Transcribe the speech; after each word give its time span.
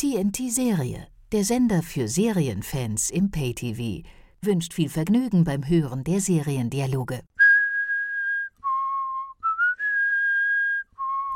TNT 0.00 0.50
Serie, 0.50 1.08
der 1.30 1.44
Sender 1.44 1.82
für 1.82 2.08
Serienfans 2.08 3.10
im 3.10 3.30
Pay-TV, 3.30 4.02
wünscht 4.40 4.72
viel 4.72 4.88
Vergnügen 4.88 5.44
beim 5.44 5.68
Hören 5.68 6.04
der 6.04 6.22
Seriendialoge. 6.22 7.20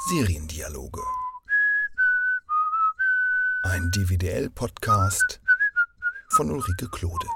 Seriendialoge. 0.08 1.02
Ein 3.64 3.90
DVDL-Podcast 3.90 5.42
von 6.30 6.50
Ulrike 6.50 6.88
Klode. 6.88 7.26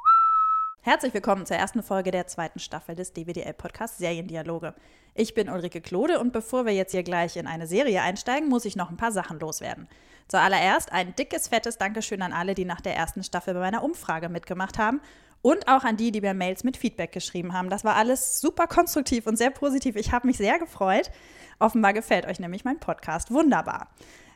Herzlich 0.81 1.13
willkommen 1.13 1.45
zur 1.45 1.59
ersten 1.59 1.83
Folge 1.83 2.11
der 2.11 2.27
zweiten 2.27 2.59
Staffel 2.59 2.95
des 2.95 3.13
DWDL-Podcasts 3.13 3.99
Seriendialoge. 3.99 4.73
Ich 5.15 5.35
bin 5.35 5.51
Ulrike 5.51 5.83
Klode 5.83 6.21
und 6.21 6.33
bevor 6.33 6.65
wir 6.65 6.73
jetzt 6.73 6.93
hier 6.93 7.03
gleich 7.03 7.37
in 7.37 7.47
eine 7.47 7.67
Serie 7.67 8.01
einsteigen, 8.01 8.49
muss 8.49 8.65
ich 8.65 8.77
noch 8.77 8.89
ein 8.89 8.97
paar 8.97 9.13
Sachen 9.13 9.39
loswerden. 9.39 9.89
Zuallererst 10.29 10.93
ein 10.93 11.15
dickes, 11.17 11.49
fettes 11.49 11.79
Dankeschön 11.79 12.23
an 12.23 12.33
alle, 12.33 12.55
die 12.55 12.65
nach 12.65 12.81
der 12.81 12.95
ersten 12.95 13.25
Staffel 13.25 13.55
bei 13.55 13.61
meiner 13.61 13.83
Umfrage 13.83 14.29
mitgemacht 14.29 14.79
haben 14.79 15.01
und 15.43 15.69
auch 15.69 15.85
an 15.85 15.97
die, 15.97 16.13
die 16.13 16.21
mir 16.21 16.35
Mails 16.35 16.65
mit 16.65 16.77
Feedback 16.77 17.13
geschrieben 17.13 17.53
haben. 17.53 17.71
Das 17.71 17.85
war 17.85 17.97
alles 17.97 18.41
super 18.41 18.67
konstruktiv 18.67 19.27
und 19.27 19.37
sehr 19.37 19.51
positiv. 19.51 19.97
Ich 19.97 20.13
habe 20.13 20.27
mich 20.27 20.37
sehr 20.37 20.59
gefreut. 20.59 21.11
Offenbar 21.59 21.93
gefällt 21.93 22.27
euch 22.27 22.41
nämlich 22.41 22.65
mein 22.65 22.79
Podcast. 22.79 23.31
Wunderbar. 23.31 23.89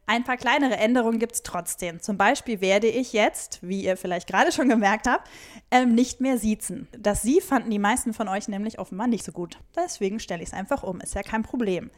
Ein 0.06 0.24
paar 0.24 0.36
kleinere 0.36 0.76
Änderungen 0.76 1.20
gibt 1.20 1.32
es 1.32 1.42
trotzdem. 1.42 2.00
Zum 2.00 2.18
Beispiel 2.18 2.60
werde 2.60 2.88
ich 2.88 3.12
jetzt, 3.12 3.60
wie 3.62 3.84
ihr 3.84 3.96
vielleicht 3.96 4.28
gerade 4.28 4.50
schon 4.50 4.68
gemerkt 4.68 5.06
habt, 5.06 5.30
ähm, 5.70 5.94
nicht 5.94 6.20
mehr 6.20 6.38
siezen. 6.38 6.88
Das 6.98 7.22
Sie 7.22 7.40
fanden 7.40 7.70
die 7.70 7.78
meisten 7.78 8.12
von 8.12 8.28
euch 8.28 8.48
nämlich 8.48 8.78
offenbar 8.78 9.06
nicht 9.06 9.24
so 9.24 9.30
gut. 9.30 9.58
Deswegen 9.76 10.18
stelle 10.18 10.42
ich 10.42 10.48
es 10.48 10.54
einfach 10.54 10.82
um. 10.82 11.00
Ist 11.00 11.14
ja 11.14 11.22
kein 11.22 11.42
Problem. 11.42 11.90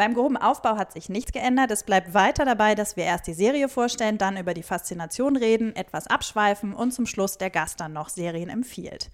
Beim 0.00 0.14
groben 0.14 0.38
Aufbau 0.38 0.78
hat 0.78 0.92
sich 0.94 1.10
nichts 1.10 1.30
geändert. 1.30 1.70
Es 1.70 1.84
bleibt 1.84 2.14
weiter 2.14 2.46
dabei, 2.46 2.74
dass 2.74 2.96
wir 2.96 3.04
erst 3.04 3.26
die 3.26 3.34
Serie 3.34 3.68
vorstellen, 3.68 4.16
dann 4.16 4.38
über 4.38 4.54
die 4.54 4.62
Faszination 4.62 5.36
reden, 5.36 5.76
etwas 5.76 6.06
abschweifen 6.06 6.72
und 6.72 6.92
zum 6.92 7.04
Schluss 7.04 7.36
der 7.36 7.50
Gast 7.50 7.80
dann 7.80 7.92
noch 7.92 8.08
Serien 8.08 8.48
empfiehlt. 8.48 9.10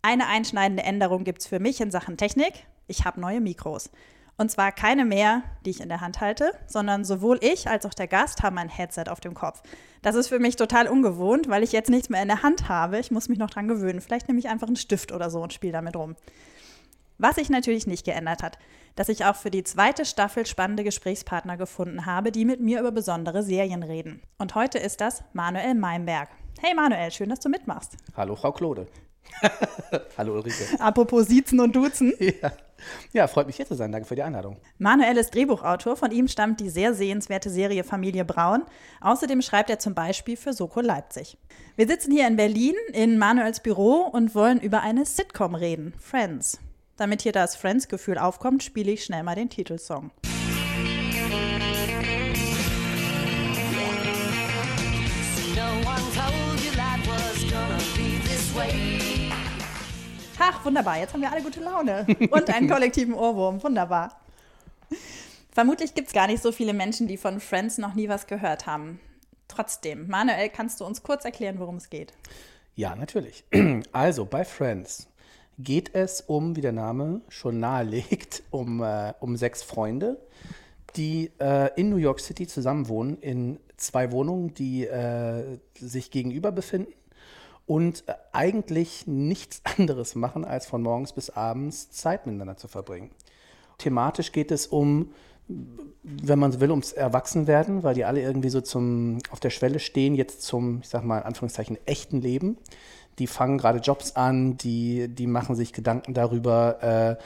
Eine 0.00 0.26
einschneidende 0.26 0.84
Änderung 0.84 1.24
gibt 1.24 1.42
es 1.42 1.46
für 1.46 1.60
mich 1.60 1.82
in 1.82 1.90
Sachen 1.90 2.16
Technik. 2.16 2.64
Ich 2.86 3.04
habe 3.04 3.20
neue 3.20 3.42
Mikros. 3.42 3.90
Und 4.38 4.50
zwar 4.50 4.72
keine 4.72 5.04
mehr, 5.04 5.42
die 5.66 5.70
ich 5.70 5.82
in 5.82 5.90
der 5.90 6.00
Hand 6.00 6.22
halte, 6.22 6.52
sondern 6.66 7.04
sowohl 7.04 7.38
ich 7.42 7.68
als 7.68 7.84
auch 7.84 7.92
der 7.92 8.08
Gast 8.08 8.42
haben 8.42 8.56
ein 8.56 8.70
Headset 8.70 9.10
auf 9.10 9.20
dem 9.20 9.34
Kopf. 9.34 9.60
Das 10.00 10.14
ist 10.14 10.28
für 10.28 10.38
mich 10.38 10.56
total 10.56 10.88
ungewohnt, 10.88 11.50
weil 11.50 11.62
ich 11.62 11.72
jetzt 11.72 11.90
nichts 11.90 12.08
mehr 12.08 12.22
in 12.22 12.28
der 12.28 12.42
Hand 12.42 12.70
habe. 12.70 12.98
Ich 12.98 13.10
muss 13.10 13.28
mich 13.28 13.36
noch 13.38 13.50
dran 13.50 13.68
gewöhnen. 13.68 14.00
Vielleicht 14.00 14.28
nehme 14.28 14.40
ich 14.40 14.48
einfach 14.48 14.66
einen 14.66 14.76
Stift 14.76 15.12
oder 15.12 15.28
so 15.28 15.42
und 15.42 15.52
spiele 15.52 15.74
damit 15.74 15.94
rum. 15.94 16.16
Was 17.18 17.36
sich 17.36 17.48
natürlich 17.48 17.86
nicht 17.86 18.04
geändert 18.04 18.42
hat, 18.42 18.58
dass 18.94 19.08
ich 19.08 19.24
auch 19.24 19.36
für 19.36 19.50
die 19.50 19.64
zweite 19.64 20.04
Staffel 20.04 20.44
spannende 20.44 20.84
Gesprächspartner 20.84 21.56
gefunden 21.56 22.04
habe, 22.04 22.30
die 22.30 22.44
mit 22.44 22.60
mir 22.60 22.80
über 22.80 22.92
besondere 22.92 23.42
Serien 23.42 23.82
reden. 23.82 24.22
Und 24.38 24.54
heute 24.54 24.78
ist 24.78 25.00
das 25.00 25.24
Manuel 25.32 25.74
Meinberg. 25.74 26.28
Hey 26.60 26.74
Manuel, 26.74 27.10
schön, 27.10 27.30
dass 27.30 27.40
du 27.40 27.48
mitmachst. 27.48 27.96
Hallo 28.16 28.36
Frau 28.36 28.52
Klode. 28.52 28.86
Hallo 30.18 30.34
Ulrike. 30.34 30.78
Apropos 30.78 31.26
Siezen 31.26 31.60
und 31.60 31.74
Duzen. 31.74 32.12
Ja. 32.42 32.52
ja, 33.14 33.26
freut 33.26 33.46
mich 33.46 33.56
hier 33.56 33.66
zu 33.66 33.74
sein. 33.74 33.90
Danke 33.90 34.06
für 34.06 34.16
die 34.16 34.22
Einladung. 34.22 34.58
Manuel 34.76 35.16
ist 35.16 35.34
Drehbuchautor. 35.34 35.96
Von 35.96 36.10
ihm 36.10 36.28
stammt 36.28 36.60
die 36.60 36.68
sehr 36.68 36.92
sehenswerte 36.92 37.48
Serie 37.48 37.84
Familie 37.84 38.26
Braun. 38.26 38.64
Außerdem 39.00 39.40
schreibt 39.40 39.70
er 39.70 39.78
zum 39.78 39.94
Beispiel 39.94 40.36
für 40.36 40.52
Soko 40.52 40.82
Leipzig. 40.82 41.38
Wir 41.76 41.86
sitzen 41.86 42.12
hier 42.12 42.26
in 42.26 42.36
Berlin 42.36 42.74
in 42.92 43.16
Manuels 43.16 43.60
Büro 43.60 44.02
und 44.12 44.34
wollen 44.34 44.60
über 44.60 44.82
eine 44.82 45.06
Sitcom 45.06 45.54
reden, 45.54 45.94
Friends. 45.98 46.58
Damit 46.96 47.22
hier 47.22 47.32
das 47.32 47.56
Friends-Gefühl 47.56 48.16
aufkommt, 48.16 48.62
spiele 48.62 48.90
ich 48.90 49.04
schnell 49.04 49.22
mal 49.22 49.34
den 49.34 49.50
Titelsong. 49.50 50.10
Ach, 60.38 60.64
wunderbar. 60.64 60.98
Jetzt 60.98 61.12
haben 61.12 61.20
wir 61.20 61.32
alle 61.32 61.42
gute 61.42 61.60
Laune. 61.60 62.06
Und 62.30 62.50
einen 62.50 62.68
kollektiven 62.68 63.14
Ohrwurm. 63.14 63.62
Wunderbar. 63.62 64.20
Vermutlich 65.50 65.94
gibt 65.94 66.08
es 66.08 66.14
gar 66.14 66.26
nicht 66.26 66.42
so 66.42 66.52
viele 66.52 66.72
Menschen, 66.72 67.08
die 67.08 67.16
von 67.16 67.40
Friends 67.40 67.78
noch 67.78 67.94
nie 67.94 68.08
was 68.08 68.26
gehört 68.26 68.66
haben. 68.66 69.00
Trotzdem, 69.48 70.06
Manuel, 70.08 70.48
kannst 70.48 70.80
du 70.80 70.84
uns 70.84 71.02
kurz 71.02 71.24
erklären, 71.24 71.58
worum 71.58 71.76
es 71.76 71.90
geht? 71.90 72.12
Ja, 72.74 72.94
natürlich. 72.96 73.44
Also 73.92 74.24
bei 74.24 74.44
Friends 74.44 75.08
geht 75.58 75.94
es 75.94 76.20
um, 76.20 76.56
wie 76.56 76.60
der 76.60 76.72
Name 76.72 77.20
schon 77.28 77.60
nahelegt, 77.60 78.42
um, 78.50 78.82
äh, 78.82 79.14
um 79.20 79.36
sechs 79.36 79.62
Freunde, 79.62 80.18
die 80.96 81.30
äh, 81.40 81.70
in 81.78 81.90
New 81.90 81.96
York 81.96 82.20
City 82.20 82.46
zusammenwohnen, 82.46 83.18
in 83.20 83.58
zwei 83.76 84.12
Wohnungen, 84.12 84.54
die 84.54 84.86
äh, 84.86 85.58
sich 85.78 86.10
gegenüber 86.10 86.52
befinden 86.52 86.92
und 87.66 88.04
äh, 88.06 88.14
eigentlich 88.32 89.06
nichts 89.06 89.60
anderes 89.78 90.14
machen, 90.14 90.44
als 90.44 90.66
von 90.66 90.82
morgens 90.82 91.12
bis 91.12 91.30
abends 91.30 91.90
Zeit 91.90 92.26
miteinander 92.26 92.56
zu 92.56 92.68
verbringen. 92.68 93.10
Thematisch 93.78 94.32
geht 94.32 94.50
es 94.50 94.66
um, 94.66 95.12
wenn 95.48 96.38
man 96.38 96.50
so 96.50 96.60
will, 96.60 96.70
ums 96.70 96.92
Erwachsenwerden, 96.92 97.82
weil 97.82 97.94
die 97.94 98.04
alle 98.04 98.22
irgendwie 98.22 98.48
so 98.48 98.60
zum, 98.60 99.18
auf 99.30 99.38
der 99.38 99.50
Schwelle 99.50 99.78
stehen, 99.78 100.14
jetzt 100.14 100.42
zum, 100.42 100.80
ich 100.80 100.88
sag 100.88 101.04
mal, 101.04 101.18
in 101.18 101.24
Anführungszeichen, 101.24 101.78
echten 101.86 102.20
Leben. 102.20 102.56
Die 103.18 103.26
fangen 103.26 103.58
gerade 103.58 103.78
Jobs 103.78 104.16
an, 104.16 104.56
die, 104.56 105.08
die 105.08 105.26
machen 105.26 105.56
sich 105.56 105.72
Gedanken 105.72 106.14
darüber, 106.14 106.82
äh, 106.82 107.16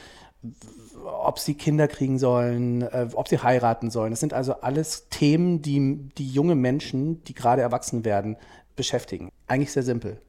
ob 1.04 1.38
sie 1.38 1.54
Kinder 1.54 1.88
kriegen 1.88 2.18
sollen, 2.18 2.82
äh, 2.82 3.08
ob 3.14 3.28
sie 3.28 3.38
heiraten 3.38 3.90
sollen. 3.90 4.10
Das 4.10 4.20
sind 4.20 4.32
also 4.32 4.54
alles 4.60 5.08
Themen, 5.08 5.62
die, 5.62 6.08
die 6.16 6.28
junge 6.28 6.54
Menschen, 6.54 7.22
die 7.24 7.34
gerade 7.34 7.62
erwachsen 7.62 8.04
werden, 8.04 8.36
beschäftigen. 8.76 9.30
Eigentlich 9.46 9.72
sehr 9.72 9.82
simpel. 9.82 10.20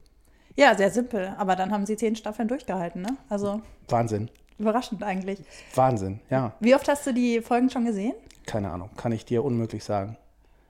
Ja, 0.56 0.76
sehr 0.76 0.90
simpel. 0.90 1.34
Aber 1.38 1.56
dann 1.56 1.72
haben 1.72 1.86
sie 1.86 1.96
zehn 1.96 2.16
Staffeln 2.16 2.48
durchgehalten, 2.48 3.02
ne? 3.02 3.16
Also. 3.28 3.62
Wahnsinn. 3.88 4.30
Überraschend 4.58 5.02
eigentlich. 5.02 5.40
Wahnsinn, 5.74 6.20
ja. 6.30 6.52
Wie 6.60 6.74
oft 6.74 6.86
hast 6.88 7.06
du 7.06 7.14
die 7.14 7.40
Folgen 7.40 7.70
schon 7.70 7.84
gesehen? 7.84 8.12
Keine 8.46 8.70
Ahnung, 8.70 8.90
kann 8.96 9.12
ich 9.12 9.24
dir 9.24 9.44
unmöglich 9.44 9.82
sagen. 9.82 10.16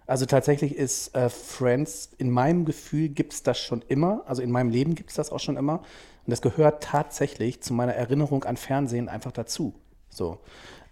Also 0.07 0.27
tatsächlich 0.27 0.77
ist 0.77 1.15
äh, 1.15 1.29
Friends, 1.29 2.11
in 2.19 2.31
meinem 2.31 2.65
Gefühl 2.65 3.09
gibt 3.09 3.33
es 3.33 3.43
das 3.43 3.59
schon 3.59 3.83
immer, 3.89 4.23
also 4.27 4.43
in 4.43 4.51
meinem 4.51 4.71
Leben 4.71 4.95
gibt 4.95 5.11
es 5.11 5.17
das 5.17 5.31
auch 5.31 5.41
schon 5.41 5.57
immer. 5.57 5.79
Und 5.79 6.31
das 6.31 6.43
gehört 6.43 6.83
tatsächlich 6.83 7.63
zu 7.63 7.73
meiner 7.75 7.95
Erinnerung 7.95 8.45
an 8.45 8.57
Fernsehen 8.57 9.09
einfach 9.09 9.33
dazu. 9.33 9.75
So. 10.09 10.39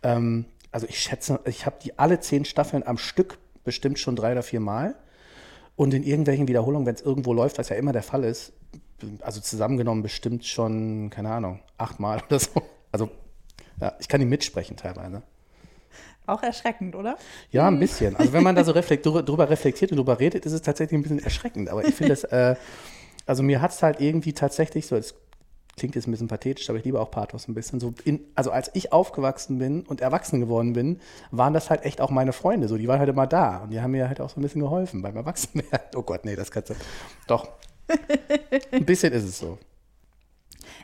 Ähm, 0.03 0.47
also 0.72 0.87
ich 0.88 0.99
schätze, 1.00 1.41
ich 1.44 1.66
habe 1.66 1.76
die 1.82 1.99
alle 1.99 2.20
zehn 2.20 2.44
Staffeln 2.44 2.87
am 2.87 2.99
Stück 2.99 3.38
bestimmt 3.65 3.99
schon 3.99 4.16
drei 4.16 4.32
oder 4.32 4.43
vier 4.43 4.60
Mal. 4.60 4.94
Und 5.76 5.94
in 5.94 6.03
irgendwelchen 6.03 6.47
Wiederholungen, 6.47 6.87
wenn 6.87 6.94
es 6.94 7.00
irgendwo 7.00 7.32
läuft, 7.32 7.59
was 7.59 7.69
ja 7.69 7.76
immer 7.76 7.93
der 7.93 8.03
Fall 8.03 8.25
ist, 8.25 8.53
also 9.20 9.41
zusammengenommen 9.41 10.03
bestimmt 10.03 10.44
schon, 10.44 11.10
keine 11.10 11.31
Ahnung, 11.31 11.60
achtmal 11.78 12.22
oder 12.26 12.38
so. 12.38 12.62
Also, 12.93 13.09
ja, 13.81 13.94
ich 13.99 14.09
kann 14.09 14.20
die 14.20 14.26
mitsprechen 14.26 14.76
teilweise. 14.76 15.22
Auch 16.26 16.42
erschreckend, 16.42 16.94
oder? 16.94 17.16
Ja, 17.50 17.66
ein 17.66 17.78
bisschen. 17.78 18.14
Also 18.16 18.32
wenn 18.32 18.42
man 18.42 18.54
da 18.54 18.62
so 18.62 18.72
reflekt, 18.72 19.04
drüber 19.06 19.50
reflektiert 19.50 19.91
und 19.91 19.97
drüber 19.97 20.20
redet, 20.20 20.47
ist 20.47 20.53
es 20.53 20.62
tatsächlich 20.62 20.98
ein 20.98 21.03
bisschen 21.03 21.19
erschreckend. 21.19 21.69
Aber 21.69 21.84
ich 21.84 21.94
finde 21.94 22.12
es, 22.12 22.25
äh, 22.25 22.54
also 23.26 23.42
mir 23.42 23.60
hat 23.60 23.72
es 23.72 23.82
halt 23.82 24.00
irgendwie 24.00 24.32
tatsächlich 24.32 24.86
so, 24.86 24.97
es 24.97 25.14
klingt 25.76 25.94
jetzt 25.94 26.06
ein 26.06 26.10
bisschen 26.10 26.28
pathetisch, 26.28 26.69
aber 26.69 26.78
ich 26.78 26.84
liebe 26.84 27.00
auch 27.00 27.10
Pathos 27.10 27.48
ein 27.48 27.54
bisschen. 27.54 27.81
So 27.81 27.94
in, 28.04 28.20
also 28.34 28.50
als 28.50 28.70
ich 28.75 28.92
aufgewachsen 28.92 29.58
bin 29.58 29.82
und 29.82 30.00
erwachsen 30.00 30.41
geworden 30.41 30.75
bin, 30.75 31.00
waren 31.31 31.54
das 31.54 31.70
halt 31.70 31.84
echt 31.84 32.00
auch 32.00 32.10
meine 32.10 32.32
Freunde. 32.32 32.69
So, 32.69 32.76
die 32.76 32.87
waren 32.87 32.98
halt 32.98 33.08
immer 33.08 33.26
da 33.26 33.58
und 33.58 33.70
die 33.70 33.81
haben 33.81 33.92
mir 33.92 34.08
halt 34.08 34.20
auch 34.20 34.31
so 34.31 34.38
ein 34.38 34.42
bisschen 34.42 34.60
geholfen 34.60 35.02
beim 35.02 35.16
Erwachsenwerden. 35.16 35.88
Oh 35.97 36.02
Gott, 36.02 36.25
nee, 36.25 36.37
das 36.37 36.50
kannst 36.50 36.70
du. 36.70 36.75
Doch. 37.26 37.48
ein 38.70 38.84
bisschen 38.84 39.12
ist 39.12 39.25
es 39.25 39.38
so. 39.38 39.58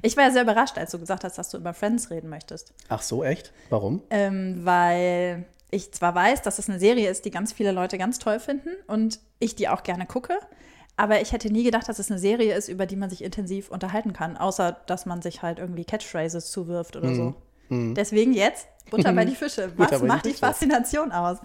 Ich 0.03 0.17
war 0.17 0.25
ja 0.25 0.31
sehr 0.31 0.43
überrascht, 0.43 0.79
als 0.79 0.91
du 0.91 0.99
gesagt 0.99 1.25
hast, 1.25 1.39
dass 1.39 1.51
du 1.51 1.59
über 1.59 1.75
Friends 1.75 2.11
reden 2.11 2.29
möchtest. 2.29 2.73
Ach 2.89 3.03
so, 3.03 3.25
echt? 3.25 3.53
Warum? 3.71 4.03
Ähm, 4.11 4.65
weil 4.65 5.45
ich 5.71 5.93
zwar 5.93 6.15
weiß, 6.15 6.43
dass 6.43 6.59
es 6.59 6.69
eine 6.69 6.79
Serie 6.79 7.11
ist, 7.11 7.25
die 7.25 7.31
ganz 7.31 7.53
viele 7.53 7.73
Leute 7.73 7.99
ganz 7.99 8.19
toll 8.19 8.39
finden 8.41 8.71
und 8.87 9.21
ich 9.39 9.57
die 9.57 9.69
auch 9.69 9.83
gerne 9.83 10.07
gucke, 10.07 10.39
aber 10.97 11.21
ich 11.21 11.33
hätte 11.33 11.51
nie 11.51 11.65
gedacht, 11.65 11.89
dass 11.89 11.99
es 11.99 12.11
eine 12.11 12.19
Serie 12.19 12.55
ist, 12.55 12.69
über 12.69 12.87
die 12.87 12.97
man 12.97 13.11
sich 13.11 13.23
intensiv 13.23 13.71
unterhalten 13.71 14.13
kann, 14.13 14.37
außer 14.37 14.77
dass 14.87 15.05
man 15.05 15.21
sich 15.21 15.43
halt 15.43 15.59
irgendwie 15.59 15.85
Catchphrases 15.85 16.51
zuwirft 16.51 16.97
oder 16.97 17.15
so. 17.15 17.35
Mm. 17.69 17.95
Deswegen 17.95 18.33
jetzt 18.33 18.67
Butter 18.91 19.13
bei 19.13 19.25
die 19.25 19.35
Fische. 19.37 19.73
Was 19.77 20.03
macht 20.03 20.25
die, 20.25 20.31
die 20.31 20.37
Faszination 20.37 21.13
aus? 21.13 21.39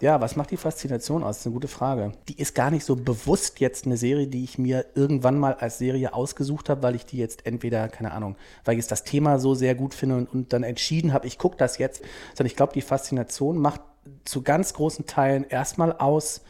Ja, 0.00 0.20
was 0.20 0.36
macht 0.36 0.52
die 0.52 0.56
Faszination 0.56 1.24
aus? 1.24 1.36
Das 1.36 1.40
ist 1.40 1.46
eine 1.46 1.54
gute 1.54 1.68
Frage. 1.68 2.12
Die 2.28 2.38
ist 2.38 2.54
gar 2.54 2.70
nicht 2.70 2.84
so 2.84 2.94
bewusst 2.94 3.58
jetzt 3.58 3.84
eine 3.84 3.96
Serie, 3.96 4.28
die 4.28 4.44
ich 4.44 4.56
mir 4.56 4.86
irgendwann 4.94 5.38
mal 5.38 5.54
als 5.54 5.78
Serie 5.78 6.14
ausgesucht 6.14 6.68
habe, 6.68 6.82
weil 6.84 6.94
ich 6.94 7.04
die 7.04 7.16
jetzt 7.16 7.46
entweder, 7.46 7.88
keine 7.88 8.12
Ahnung, 8.12 8.36
weil 8.64 8.74
ich 8.74 8.78
jetzt 8.78 8.92
das 8.92 9.02
Thema 9.02 9.40
so 9.40 9.54
sehr 9.54 9.74
gut 9.74 9.94
finde 9.94 10.16
und, 10.16 10.32
und 10.32 10.52
dann 10.52 10.62
entschieden 10.62 11.12
habe, 11.12 11.26
ich 11.26 11.36
gucke 11.36 11.56
das 11.56 11.78
jetzt. 11.78 12.02
Sondern 12.34 12.46
ich 12.46 12.56
glaube, 12.56 12.72
die 12.74 12.80
Faszination 12.80 13.58
macht 13.58 13.80
zu 14.24 14.42
ganz 14.42 14.72
großen 14.72 15.06
Teilen 15.06 15.44
erstmal 15.44 15.92
aus, 15.92 16.42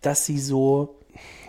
dass 0.00 0.26
sie 0.26 0.40
so 0.40 0.98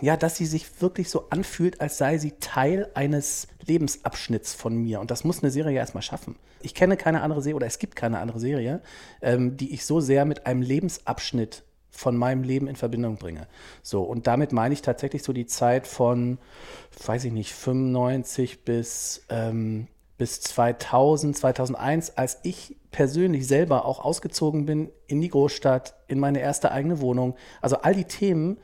ja, 0.00 0.16
dass 0.16 0.36
sie 0.36 0.46
sich 0.46 0.80
wirklich 0.80 1.10
so 1.10 1.28
anfühlt, 1.30 1.80
als 1.80 1.98
sei 1.98 2.18
sie 2.18 2.32
Teil 2.40 2.90
eines 2.94 3.48
Lebensabschnitts 3.66 4.54
von 4.54 4.76
mir. 4.76 5.00
Und 5.00 5.10
das 5.10 5.24
muss 5.24 5.42
eine 5.42 5.50
Serie 5.50 5.74
ja 5.74 5.80
erstmal 5.80 6.02
schaffen. 6.02 6.36
Ich 6.62 6.74
kenne 6.74 6.96
keine 6.96 7.22
andere 7.22 7.42
Serie 7.42 7.56
oder 7.56 7.66
es 7.66 7.78
gibt 7.78 7.96
keine 7.96 8.18
andere 8.18 8.40
Serie, 8.40 8.80
ähm, 9.22 9.56
die 9.56 9.72
ich 9.74 9.84
so 9.84 10.00
sehr 10.00 10.24
mit 10.24 10.46
einem 10.46 10.62
Lebensabschnitt 10.62 11.64
von 11.94 12.16
meinem 12.16 12.42
Leben 12.42 12.66
in 12.66 12.76
Verbindung 12.76 13.16
bringe. 13.16 13.46
So, 13.82 14.02
und 14.02 14.26
damit 14.26 14.52
meine 14.52 14.74
ich 14.74 14.82
tatsächlich 14.82 15.22
so 15.22 15.32
die 15.32 15.46
Zeit 15.46 15.86
von, 15.86 16.38
weiß 17.06 17.24
ich 17.24 17.32
nicht, 17.32 17.52
95 17.52 18.64
bis, 18.64 19.22
ähm, 19.28 19.86
bis 20.18 20.40
2000, 20.40 21.36
2001, 21.36 22.16
als 22.16 22.38
ich 22.42 22.76
persönlich 22.90 23.46
selber 23.46 23.84
auch 23.84 24.04
ausgezogen 24.04 24.66
bin 24.66 24.90
in 25.06 25.20
die 25.20 25.28
Großstadt, 25.28 25.94
in 26.08 26.18
meine 26.18 26.40
erste 26.40 26.72
eigene 26.72 27.00
Wohnung. 27.00 27.36
Also 27.60 27.76
all 27.76 27.94
die 27.94 28.04
Themen, 28.04 28.58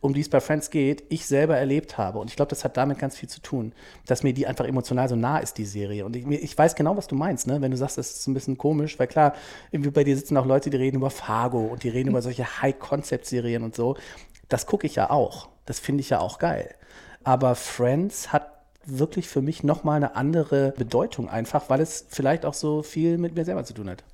um 0.00 0.14
die 0.14 0.20
es 0.20 0.28
bei 0.28 0.40
Friends 0.40 0.70
geht, 0.70 1.04
ich 1.10 1.26
selber 1.26 1.56
erlebt 1.56 1.98
habe. 1.98 2.18
Und 2.18 2.30
ich 2.30 2.36
glaube, 2.36 2.48
das 2.48 2.64
hat 2.64 2.76
damit 2.76 2.98
ganz 2.98 3.16
viel 3.16 3.28
zu 3.28 3.40
tun, 3.40 3.72
dass 4.06 4.22
mir 4.22 4.32
die 4.32 4.46
einfach 4.46 4.64
emotional 4.64 5.08
so 5.08 5.16
nah 5.16 5.38
ist, 5.38 5.58
die 5.58 5.66
Serie. 5.66 6.06
Und 6.06 6.16
ich, 6.16 6.26
ich 6.26 6.56
weiß 6.56 6.74
genau, 6.74 6.96
was 6.96 7.06
du 7.06 7.14
meinst, 7.14 7.46
ne? 7.46 7.60
wenn 7.60 7.70
du 7.70 7.76
sagst, 7.76 7.98
das 7.98 8.10
ist 8.10 8.26
ein 8.26 8.34
bisschen 8.34 8.56
komisch, 8.56 8.98
weil 8.98 9.06
klar, 9.08 9.34
irgendwie 9.70 9.90
bei 9.90 10.04
dir 10.04 10.16
sitzen 10.16 10.36
auch 10.36 10.46
Leute, 10.46 10.70
die 10.70 10.78
reden 10.78 10.96
über 10.96 11.10
Fargo 11.10 11.66
und 11.66 11.82
die 11.82 11.90
reden 11.90 12.10
über 12.10 12.22
solche 12.22 12.62
High-Concept-Serien 12.62 13.62
und 13.62 13.76
so. 13.76 13.96
Das 14.48 14.66
gucke 14.66 14.86
ich 14.86 14.94
ja 14.94 15.10
auch. 15.10 15.48
Das 15.66 15.78
finde 15.78 16.00
ich 16.00 16.10
ja 16.10 16.20
auch 16.20 16.38
geil. 16.38 16.74
Aber 17.22 17.54
Friends 17.54 18.32
hat 18.32 18.50
wirklich 18.86 19.28
für 19.28 19.42
mich 19.42 19.62
nochmal 19.62 19.96
eine 19.96 20.16
andere 20.16 20.72
Bedeutung 20.76 21.28
einfach, 21.28 21.68
weil 21.68 21.80
es 21.80 22.06
vielleicht 22.08 22.46
auch 22.46 22.54
so 22.54 22.82
viel 22.82 23.18
mit 23.18 23.34
mir 23.34 23.44
selber 23.44 23.64
zu 23.64 23.74
tun 23.74 23.90
hat. 23.90 24.04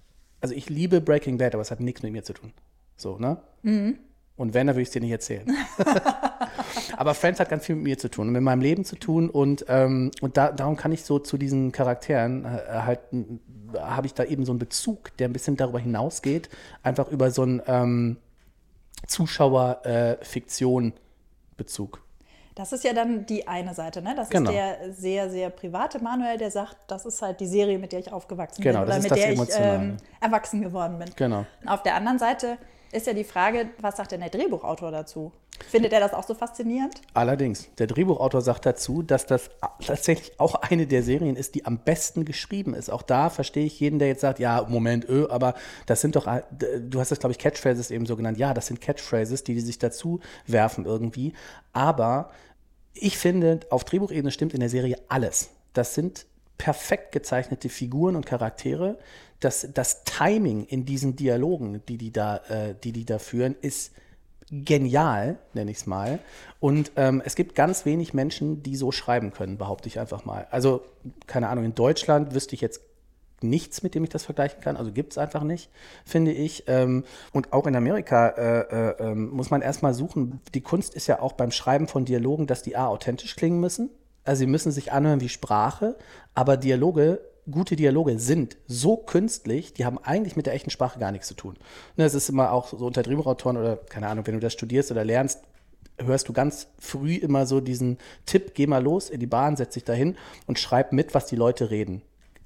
Also 0.40 0.54
ich 0.54 0.68
liebe 0.68 1.00
Breaking 1.00 1.38
Bad, 1.38 1.54
aber 1.54 1.62
es 1.62 1.70
hat 1.70 1.80
nichts 1.80 2.02
mit 2.02 2.12
mir 2.12 2.24
zu 2.24 2.32
tun. 2.32 2.52
So, 2.96 3.18
ne? 3.18 3.38
Mhm. 3.62 3.98
Und 4.36 4.54
wenn, 4.54 4.66
dann 4.66 4.74
würde 4.76 4.82
ich 4.82 4.88
es 4.88 4.92
dir 4.92 5.00
nicht 5.00 5.12
erzählen. 5.12 5.46
Aber 6.96 7.14
Friends 7.14 7.38
hat 7.40 7.48
ganz 7.48 7.64
viel 7.64 7.76
mit 7.76 7.84
mir 7.84 7.96
zu 7.98 8.10
tun 8.10 8.26
und 8.28 8.34
mit 8.34 8.42
meinem 8.42 8.60
Leben 8.60 8.84
zu 8.84 8.96
tun. 8.96 9.30
Und, 9.30 9.64
ähm, 9.68 10.10
und 10.20 10.36
da, 10.36 10.52
darum 10.52 10.76
kann 10.76 10.92
ich 10.92 11.04
so 11.04 11.18
zu 11.18 11.38
diesen 11.38 11.72
Charakteren 11.72 12.44
äh, 12.44 12.60
halt, 12.68 13.00
habe 13.78 14.06
ich 14.06 14.12
da 14.14 14.24
eben 14.24 14.44
so 14.44 14.52
einen 14.52 14.58
Bezug, 14.58 15.16
der 15.16 15.28
ein 15.28 15.32
bisschen 15.32 15.56
darüber 15.56 15.78
hinausgeht, 15.78 16.50
einfach 16.82 17.08
über 17.08 17.30
so 17.30 17.40
einen 17.42 17.62
ähm, 17.66 18.18
Zuschauer-Fiktion-Bezug. 19.06 21.96
Äh, 21.96 22.00
das 22.56 22.72
ist 22.72 22.82
ja 22.84 22.94
dann 22.94 23.26
die 23.26 23.46
eine 23.46 23.74
Seite, 23.74 24.00
ne? 24.00 24.14
Das 24.16 24.30
genau. 24.30 24.50
ist 24.50 24.56
der 24.56 24.92
sehr, 24.94 25.28
sehr 25.28 25.50
private 25.50 26.02
Manuel, 26.02 26.38
der 26.38 26.50
sagt, 26.50 26.78
das 26.86 27.04
ist 27.04 27.20
halt 27.20 27.38
die 27.40 27.46
Serie, 27.46 27.78
mit 27.78 27.92
der 27.92 28.00
ich 28.00 28.10
aufgewachsen 28.10 28.62
genau, 28.62 28.80
bin 28.80 28.88
oder 28.88 28.98
mit 28.98 29.10
der 29.10 29.32
ich 29.32 29.40
ähm, 29.58 29.98
erwachsen 30.22 30.62
geworden 30.62 30.98
bin. 30.98 31.10
Genau. 31.16 31.44
Auf 31.66 31.82
der 31.82 31.96
anderen 31.96 32.18
Seite 32.18 32.56
ist 32.96 33.06
ja 33.06 33.12
die 33.12 33.24
Frage, 33.24 33.68
was 33.80 33.96
sagt 33.96 34.12
denn 34.12 34.20
der 34.20 34.30
Drehbuchautor 34.30 34.90
dazu? 34.90 35.32
Findet 35.68 35.92
er 35.92 36.00
das 36.00 36.12
auch 36.12 36.26
so 36.26 36.34
faszinierend? 36.34 37.00
Allerdings, 37.14 37.68
der 37.76 37.86
Drehbuchautor 37.86 38.40
sagt 38.40 38.66
dazu, 38.66 39.02
dass 39.02 39.26
das 39.26 39.50
tatsächlich 39.84 40.38
auch 40.38 40.54
eine 40.56 40.86
der 40.86 41.02
Serien 41.02 41.36
ist, 41.36 41.54
die 41.54 41.64
am 41.64 41.78
besten 41.78 42.24
geschrieben 42.24 42.74
ist. 42.74 42.90
Auch 42.90 43.02
da 43.02 43.30
verstehe 43.30 43.64
ich 43.64 43.80
jeden, 43.80 43.98
der 43.98 44.08
jetzt 44.08 44.20
sagt, 44.20 44.38
ja, 44.38 44.66
Moment, 44.68 45.08
öh, 45.08 45.26
aber 45.28 45.54
das 45.86 46.00
sind 46.00 46.16
doch, 46.16 46.26
du 46.50 47.00
hast 47.00 47.10
das, 47.10 47.20
glaube 47.20 47.32
ich, 47.32 47.38
Catchphrases 47.38 47.90
eben 47.90 48.06
so 48.06 48.16
genannt. 48.16 48.38
Ja, 48.38 48.54
das 48.54 48.66
sind 48.66 48.80
Catchphrases, 48.80 49.44
die, 49.44 49.54
die 49.54 49.60
sich 49.60 49.78
dazu 49.78 50.20
werfen 50.46 50.84
irgendwie. 50.84 51.32
Aber 51.72 52.30
ich 52.92 53.18
finde, 53.18 53.60
auf 53.70 53.84
Drehbuchebene 53.84 54.30
stimmt 54.30 54.54
in 54.54 54.60
der 54.60 54.70
Serie 54.70 54.98
alles. 55.08 55.50
Das 55.72 55.94
sind 55.94 56.26
perfekt 56.58 57.12
gezeichnete 57.12 57.68
Figuren 57.68 58.16
und 58.16 58.26
Charaktere. 58.26 58.98
Das, 59.40 59.68
das 59.74 60.04
Timing 60.04 60.64
in 60.64 60.84
diesen 60.84 61.16
Dialogen, 61.16 61.82
die 61.88 61.98
die 61.98 62.12
da, 62.12 62.38
äh, 62.48 62.74
die, 62.82 62.92
die 62.92 63.04
da 63.04 63.18
führen, 63.18 63.54
ist 63.60 63.92
genial, 64.50 65.38
nenne 65.54 65.70
ich 65.70 65.78
es 65.78 65.86
mal. 65.86 66.20
Und 66.60 66.92
ähm, 66.96 67.20
es 67.24 67.34
gibt 67.34 67.54
ganz 67.54 67.84
wenig 67.84 68.14
Menschen, 68.14 68.62
die 68.62 68.76
so 68.76 68.92
schreiben 68.92 69.32
können, 69.32 69.58
behaupte 69.58 69.88
ich 69.88 69.98
einfach 69.98 70.24
mal. 70.24 70.46
Also, 70.50 70.82
keine 71.26 71.48
Ahnung, 71.48 71.64
in 71.64 71.74
Deutschland 71.74 72.34
wüsste 72.34 72.54
ich 72.54 72.60
jetzt 72.60 72.80
nichts, 73.42 73.82
mit 73.82 73.94
dem 73.94 74.04
ich 74.04 74.10
das 74.10 74.24
vergleichen 74.24 74.60
kann. 74.60 74.76
Also 74.76 74.92
gibt 74.92 75.12
es 75.12 75.18
einfach 75.18 75.42
nicht, 75.42 75.70
finde 76.04 76.32
ich. 76.32 76.64
Ähm, 76.68 77.04
und 77.32 77.52
auch 77.52 77.66
in 77.66 77.76
Amerika 77.76 78.28
äh, 78.28 78.60
äh, 78.60 79.10
äh, 79.10 79.14
muss 79.14 79.50
man 79.50 79.62
erstmal 79.62 79.94
suchen. 79.94 80.40
Die 80.54 80.62
Kunst 80.62 80.94
ist 80.94 81.06
ja 81.06 81.20
auch 81.20 81.32
beim 81.32 81.50
Schreiben 81.50 81.88
von 81.88 82.04
Dialogen, 82.04 82.46
dass 82.46 82.62
die 82.62 82.76
A 82.76 82.86
authentisch 82.86 83.36
klingen 83.36 83.60
müssen. 83.60 83.90
Also 84.24 84.40
sie 84.40 84.46
müssen 84.46 84.72
sich 84.72 84.92
anhören 84.92 85.20
wie 85.20 85.28
Sprache, 85.28 85.96
aber 86.34 86.56
Dialoge, 86.56 87.20
gute 87.50 87.76
Dialoge 87.76 88.18
sind 88.18 88.56
so 88.66 88.96
künstlich, 88.96 89.72
die 89.72 89.84
haben 89.84 89.98
eigentlich 89.98 90.36
mit 90.36 90.46
der 90.46 90.54
echten 90.54 90.70
Sprache 90.70 90.98
gar 90.98 91.12
nichts 91.12 91.28
zu 91.28 91.34
tun. 91.34 91.56
Das 91.96 92.12
ne, 92.12 92.18
ist 92.18 92.28
immer 92.28 92.52
auch 92.52 92.68
so 92.68 92.86
unter 92.86 93.02
Drehbuchautoren 93.02 93.56
oder 93.56 93.76
keine 93.76 94.08
Ahnung, 94.08 94.26
wenn 94.26 94.34
du 94.34 94.40
das 94.40 94.52
studierst 94.52 94.90
oder 94.90 95.04
lernst, 95.04 95.40
hörst 95.98 96.28
du 96.28 96.32
ganz 96.32 96.68
früh 96.78 97.14
immer 97.14 97.46
so 97.46 97.60
diesen 97.60 97.98
Tipp, 98.26 98.54
geh 98.54 98.66
mal 98.66 98.82
los 98.82 99.08
in 99.10 99.20
die 99.20 99.26
Bahn, 99.26 99.56
setz 99.56 99.74
dich 99.74 99.84
dahin 99.84 100.16
und 100.46 100.58
schreib 100.58 100.92
mit, 100.92 101.14
was 101.14 101.26
die 101.26 101.36
Leute 101.36 101.70
reden. 101.70 102.02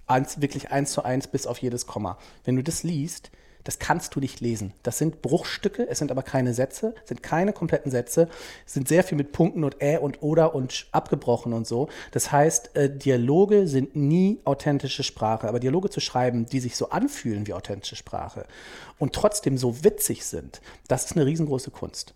Eins, 0.06 0.40
wirklich 0.40 0.70
eins 0.70 0.92
zu 0.92 1.04
eins 1.04 1.28
bis 1.28 1.46
auf 1.46 1.58
jedes 1.58 1.86
Komma. 1.86 2.18
Wenn 2.44 2.56
du 2.56 2.62
das 2.62 2.82
liest, 2.82 3.30
das 3.64 3.78
kannst 3.78 4.14
du 4.14 4.20
nicht 4.20 4.40
lesen. 4.40 4.72
Das 4.82 4.98
sind 4.98 5.22
Bruchstücke, 5.22 5.86
es 5.88 5.98
sind 5.98 6.10
aber 6.10 6.22
keine 6.22 6.54
Sätze, 6.54 6.94
sind 7.04 7.22
keine 7.22 7.52
kompletten 7.52 7.90
Sätze, 7.90 8.28
sind 8.66 8.88
sehr 8.88 9.04
viel 9.04 9.16
mit 9.16 9.32
Punkten 9.32 9.64
und 9.64 9.82
Ä 9.82 9.98
und 9.98 10.22
Oder 10.22 10.54
und 10.54 10.86
abgebrochen 10.92 11.52
und 11.52 11.66
so. 11.66 11.88
Das 12.12 12.32
heißt, 12.32 12.76
äh, 12.76 12.90
Dialoge 12.90 13.66
sind 13.66 13.96
nie 13.96 14.40
authentische 14.44 15.02
Sprache, 15.02 15.48
aber 15.48 15.60
Dialoge 15.60 15.90
zu 15.90 16.00
schreiben, 16.00 16.46
die 16.46 16.60
sich 16.60 16.76
so 16.76 16.90
anfühlen 16.90 17.46
wie 17.46 17.54
authentische 17.54 17.96
Sprache 17.96 18.46
und 18.98 19.14
trotzdem 19.14 19.58
so 19.58 19.84
witzig 19.84 20.24
sind, 20.24 20.60
das 20.88 21.06
ist 21.06 21.16
eine 21.16 21.26
riesengroße 21.26 21.70
Kunst. 21.70 22.14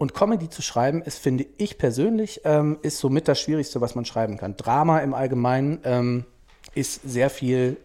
Und 0.00 0.14
Comedy 0.14 0.48
zu 0.48 0.62
schreiben, 0.62 1.02
ist, 1.02 1.18
finde 1.18 1.44
ich 1.58 1.76
persönlich, 1.76 2.40
ähm, 2.44 2.78
ist 2.80 2.98
somit 2.98 3.28
das 3.28 3.38
Schwierigste, 3.38 3.82
was 3.82 3.94
man 3.94 4.06
schreiben 4.06 4.38
kann. 4.38 4.56
Drama 4.56 5.00
im 5.00 5.12
Allgemeinen 5.12 5.80
ähm, 5.84 6.24
ist 6.74 7.02
sehr 7.04 7.28
viel 7.28 7.76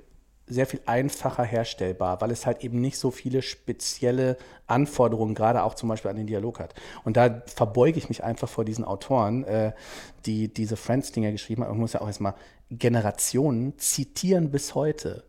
sehr 0.47 0.67
viel 0.67 0.81
einfacher 0.85 1.43
herstellbar, 1.43 2.21
weil 2.21 2.31
es 2.31 2.45
halt 2.45 2.63
eben 2.63 2.79
nicht 2.79 2.99
so 2.99 3.09
viele 3.09 3.41
spezielle 3.41 4.37
Anforderungen, 4.67 5.33
gerade 5.33 5.63
auch 5.63 5.73
zum 5.73 5.89
Beispiel 5.89 6.11
an 6.11 6.17
den 6.17 6.27
Dialog 6.27 6.59
hat. 6.59 6.75
Und 7.03 7.17
da 7.17 7.41
verbeuge 7.47 7.97
ich 7.97 8.09
mich 8.09 8.23
einfach 8.23 8.47
vor 8.47 8.63
diesen 8.63 8.85
Autoren, 8.85 9.43
äh, 9.45 9.73
die 10.25 10.53
diese 10.53 10.75
Friends-Dinger 10.75 11.31
geschrieben 11.31 11.63
haben. 11.63 11.71
Man 11.71 11.79
muss 11.79 11.93
ja 11.93 12.01
auch 12.01 12.07
erstmal 12.07 12.35
Generationen 12.69 13.77
zitieren 13.77 14.51
bis 14.51 14.75
heute. 14.75 15.23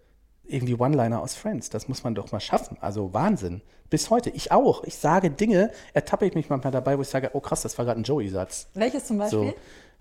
Irgendwie 0.44 0.74
One-Liner 0.74 1.20
aus 1.20 1.34
Friends, 1.34 1.70
das 1.70 1.88
muss 1.88 2.04
man 2.04 2.14
doch 2.14 2.30
mal 2.30 2.40
schaffen. 2.40 2.76
Also 2.80 3.12
Wahnsinn. 3.12 3.62
Bis 3.88 4.10
heute. 4.10 4.30
Ich 4.30 4.52
auch. 4.52 4.84
Ich 4.84 4.96
sage 4.96 5.30
Dinge, 5.30 5.70
ertappe 5.92 6.26
ich 6.26 6.34
mich 6.34 6.48
manchmal 6.48 6.72
dabei, 6.72 6.98
wo 6.98 7.02
ich 7.02 7.08
sage, 7.08 7.30
oh 7.32 7.40
krass, 7.40 7.62
das 7.62 7.78
war 7.78 7.84
gerade 7.84 8.00
ein 8.00 8.04
Joey-Satz. 8.04 8.68
Welches 8.74 9.06
zum 9.06 9.18
Beispiel? 9.18 9.48
So 9.48 9.54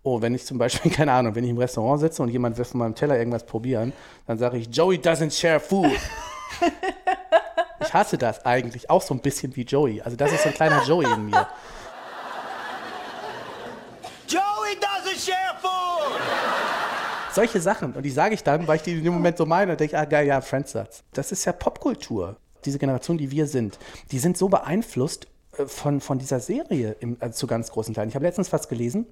oh, 0.05 0.21
wenn 0.21 0.33
ich 0.33 0.45
zum 0.45 0.57
Beispiel, 0.57 0.91
keine 0.95 1.11
Ahnung, 1.11 1.35
wenn 1.35 1.43
ich 1.43 1.49
im 1.49 1.57
Restaurant 1.57 1.99
sitze 1.99 2.23
und 2.23 2.29
jemand 2.29 2.57
will 2.57 2.63
von 2.63 2.79
meinem 2.79 2.95
Teller 2.95 3.17
irgendwas 3.17 3.45
probieren, 3.45 3.91
dann 4.27 4.37
sage 4.37 4.57
ich, 4.57 4.67
Joey 4.67 4.97
doesn't 4.97 5.37
share 5.37 5.59
food. 5.59 5.91
ich 7.81 7.93
hasse 7.93 8.17
das 8.17 8.45
eigentlich, 8.45 8.89
auch 8.89 9.01
so 9.01 9.13
ein 9.13 9.19
bisschen 9.19 9.53
wie 9.55 9.63
Joey. 9.63 10.01
Also 10.01 10.15
das 10.15 10.31
ist 10.31 10.43
so 10.43 10.49
ein 10.49 10.55
kleiner 10.55 10.81
Joey 10.83 11.11
in 11.11 11.25
mir. 11.25 11.31
Joey 14.27 14.77
doesn't 14.79 15.19
share 15.19 15.55
food! 15.61 16.21
Solche 17.33 17.59
Sachen. 17.59 17.93
Und 17.93 18.03
die 18.03 18.11
sage 18.11 18.35
ich 18.35 18.43
dann, 18.43 18.65
weil 18.67 18.77
ich 18.77 18.83
die 18.83 18.93
in 18.93 19.03
dem 19.03 19.13
Moment 19.13 19.37
so 19.37 19.45
meine 19.45 19.73
und 19.73 19.79
denke, 19.79 19.97
ah 19.97 20.05
geil, 20.05 20.25
ja, 20.27 20.39
Friends-Satz. 20.39 21.03
Das 21.13 21.31
ist 21.31 21.43
ja 21.45 21.51
Popkultur. 21.51 22.37
Diese 22.63 22.79
Generation, 22.79 23.17
die 23.17 23.29
wir 23.29 23.47
sind, 23.47 23.77
die 24.11 24.19
sind 24.19 24.37
so 24.37 24.49
beeinflusst 24.49 25.27
äh, 25.57 25.65
von, 25.65 25.99
von 25.99 26.17
dieser 26.17 26.39
Serie 26.39 26.95
im, 26.99 27.17
also 27.19 27.35
zu 27.35 27.47
ganz 27.47 27.71
großen 27.71 27.93
Teilen. 27.93 28.09
Ich 28.09 28.15
habe 28.15 28.25
letztens 28.25 28.53
was 28.53 28.69
gelesen, 28.69 29.05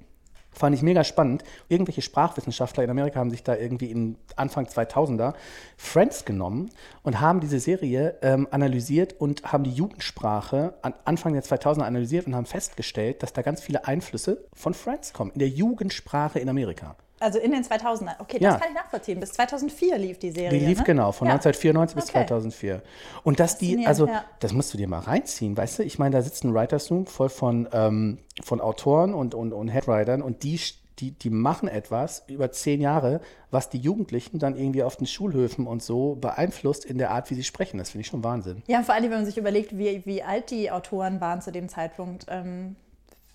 Fand 0.53 0.75
ich 0.75 0.81
mega 0.81 1.03
spannend. 1.03 1.43
Irgendwelche 1.67 2.01
Sprachwissenschaftler 2.01 2.83
in 2.83 2.89
Amerika 2.89 3.19
haben 3.19 3.31
sich 3.31 3.43
da 3.43 3.55
irgendwie 3.55 3.91
in 3.91 4.17
Anfang 4.36 4.65
2000er 4.65 5.33
Friends 5.77 6.25
genommen 6.25 6.69
und 7.03 7.19
haben 7.19 7.39
diese 7.39 7.60
Serie 7.60 8.17
ähm, 8.22 8.48
analysiert 8.51 9.19
und 9.19 9.51
haben 9.51 9.63
die 9.63 9.72
Jugendsprache 9.72 10.75
an 10.81 10.93
Anfang 11.05 11.33
der 11.33 11.43
2000er 11.43 11.83
analysiert 11.83 12.27
und 12.27 12.36
haben 12.36 12.45
festgestellt, 12.45 13.24
dass 13.24 13.33
da 13.33 13.41
ganz 13.41 13.62
viele 13.62 13.86
Einflüsse 13.86 14.45
von 14.53 14.74
Friends 14.74 15.13
kommen, 15.13 15.31
in 15.31 15.39
der 15.39 15.50
Jugendsprache 15.50 16.39
in 16.39 16.50
Amerika. 16.50 16.95
Also 17.24 17.39
in 17.39 17.51
den 17.51 17.63
2000er. 17.63 18.20
Okay, 18.20 18.38
das 18.38 18.42
ja. 18.42 18.60
kann 18.60 18.70
ich 18.70 18.75
nachvollziehen. 18.75 19.20
Bis 19.22 19.32
2004 19.32 19.98
lief 19.98 20.20
die 20.20 20.32
Serie. 20.32 20.60
Die 20.60 20.65
lief 20.65 20.80
ne? 20.80 20.84
genau, 20.84 21.13
von 21.13 21.27
ja. 21.27 21.36
1994 21.36 21.96
bis 21.96 22.10
okay. 22.10 22.25
2004. 22.25 22.82
Und 23.24 23.39
dass 23.39 23.58
die, 23.58 23.88
also 23.88 24.08
ja. 24.08 24.25
das 24.39 24.51
musst 24.51 24.74
du 24.74 24.77
dir 24.77 24.89
mal 24.89 25.00
reinziehen, 25.00 25.56
weißt 25.56 25.80
du? 25.80 25.84
Ich 25.84 25.98
meine, 25.98 26.18
da 26.18 26.22
sitzt 26.22 26.44
ein 26.44 26.53
Writers 26.53 26.92
Room 26.92 27.06
voll 27.06 27.30
von, 27.30 27.70
ähm, 27.72 28.18
von 28.44 28.60
Autoren 28.60 29.13
und, 29.13 29.36
und, 29.36 29.53
und 29.53 29.70
Headwritern 29.70 30.22
und 30.22 30.44
die, 30.44 30.60
die, 31.00 31.12
die 31.12 31.30
machen 31.30 31.70
etwas 31.70 32.24
über 32.27 32.51
zehn 32.51 32.82
Jahre, 32.82 33.22
was 33.51 33.70
die 33.70 33.80
Jugendlichen 33.80 34.38
dann 34.38 34.58
irgendwie 34.58 34.84
auf 34.84 34.98
den 34.98 35.08
Schulhöfen 35.08 35.65
und 35.65 35.82
so 35.82 36.15
beeinflusst 36.15 36.84
in 36.84 36.98
der 36.98 37.12
Art, 37.12 37.30
wie 37.30 37.36
sie 37.36 37.46
sprechen. 37.46 37.77
Das 37.77 37.92
finde 37.92 38.01
ich 38.01 38.08
schon 38.08 38.25
Wahnsinn. 38.25 38.63
Ja, 38.68 38.84
vor 38.84 38.96
allem, 38.96 39.06
wenn 39.06 39.12
man 39.20 39.25
sich 39.25 39.38
überlegt, 39.38 39.77
wie, 39.77 40.06
wie 40.06 40.24
alt 40.24 40.51
die 40.51 40.72
Autoren 40.72 41.22
waren 41.22 41.42
zu 41.42 41.53
dem 41.53 41.70
Zeitpunkt. 41.70 42.25
Ähm 42.27 42.75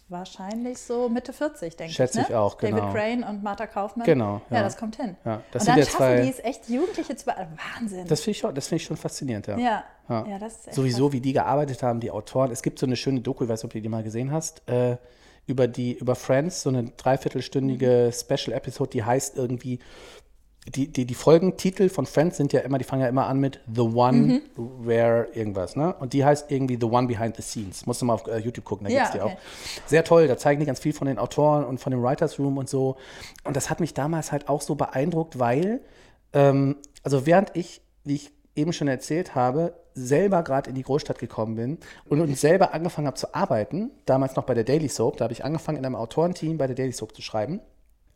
wahrscheinlich 0.08 0.78
so 0.78 1.08
Mitte 1.08 1.32
40, 1.32 1.76
denke 1.76 1.90
ich. 1.90 1.96
Schätze 1.96 2.20
ich 2.22 2.28
ne? 2.28 2.38
auch, 2.38 2.56
genau. 2.56 2.78
David 2.78 2.94
Crane 2.94 3.24
und 3.24 3.42
Martha 3.42 3.66
Kaufmann. 3.66 4.06
Genau. 4.06 4.40
Ja, 4.50 4.58
ja 4.58 4.62
das 4.62 4.76
kommt 4.76 4.96
hin. 4.96 5.16
Ja, 5.24 5.42
das 5.52 5.62
und 5.62 5.68
dann 5.68 5.78
schaffen 5.84 5.96
zwei... 5.96 6.20
die 6.22 6.30
es 6.30 6.38
echt, 6.40 6.68
Jugendliche 6.68 7.16
zu 7.16 7.26
Wahnsinn. 7.26 8.06
Das 8.06 8.20
finde 8.20 8.30
ich, 8.32 8.38
schon, 8.38 8.54
find 8.54 8.80
ich 8.80 8.84
schon 8.84 8.96
faszinierend, 8.96 9.46
ja. 9.46 9.58
Ja, 9.58 9.84
ja. 10.08 10.26
ja 10.26 10.38
das 10.38 10.56
ist 10.56 10.68
echt 10.68 10.76
Sowieso, 10.76 11.06
krass. 11.06 11.12
wie 11.14 11.20
die 11.20 11.32
gearbeitet 11.32 11.82
haben, 11.82 12.00
die 12.00 12.10
Autoren. 12.10 12.50
Es 12.50 12.62
gibt 12.62 12.78
so 12.78 12.86
eine 12.86 12.96
schöne 12.96 13.20
Doku, 13.20 13.44
ich 13.44 13.50
weiß 13.50 13.62
nicht, 13.62 13.64
ob 13.64 13.72
du 13.72 13.80
die 13.80 13.88
mal 13.88 14.02
gesehen 14.02 14.32
hast, 14.32 14.68
äh, 14.68 14.96
über, 15.46 15.66
die, 15.66 15.94
über 15.94 16.14
Friends, 16.14 16.62
so 16.62 16.70
eine 16.70 16.84
dreiviertelstündige 16.84 18.10
mhm. 18.10 18.12
Special-Episode, 18.12 18.90
die 18.90 19.04
heißt 19.04 19.36
irgendwie 19.36 19.78
die, 20.70 20.88
die, 20.88 21.04
die 21.06 21.14
Folgentitel 21.14 21.88
von 21.88 22.06
Friends 22.06 22.36
sind 22.36 22.52
ja 22.52 22.60
immer, 22.60 22.78
die 22.78 22.84
fangen 22.84 23.02
ja 23.02 23.08
immer 23.08 23.26
an 23.26 23.38
mit 23.38 23.60
The 23.72 23.82
One 23.82 24.42
Where 24.56 25.28
irgendwas, 25.32 25.76
ne? 25.76 25.94
Und 25.94 26.12
die 26.12 26.24
heißt 26.24 26.50
irgendwie 26.50 26.76
The 26.80 26.86
One 26.86 27.06
Behind 27.06 27.36
the 27.36 27.42
Scenes. 27.42 27.86
Musst 27.86 28.02
du 28.02 28.06
mal 28.06 28.14
auf 28.14 28.26
äh, 28.26 28.38
YouTube 28.38 28.64
gucken, 28.64 28.86
da 28.86 28.92
Ja, 28.92 29.00
gibt's 29.00 29.12
die 29.12 29.20
okay. 29.20 29.34
auch. 29.34 29.86
Sehr 29.88 30.04
toll, 30.04 30.28
da 30.28 30.36
zeigen 30.36 30.60
die 30.60 30.66
ganz 30.66 30.80
viel 30.80 30.92
von 30.92 31.06
den 31.06 31.18
Autoren 31.18 31.64
und 31.64 31.78
von 31.78 31.90
dem 31.90 32.02
Writers 32.02 32.38
Room 32.38 32.58
und 32.58 32.68
so. 32.68 32.96
Und 33.44 33.56
das 33.56 33.70
hat 33.70 33.80
mich 33.80 33.94
damals 33.94 34.32
halt 34.32 34.48
auch 34.48 34.60
so 34.60 34.74
beeindruckt, 34.74 35.38
weil, 35.38 35.80
ähm, 36.32 36.76
also 37.02 37.26
während 37.26 37.50
ich, 37.54 37.80
wie 38.04 38.16
ich 38.16 38.32
eben 38.54 38.72
schon 38.72 38.88
erzählt 38.88 39.34
habe, 39.34 39.74
selber 39.94 40.42
gerade 40.42 40.70
in 40.70 40.76
die 40.76 40.82
Großstadt 40.82 41.18
gekommen 41.18 41.56
bin 41.56 41.78
und, 42.08 42.20
und 42.20 42.36
selber 42.38 42.74
angefangen 42.74 43.06
habe 43.06 43.16
zu 43.16 43.34
arbeiten, 43.34 43.90
damals 44.06 44.36
noch 44.36 44.44
bei 44.44 44.54
der 44.54 44.64
Daily 44.64 44.88
Soap, 44.88 45.16
da 45.16 45.24
habe 45.24 45.32
ich 45.32 45.44
angefangen 45.44 45.78
in 45.78 45.86
einem 45.86 45.96
Autorenteam 45.96 46.58
bei 46.58 46.66
der 46.66 46.76
Daily 46.76 46.92
Soap 46.92 47.14
zu 47.14 47.22
schreiben 47.22 47.60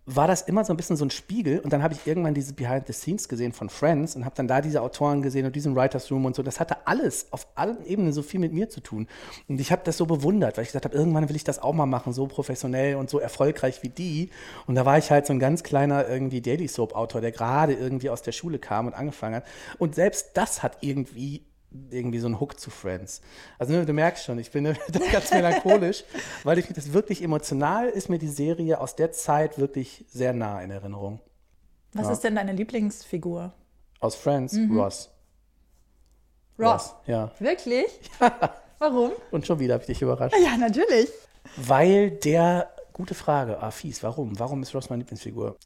war 0.04 0.26
das 0.26 0.42
immer 0.42 0.64
so 0.64 0.73
ein 0.73 0.76
bisschen 0.76 0.97
so 0.97 1.04
ein 1.04 1.11
Spiegel 1.11 1.61
und 1.61 1.73
dann 1.73 1.82
habe 1.82 1.94
ich 1.94 2.06
irgendwann 2.06 2.35
diese 2.35 2.54
Behind 2.54 2.87
the 2.88 2.92
Scenes 2.92 3.28
gesehen 3.28 3.52
von 3.52 3.68
Friends 3.68 4.16
und 4.16 4.25
habe 4.25 4.35
dann 4.35 4.49
da 4.49 4.61
diese 4.61 4.82
Autoren 4.82 5.23
gesehen 5.23 5.47
und 5.47 5.54
diesen 5.54 5.76
Writers 5.76 6.11
Room 6.11 6.25
und 6.25 6.35
so. 6.35 6.42
Das 6.42 6.59
hatte 6.59 6.88
alles 6.88 7.28
auf 7.30 7.47
allen 7.54 7.85
Ebenen 7.87 8.12
so 8.12 8.23
viel 8.23 8.40
mit 8.40 8.52
mir 8.52 8.68
zu 8.68 8.80
tun 8.80 9.06
und 9.49 9.61
ich 9.61 9.71
habe 9.71 9.82
das 9.85 9.97
so 9.97 10.06
bewundert, 10.06 10.56
weil 10.56 10.64
ich 10.64 10.71
gesagt 10.71 10.85
habe, 10.85 10.97
irgendwann 10.97 11.28
will 11.28 11.37
ich 11.37 11.44
das 11.44 11.61
auch 11.61 11.73
mal 11.73 11.87
machen, 11.87 12.12
so 12.12 12.26
professionell 12.26 12.97
und 12.97 13.11
so 13.11 13.21
erfolgreich 13.21 13.82
wie 13.82 13.90
die. 13.90 14.30
Und 14.66 14.75
da 14.75 14.85
war 14.85 14.99
ich 14.99 15.11
halt 15.11 15.26
so 15.26 15.32
ein 15.32 15.38
ganz 15.38 15.62
kleiner 15.62 16.09
irgendwie 16.09 16.40
Daily 16.40 16.66
Soap 16.66 16.94
Autor, 16.97 17.21
der 17.21 17.30
gerade 17.30 17.75
irgendwie 17.75 18.11
aus 18.11 18.23
der 18.23 18.32
Schule 18.32 18.59
kam 18.59 18.88
und 18.88 18.94
angefangen 18.94 19.37
hat 19.37 19.44
und 19.78 19.94
selbst 19.94 20.30
das 20.35 20.62
hat 20.64 20.78
irgendwie 20.80 21.42
irgendwie 21.91 22.19
so 22.19 22.26
ein 22.29 22.38
Hook 22.41 22.59
zu 22.59 22.71
Friends. 22.71 23.21
Also 23.59 23.73
ne, 23.73 23.85
du 23.87 23.93
merkst 23.93 24.25
schon, 24.25 24.38
ich 24.38 24.50
bin 24.50 24.64
da 24.91 24.99
ganz 25.12 25.31
melancholisch, 25.33 26.05
weil 26.45 26.59
ich 26.59 26.67
das 26.69 26.93
wirklich 26.93 27.23
emotional 27.23 27.88
ist 27.88 28.09
mir 28.09 28.19
die 28.19 28.29
Serie 28.29 28.81
aus 28.81 28.97
der 28.97 29.12
Zeit 29.12 29.59
wirklich 29.59 30.05
sehr 30.09 30.33
nah 30.33 30.61
in 30.62 30.71
Erinnerung. 30.71 31.21
Was 31.95 32.09
ist 32.09 32.25
denn 32.25 32.35
deine 32.35 32.52
Lieblingsfigur? 32.52 33.52
Aus 34.00 34.14
Friends, 34.14 34.55
Mhm. 34.55 34.79
Ross. 34.81 35.11
Ross. 36.59 36.95
Ja. 37.07 37.31
Wirklich? 37.38 37.87
Warum? 38.79 39.12
Und 39.31 39.47
schon 39.47 39.59
wieder 39.59 39.75
habe 39.75 39.83
ich 39.83 39.87
dich 39.87 40.02
überrascht. 40.02 40.35
Ja, 40.43 40.57
natürlich. 40.57 41.09
Weil 41.57 42.11
der, 42.11 42.71
gute 42.93 43.14
Frage, 43.14 43.61
ah, 43.62 43.71
fies, 43.71 44.02
warum? 44.02 44.38
Warum 44.38 44.62
ist 44.62 44.75
Ross 44.75 44.91
meine 44.91 45.00
Lieblingsfigur? 45.00 45.57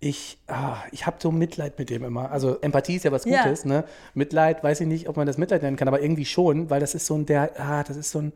Ich, 0.00 0.38
ah, 0.46 0.76
ich 0.92 1.06
habe 1.06 1.16
so 1.20 1.32
Mitleid 1.32 1.78
mit 1.78 1.90
dem 1.90 2.04
immer. 2.04 2.30
Also 2.30 2.60
Empathie 2.60 2.96
ist 2.96 3.04
ja 3.04 3.10
was 3.10 3.24
Ja. 3.24 3.42
Gutes, 3.42 3.64
ne? 3.64 3.84
Mitleid, 4.14 4.62
weiß 4.62 4.80
ich 4.80 4.86
nicht, 4.86 5.08
ob 5.08 5.16
man 5.16 5.26
das 5.26 5.38
Mitleid 5.38 5.62
nennen 5.62 5.76
kann, 5.76 5.88
aber 5.88 6.00
irgendwie 6.00 6.24
schon, 6.24 6.70
weil 6.70 6.78
das 6.78 6.94
ist 6.94 7.06
so 7.06 7.16
ein, 7.16 7.26
der, 7.26 7.60
ah, 7.60 7.82
das 7.82 7.96
ist 7.96 8.12
so 8.12 8.20
ein, 8.20 8.32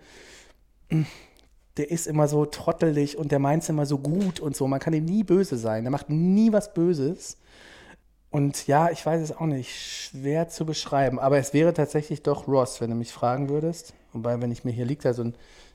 mm, 0.90 1.02
der 1.76 1.90
ist 1.90 2.06
immer 2.06 2.28
so 2.28 2.44
trottelig 2.46 3.16
und 3.16 3.32
der 3.32 3.38
meint 3.38 3.62
es 3.62 3.68
immer 3.68 3.86
so 3.86 3.98
gut 3.98 4.40
und 4.40 4.56
so. 4.56 4.66
Man 4.66 4.80
kann 4.80 4.92
ihm 4.92 5.04
nie 5.04 5.24
böse 5.24 5.56
sein. 5.56 5.84
Der 5.84 5.90
macht 5.90 6.10
nie 6.10 6.52
was 6.52 6.74
Böses. 6.74 7.38
Und 8.30 8.66
ja, 8.66 8.90
ich 8.90 9.04
weiß 9.04 9.20
es 9.20 9.36
auch 9.36 9.46
nicht, 9.46 9.70
schwer 9.70 10.48
zu 10.48 10.66
beschreiben. 10.66 11.18
Aber 11.18 11.38
es 11.38 11.52
wäre 11.52 11.74
tatsächlich 11.74 12.22
doch 12.22 12.48
Ross, 12.48 12.80
wenn 12.80 12.90
du 12.90 12.96
mich 12.96 13.12
fragen 13.12 13.48
würdest. 13.48 13.94
Wobei, 14.12 14.40
wenn 14.40 14.50
ich 14.50 14.64
mir 14.64 14.72
hier 14.72 14.86
liegt, 14.86 15.04
da 15.04 15.14
so 15.14 15.22
ein, 15.22 15.34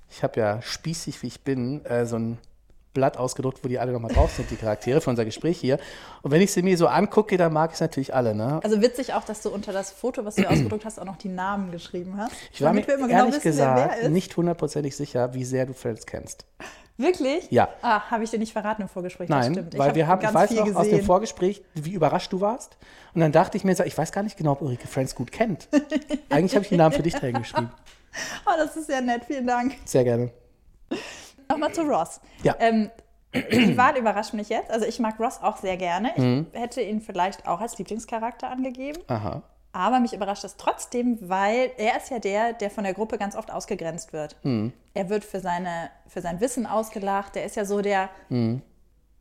ich 0.09 0.23
habe 0.23 0.39
ja 0.39 0.61
spießig 0.61 1.21
wie 1.23 1.27
ich 1.27 1.41
bin, 1.41 1.85
äh, 1.85 2.05
so 2.05 2.17
ein 2.17 2.37
Blatt 2.97 3.17
ausgedruckt, 3.17 3.63
wo 3.63 3.67
die 3.67 3.77
alle 3.77 3.91
nochmal 3.91 4.11
drauf 4.11 4.31
sind, 4.31 4.49
die 4.49 4.55
Charaktere 4.55 5.01
für 5.01 5.11
unser 5.11 5.23
Gespräch 5.23 5.59
hier. 5.59 5.77
Und 6.23 6.31
wenn 6.31 6.41
ich 6.41 6.51
sie 6.51 6.63
mir 6.63 6.77
so 6.77 6.87
angucke, 6.87 7.37
dann 7.37 7.53
mag 7.53 7.69
ich 7.69 7.75
es 7.75 7.81
natürlich 7.81 8.13
alle, 8.13 8.33
ne? 8.33 8.59
Also 8.63 8.81
witzig 8.81 9.13
auch, 9.13 9.23
dass 9.23 9.41
du 9.41 9.49
unter 9.49 9.71
das 9.71 9.91
Foto, 9.91 10.25
was 10.25 10.35
du 10.35 10.45
ausgedruckt 10.49 10.83
hast, 10.83 10.99
auch 10.99 11.05
noch 11.05 11.17
die 11.17 11.29
Namen 11.29 11.71
geschrieben 11.71 12.17
hast. 12.17 12.31
Ich 12.51 12.61
war 12.61 12.73
mir 12.73 12.81
immer 12.81 13.07
ehrlich 13.07 13.09
genau 13.09 13.27
wissen, 13.27 13.41
gesagt 13.41 14.09
nicht 14.09 14.35
hundertprozentig 14.35 14.95
sicher, 14.95 15.33
wie 15.33 15.45
sehr 15.45 15.67
du 15.67 15.73
Friends 15.73 16.05
kennst. 16.05 16.45
Wirklich? 16.97 17.51
Ja. 17.51 17.69
Ah, 17.83 18.09
habe 18.09 18.23
ich 18.23 18.31
dir 18.31 18.39
nicht 18.39 18.53
verraten 18.53 18.81
im 18.81 18.89
Vorgespräch. 18.89 19.29
das 19.29 19.45
Nein, 19.45 19.53
stimmt. 19.53 19.77
Weil 19.77 19.89
hab 19.89 19.95
wir 19.95 20.07
haben, 20.07 20.25
ich 20.25 20.33
weiß 20.33 20.51
noch 20.51 20.61
aus 20.61 20.73
dem 20.73 20.91
gesehen. 20.91 21.05
Vorgespräch, 21.05 21.61
wie 21.75 21.93
überrascht 21.93 22.33
du 22.33 22.41
warst. 22.41 22.77
Und 23.13 23.21
dann 23.21 23.31
dachte 23.31 23.55
ich 23.55 23.63
mir 23.63 23.77
ich 23.85 23.97
weiß 23.97 24.11
gar 24.11 24.23
nicht 24.23 24.37
genau, 24.37 24.53
ob 24.53 24.61
Ulrike 24.61 24.87
Friends 24.87 25.13
gut 25.13 25.31
kennt. 25.31 25.67
Eigentlich 26.29 26.55
habe 26.55 26.63
ich 26.63 26.69
den 26.69 26.79
Namen 26.79 26.95
für 26.95 27.03
dich 27.03 27.21
reingeschrieben. 27.21 27.69
Oh, 28.47 28.51
das 28.57 28.75
ist 28.75 28.87
sehr 28.87 29.01
nett. 29.01 29.25
Vielen 29.25 29.45
Dank. 29.45 29.75
Sehr 29.85 30.03
gerne. 30.03 30.31
Nochmal 31.49 31.73
zu 31.73 31.81
Ross. 31.83 32.19
Ja. 32.43 32.55
Ähm, 32.59 32.89
die 33.33 33.77
Wahl 33.77 33.97
überrascht 33.97 34.33
mich 34.33 34.49
jetzt. 34.49 34.71
Also 34.71 34.85
ich 34.85 34.99
mag 34.99 35.19
Ross 35.19 35.39
auch 35.41 35.57
sehr 35.57 35.77
gerne. 35.77 36.11
Ich 36.15 36.23
Mhm. 36.23 36.47
hätte 36.53 36.81
ihn 36.81 37.01
vielleicht 37.01 37.47
auch 37.47 37.61
als 37.61 37.77
Lieblingscharakter 37.77 38.49
angegeben. 38.49 39.01
Aha. 39.07 39.41
Aber 39.73 39.99
mich 39.99 40.13
überrascht 40.13 40.43
das 40.43 40.57
trotzdem, 40.57 41.17
weil 41.21 41.71
er 41.77 41.97
ist 41.97 42.09
ja 42.09 42.19
der, 42.19 42.53
der 42.53 42.71
von 42.71 42.83
der 42.83 42.93
Gruppe 42.93 43.17
ganz 43.17 43.35
oft 43.35 43.51
ausgegrenzt 43.51 44.11
wird. 44.13 44.35
Mhm. 44.43 44.73
Er 44.93 45.09
wird 45.09 45.23
für, 45.23 45.39
seine, 45.39 45.89
für 46.07 46.21
sein 46.21 46.39
Wissen 46.41 46.65
ausgelacht. 46.65 47.35
Der 47.35 47.45
ist 47.45 47.55
ja 47.55 47.65
so 47.65 47.81
der, 47.81 48.09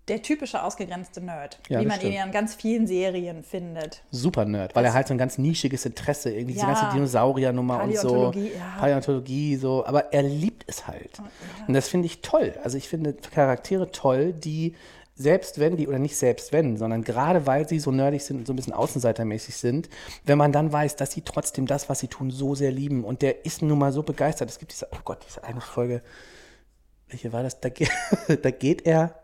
der 0.09 0.23
typische 0.23 0.63
ausgegrenzte 0.63 1.21
Nerd. 1.21 1.59
Ja, 1.69 1.81
wie 1.81 1.85
das 1.85 1.91
man 1.93 1.97
ihn 1.97 2.01
stimmt. 2.01 2.15
ja 2.15 2.25
in 2.25 2.33
ganz 2.33 2.55
vielen 2.55 2.87
Serien 2.87 3.43
findet. 3.43 4.03
Super 4.11 4.45
Nerd, 4.45 4.77
weil 4.77 4.85
er 4.85 4.95
halt 4.95 5.09
so 5.09 5.15
ein 5.15 5.19
ganz 5.19 5.37
nischiges 5.39 5.85
Interesse, 5.85 6.31
irgendwie 6.31 6.55
diese 6.55 6.67
Ja. 6.67 6.73
ganze 6.75 6.95
Dinosaurier-Nummer 6.95 7.83
und 7.83 7.97
so. 7.97 8.09
Paläontologie, 8.09 8.51
ja. 8.57 8.79
Paläontologie, 8.79 9.57
so. 9.57 9.85
Aber 9.85 10.13
er 10.13 10.23
liebt 10.23 10.65
es 10.69 10.87
halt. 10.87 11.11
Und 11.67 11.75
das 11.75 11.89
finde 11.89 12.07
ich 12.07 12.23
toll. 12.23 12.55
Also 12.63 12.77
ich 12.79 12.89
finde 12.89 13.15
Charaktere 13.15 13.91
toll, 13.91 14.33
die 14.33 14.75
selbst 15.19 15.59
wenn 15.59 15.77
die, 15.79 15.89
oder 15.89 15.99
nicht 15.99 16.17
selbst 16.17 16.53
wenn, 16.53 16.77
sondern 16.77 17.03
gerade 17.03 17.47
weil 17.47 17.67
sie 17.67 17.79
so 17.81 17.91
nerdig 17.91 18.23
sind 18.23 18.37
und 18.37 18.47
so 18.47 18.53
ein 18.53 18.57
bisschen 18.57 18.75
außenseitermäßig 18.75 19.57
sind, 19.57 19.89
wenn 20.27 20.37
man 20.37 20.53
dann 20.53 20.71
weiß, 20.73 20.97
dass 20.97 21.13
sie 21.13 21.23
trotzdem 21.23 21.67
das, 21.67 21.89
was 21.89 22.01
sie 22.01 22.09
tun, 22.09 22.31
so 22.31 22.55
sehr 22.55 22.71
lieben 22.71 23.03
und 23.03 23.23
der 23.23 23.47
ist 23.47 23.63
nun 23.63 23.79
mal 23.79 23.93
so 23.93 24.03
begeistert. 24.03 24.51
Es 24.51 24.59
gibt 24.59 24.73
diese, 24.73 24.89
oh 24.93 24.99
Gott, 25.05 25.25
diese 25.27 25.43
eine 25.43 25.63
Folge, 25.63 26.03
welche 27.09 27.33
war 27.33 27.43
das? 27.43 27.61
Da, 27.61 27.71
ge 27.71 27.89
da 28.43 28.51
geht 28.51 28.85
er 28.87 29.15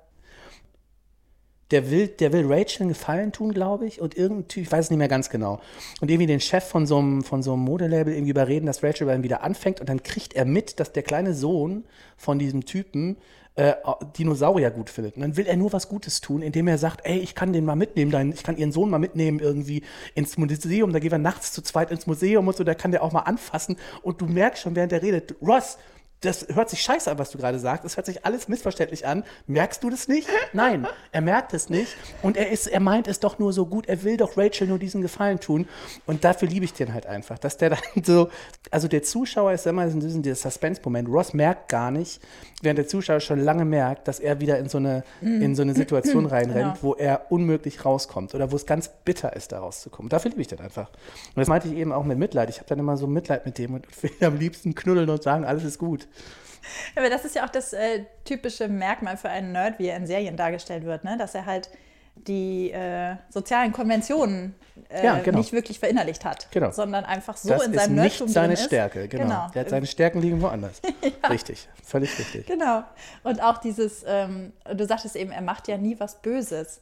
der 1.72 1.90
will, 1.90 2.08
der 2.08 2.32
will 2.32 2.44
Rachel 2.46 2.82
einen 2.82 2.88
Gefallen 2.90 3.32
tun, 3.32 3.52
glaube 3.52 3.86
ich, 3.86 4.00
und 4.00 4.16
irgendein 4.16 4.48
Typ, 4.48 4.62
ich 4.64 4.72
weiß 4.72 4.86
es 4.86 4.90
nicht 4.90 4.98
mehr 4.98 5.08
ganz 5.08 5.30
genau. 5.30 5.60
Und 6.00 6.10
irgendwie 6.10 6.26
den 6.26 6.40
Chef 6.40 6.64
von 6.64 6.86
so 6.86 6.98
einem, 6.98 7.22
von 7.24 7.42
so 7.42 7.54
einem 7.54 7.62
Modelabel 7.62 8.12
irgendwie 8.12 8.30
überreden, 8.30 8.66
dass 8.66 8.82
Rachel 8.82 9.06
bei 9.06 9.14
ihm 9.14 9.22
wieder 9.22 9.42
anfängt 9.42 9.80
und 9.80 9.88
dann 9.88 10.02
kriegt 10.02 10.34
er 10.34 10.44
mit, 10.44 10.78
dass 10.78 10.92
der 10.92 11.02
kleine 11.02 11.34
Sohn 11.34 11.84
von 12.16 12.38
diesem 12.38 12.64
Typen 12.64 13.16
äh, 13.54 13.74
Dinosaurier 14.18 14.70
gut 14.70 14.88
findet. 14.88 15.16
Und 15.16 15.22
dann 15.22 15.36
will 15.36 15.46
er 15.46 15.56
nur 15.56 15.72
was 15.72 15.88
Gutes 15.88 16.20
tun, 16.20 16.42
indem 16.42 16.68
er 16.68 16.78
sagt, 16.78 17.04
ey, 17.04 17.18
ich 17.18 17.34
kann 17.34 17.52
den 17.52 17.64
mal 17.64 17.76
mitnehmen, 17.76 18.10
deinen, 18.10 18.32
ich 18.32 18.42
kann 18.42 18.56
ihren 18.56 18.72
Sohn 18.72 18.90
mal 18.90 18.98
mitnehmen 18.98 19.40
irgendwie 19.40 19.82
ins 20.14 20.36
Museum, 20.38 20.92
da 20.92 20.98
gehen 20.98 21.10
wir 21.10 21.18
nachts 21.18 21.52
zu 21.52 21.62
zweit 21.62 21.90
ins 21.90 22.06
Museum 22.06 22.48
und 22.48 22.56
so, 22.56 22.64
da 22.64 22.74
kann 22.74 22.92
der 22.92 23.02
auch 23.02 23.12
mal 23.12 23.20
anfassen. 23.20 23.76
Und 24.02 24.20
du 24.20 24.26
merkst 24.26 24.62
schon, 24.62 24.76
während 24.76 24.92
er 24.92 25.02
redet, 25.02 25.34
Ross, 25.42 25.78
das 26.22 26.46
hört 26.54 26.70
sich 26.70 26.80
scheiße 26.82 27.10
an, 27.10 27.18
was 27.18 27.30
du 27.30 27.38
gerade 27.38 27.58
sagst. 27.58 27.84
Es 27.84 27.96
hört 27.96 28.06
sich 28.06 28.24
alles 28.24 28.48
missverständlich 28.48 29.06
an. 29.06 29.24
Merkst 29.46 29.82
du 29.84 29.90
das 29.90 30.08
nicht? 30.08 30.28
Nein, 30.52 30.86
er 31.10 31.20
merkt 31.20 31.52
es 31.52 31.68
nicht. 31.68 31.96
Und 32.22 32.36
er 32.36 32.50
ist, 32.50 32.66
er 32.68 32.80
meint 32.80 33.08
es 33.08 33.20
doch 33.20 33.38
nur 33.38 33.52
so 33.52 33.66
gut. 33.66 33.86
Er 33.86 34.02
will 34.04 34.16
doch 34.16 34.36
Rachel 34.36 34.68
nur 34.68 34.78
diesen 34.78 35.02
Gefallen 35.02 35.40
tun. 35.40 35.68
Und 36.06 36.24
dafür 36.24 36.48
liebe 36.48 36.64
ich 36.64 36.72
den 36.72 36.94
halt 36.94 37.06
einfach, 37.06 37.38
dass 37.38 37.56
der 37.56 37.70
dann 37.70 37.78
so, 38.04 38.30
also 38.70 38.88
der 38.88 39.02
Zuschauer 39.02 39.52
ist 39.52 39.66
immer 39.66 39.84
in 39.84 40.00
diesem 40.00 40.22
dieser 40.22 40.36
Suspense-Moment. 40.36 41.08
Ross 41.08 41.34
merkt 41.34 41.68
gar 41.68 41.90
nicht, 41.90 42.20
während 42.62 42.78
der 42.78 42.86
Zuschauer 42.86 43.20
schon 43.20 43.40
lange 43.40 43.64
merkt, 43.64 44.06
dass 44.08 44.20
er 44.20 44.40
wieder 44.40 44.58
in 44.58 44.68
so 44.68 44.78
eine, 44.78 45.02
in 45.20 45.54
so 45.54 45.62
eine 45.62 45.74
Situation 45.74 46.26
reinrennt, 46.26 46.52
Genau. 46.52 46.76
wo 46.82 46.94
er 46.94 47.26
unmöglich 47.30 47.84
rauskommt 47.84 48.34
oder 48.34 48.52
wo 48.52 48.56
es 48.56 48.66
ganz 48.66 48.88
bitter 49.04 49.34
ist, 49.34 49.52
da 49.52 49.58
rauszukommen. 49.58 50.08
Dafür 50.08 50.30
liebe 50.30 50.42
ich 50.42 50.48
den 50.48 50.60
einfach. 50.60 50.88
Und 50.90 51.36
das 51.36 51.48
meinte 51.48 51.66
ich 51.68 51.74
eben 51.74 51.92
auch 51.92 52.04
mit 52.04 52.18
Mitleid. 52.18 52.48
Ich 52.50 52.58
habe 52.58 52.68
dann 52.68 52.78
immer 52.78 52.96
so 52.96 53.06
Mitleid 53.06 53.44
mit 53.46 53.58
dem 53.58 53.74
und 53.74 53.86
will 54.02 54.10
am 54.20 54.36
liebsten 54.38 54.74
knuddeln 54.74 55.10
und 55.10 55.22
sagen, 55.22 55.44
alles 55.44 55.64
ist 55.64 55.78
gut. 55.78 56.06
Aber 56.96 57.10
das 57.10 57.24
ist 57.24 57.34
ja 57.34 57.44
auch 57.44 57.50
das 57.50 57.72
äh, 57.72 58.04
typische 58.24 58.68
Merkmal 58.68 59.16
für 59.16 59.28
einen 59.28 59.52
Nerd, 59.52 59.78
wie 59.78 59.86
er 59.88 59.96
in 59.96 60.06
Serien 60.06 60.36
dargestellt 60.36 60.84
wird, 60.84 61.04
ne? 61.04 61.16
dass 61.18 61.34
er 61.34 61.46
halt 61.46 61.70
die 62.14 62.70
äh, 62.70 63.16
sozialen 63.30 63.72
Konventionen 63.72 64.54
äh, 64.90 65.04
Ja, 65.04 65.18
genau. 65.20 65.38
nicht 65.38 65.52
wirklich 65.52 65.78
verinnerlicht 65.80 66.24
hat, 66.26 66.46
Genau. 66.50 66.70
sondern 66.70 67.04
einfach 67.04 67.36
so 67.38 67.48
das 67.48 67.64
in 67.66 67.72
ist 67.72 67.80
seinem 67.80 67.94
nicht 67.94 68.02
Nerdtum 68.20 68.28
seine 68.28 68.52
ist. 68.52 68.64
Stärke, 68.64 69.08
genau. 69.08 69.48
Der 69.54 69.62
hat 69.62 69.70
seine 69.70 69.86
Stärken 69.86 70.20
liegen 70.20 70.40
woanders. 70.42 70.80
Richtig, 71.30 71.68
völlig 71.82 72.16
richtig. 72.18 72.46
Genau. 72.46 72.82
Und 73.22 73.42
auch 73.42 73.58
dieses, 73.58 74.04
ähm, 74.06 74.52
du 74.74 74.86
sagtest 74.86 75.16
eben, 75.16 75.30
er 75.32 75.40
macht 75.42 75.68
ja 75.68 75.78
nie 75.78 75.98
was 75.98 76.20
Böses. 76.20 76.80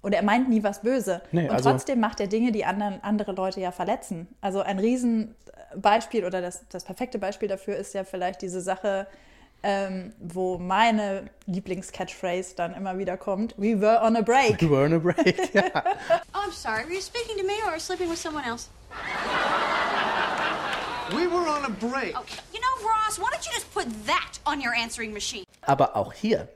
Oder 0.00 0.18
er 0.18 0.22
meint 0.22 0.48
nie 0.48 0.62
was 0.62 0.80
Böse. 0.82 1.22
Nee, 1.32 1.48
und 1.48 1.50
also- 1.56 1.70
trotzdem 1.70 1.98
macht 1.98 2.20
er 2.20 2.28
Dinge, 2.28 2.52
die 2.52 2.64
anderen, 2.64 3.02
andere 3.02 3.32
Leute 3.32 3.60
ja 3.60 3.72
verletzen. 3.72 4.28
Also 4.40 4.60
ein 4.60 4.78
Riesenbeispiel 5.72 6.24
oder 6.24 6.40
das, 6.40 6.64
das 6.68 6.84
perfekte 6.84 7.18
Beispiel 7.18 7.48
dafür 7.48 7.76
ist 7.76 7.94
ja 7.94 8.04
vielleicht 8.04 8.42
diese 8.42 8.60
Sache, 8.60 9.06
ähm, 9.62 10.12
wo 10.20 10.58
meine 10.58 11.30
Lieblings-Catchphrase 11.46 12.54
dann 12.54 12.74
immer 12.74 12.98
wieder 12.98 13.16
kommt: 13.16 13.54
We 13.56 13.80
were 13.80 14.00
on 14.02 14.16
a 14.16 14.20
break. 14.20 14.62
You 14.62 14.70
were 14.70 14.84
on 14.84 14.94
a 14.94 14.98
break. 14.98 15.54
Ja. 15.54 15.62
Oh, 16.34 16.48
I'm 16.48 16.52
sorry. 16.52 16.84
Were 16.84 16.94
you 16.94 17.00
speaking 17.00 17.36
to 17.38 17.44
me 17.44 17.54
or 17.66 17.78
sleeping 17.80 18.08
with 18.08 18.18
someone 18.18 18.44
else? 18.44 18.68
We 21.10 21.26
were 21.26 21.48
on 21.48 21.64
a 21.64 21.70
break. 21.70 22.14
Oh, 22.16 22.24
you 22.52 22.60
know, 22.60 22.88
Ross, 22.88 23.18
why 23.18 23.30
don't 23.30 23.44
you 23.44 23.52
just 23.52 23.72
put 23.72 23.86
that 24.06 24.38
on 24.46 24.60
your 24.60 24.74
answering 24.74 25.12
machine? 25.12 25.44
Aber 25.62 25.96
auch 25.96 26.12
hier 26.12 26.48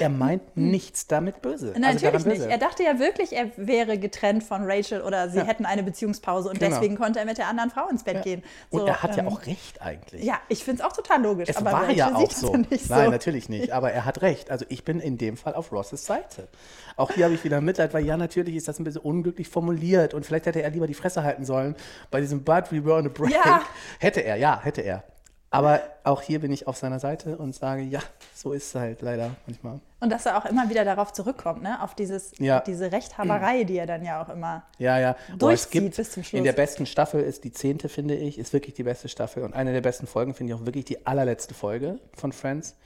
er 0.00 0.08
meint 0.08 0.56
nichts 0.56 1.06
damit 1.06 1.42
böse. 1.42 1.72
Nein, 1.74 1.84
also 1.84 2.06
natürlich 2.06 2.26
nicht. 2.26 2.38
böse. 2.38 2.50
Er 2.50 2.58
dachte 2.58 2.82
ja 2.82 2.98
wirklich, 2.98 3.32
er 3.32 3.50
wäre 3.56 3.98
getrennt 3.98 4.42
von 4.42 4.62
Rachel 4.64 5.02
oder 5.02 5.28
sie 5.28 5.40
hätten 5.42 5.66
eine 5.66 5.82
Beziehungspause 5.82 6.48
und 6.48 6.58
Genau. 6.58 6.74
deswegen 6.76 6.96
konnte 6.96 7.18
er 7.18 7.24
mit 7.24 7.38
der 7.38 7.48
anderen 7.48 7.70
Frau 7.70 7.88
ins 7.88 8.04
Bett 8.04 8.22
gehen. 8.22 8.42
Und 8.70 8.80
So, 8.80 8.86
er 8.86 9.02
hat 9.02 9.16
ja 9.16 9.22
ähm, 9.22 9.28
auch 9.28 9.46
recht 9.46 9.80
eigentlich. 9.82 10.24
Ja, 10.24 10.38
ich 10.48 10.64
finde 10.64 10.82
es 10.82 10.88
auch 10.88 10.92
total 10.92 11.22
logisch. 11.22 11.48
Es 11.48 11.56
aber 11.56 11.72
war 11.72 11.82
Rachel 11.84 11.96
ja 11.96 12.14
auch 12.14 12.30
so. 12.30 12.52
ja 12.52 12.58
nicht 12.58 12.84
so. 12.86 12.94
Nein, 12.94 13.10
natürlich 13.10 13.48
nicht. 13.48 13.72
Aber 13.72 13.92
er 13.92 14.04
hat 14.04 14.22
recht. 14.22 14.50
Also 14.50 14.64
ich 14.68 14.84
bin 14.84 15.00
in 15.00 15.18
dem 15.18 15.36
Fall 15.36 15.54
auf 15.54 15.72
Rosses 15.72 16.04
Seite. 16.06 16.48
Auch 16.96 17.10
hier 17.12 17.24
habe 17.24 17.34
ich 17.34 17.44
wieder 17.44 17.60
Mitleid, 17.60 17.94
weil 17.94 18.04
ja, 18.04 18.16
natürlich 18.16 18.56
ist 18.56 18.68
das 18.68 18.78
ein 18.78 18.84
bisschen 18.84 19.02
unglücklich 19.02 19.48
formuliert 19.48 20.14
und 20.14 20.26
vielleicht 20.26 20.46
hätte 20.46 20.62
er 20.62 20.70
lieber 20.70 20.86
die 20.86 20.94
Fresse 20.94 21.22
halten 21.22 21.44
sollen 21.44 21.74
bei 22.10 22.20
diesem 22.20 22.42
But 22.44 22.70
we 22.72 22.84
were 22.84 22.96
on 22.96 23.06
a 23.06 23.08
break. 23.08 23.30
Ja. 23.32 23.62
Hätte 23.98 24.20
er, 24.20 24.36
ja, 24.36 24.60
hätte 24.62 24.80
er. 24.82 25.04
Aber 25.52 25.80
auch 26.04 26.22
hier 26.22 26.38
bin 26.38 26.52
ich 26.52 26.68
auf 26.68 26.76
seiner 26.76 27.00
Seite 27.00 27.36
und 27.36 27.56
sage, 27.56 27.82
ja, 27.82 27.98
so 28.34 28.52
ist 28.52 28.68
es 28.68 28.74
halt 28.76 29.02
leider 29.02 29.32
manchmal. 29.46 29.80
Und 29.98 30.10
dass 30.10 30.24
er 30.24 30.38
auch 30.38 30.44
immer 30.44 30.70
wieder 30.70 30.84
darauf 30.84 31.12
zurückkommt, 31.12 31.62
ne? 31.62 31.82
auf 31.82 31.96
dieses, 31.96 32.32
Ja. 32.38 32.60
diese 32.60 32.92
Rechthaberei, 32.92 33.64
die 33.64 33.76
er 33.76 33.86
dann 33.86 34.04
ja 34.04 34.22
auch 34.22 34.28
immer. 34.28 34.62
Ja, 34.78 35.00
ja. 35.00 35.16
Durchzieht 35.36 35.72
gibt 35.72 35.96
bis 35.96 36.12
zum 36.12 36.22
Schluss. 36.22 36.38
in 36.38 36.44
der 36.44 36.52
besten 36.52 36.86
Staffel 36.86 37.20
ist 37.22 37.42
die 37.42 37.50
zehnte, 37.52 37.88
finde 37.88 38.14
ich, 38.14 38.38
ist 38.38 38.52
wirklich 38.52 38.74
die 38.74 38.84
beste 38.84 39.08
Staffel. 39.08 39.42
Und 39.42 39.52
eine 39.54 39.72
der 39.72 39.80
besten 39.80 40.06
Folgen 40.06 40.34
finde 40.34 40.52
ich 40.54 40.60
auch 40.60 40.66
wirklich 40.66 40.84
die 40.84 41.04
allerletzte 41.04 41.52
Folge 41.52 41.98
von 42.16 42.30
Friends. 42.32 42.76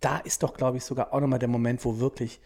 Da 0.00 0.16
ist 0.18 0.42
doch, 0.42 0.54
glaube 0.54 0.78
ich, 0.78 0.84
sogar 0.84 1.12
auch 1.12 1.20
nochmal 1.20 1.38
der 1.38 1.48
Moment, 1.48 1.84
wo 1.84 1.98
wirklich 2.00 2.40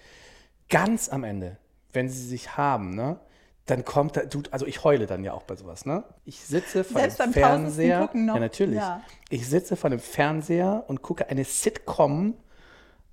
ganz 0.68 1.08
am 1.08 1.22
Ende, 1.22 1.56
wenn 1.92 2.08
sie 2.08 2.26
sich 2.26 2.56
haben, 2.56 2.96
ne? 2.96 3.20
Dann 3.66 3.84
kommt 3.84 4.16
da, 4.16 4.24
du, 4.24 4.42
also 4.50 4.66
ich 4.66 4.82
heule 4.82 5.06
dann 5.06 5.22
ja 5.22 5.34
auch 5.34 5.44
bei 5.44 5.54
sowas, 5.54 5.86
ne? 5.86 6.02
Ich 6.24 6.40
sitze 6.40 6.82
vor 6.82 7.00
Selbst 7.00 7.20
dem 7.20 7.32
Fernseher. 7.32 8.10
Ja, 8.12 8.38
natürlich. 8.38 8.76
Ja. 8.76 9.02
Ich 9.28 9.48
sitze 9.48 9.76
vor 9.76 9.90
dem 9.90 10.00
Fernseher 10.00 10.84
und 10.88 11.02
gucke 11.02 11.28
eine 11.28 11.44
Sitcom, 11.44 12.34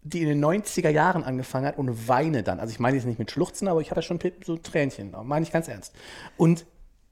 die 0.01 0.21
in 0.21 0.29
den 0.29 0.43
90er 0.43 0.89
Jahren 0.89 1.23
angefangen 1.23 1.67
hat 1.67 1.77
und 1.77 2.07
weine 2.07 2.41
dann. 2.41 2.59
Also 2.59 2.71
ich 2.71 2.79
meine 2.79 2.97
jetzt 2.97 3.05
nicht 3.05 3.19
mit 3.19 3.29
Schluchzen, 3.29 3.67
aber 3.67 3.81
ich 3.81 3.91
hatte 3.91 4.01
schon 4.01 4.19
so 4.43 4.57
Tränchen, 4.57 5.15
meine 5.23 5.43
ich 5.43 5.51
ganz 5.51 5.67
ernst. 5.67 5.93
Und 6.37 6.65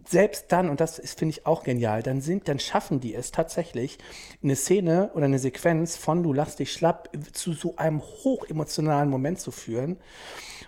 selbst 0.08 0.46
dann, 0.50 0.70
und 0.70 0.80
das 0.80 1.00
ist, 1.00 1.20
finde 1.20 1.32
ich, 1.32 1.46
auch 1.46 1.64
genial, 1.64 2.02
dann 2.02 2.22
sind, 2.22 2.48
dann 2.48 2.60
schaffen 2.60 3.00
die 3.00 3.14
es 3.14 3.32
tatsächlich, 3.32 3.98
eine 4.42 4.56
Szene 4.56 5.12
oder 5.14 5.26
eine 5.26 5.40
Sequenz 5.40 5.98
von 5.98 6.24
du 6.24 6.34
lachst 6.34 6.60
dich 6.60 6.72
schlapp 6.72 7.10
zu 7.34 7.54
so 7.54 7.76
einem 7.76 8.02
hochemotionalen 8.02 9.10
Moment 9.10 9.40
zu 9.40 9.52
führen. 9.52 9.98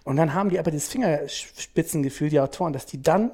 Und 0.03 0.15
dann 0.15 0.33
haben 0.33 0.49
die 0.49 0.59
aber 0.59 0.71
dieses 0.71 0.89
Fingerspitzengefühl, 0.89 2.29
die 2.29 2.39
Autoren, 2.39 2.73
dass 2.73 2.85
die 2.85 3.01
dann 3.01 3.31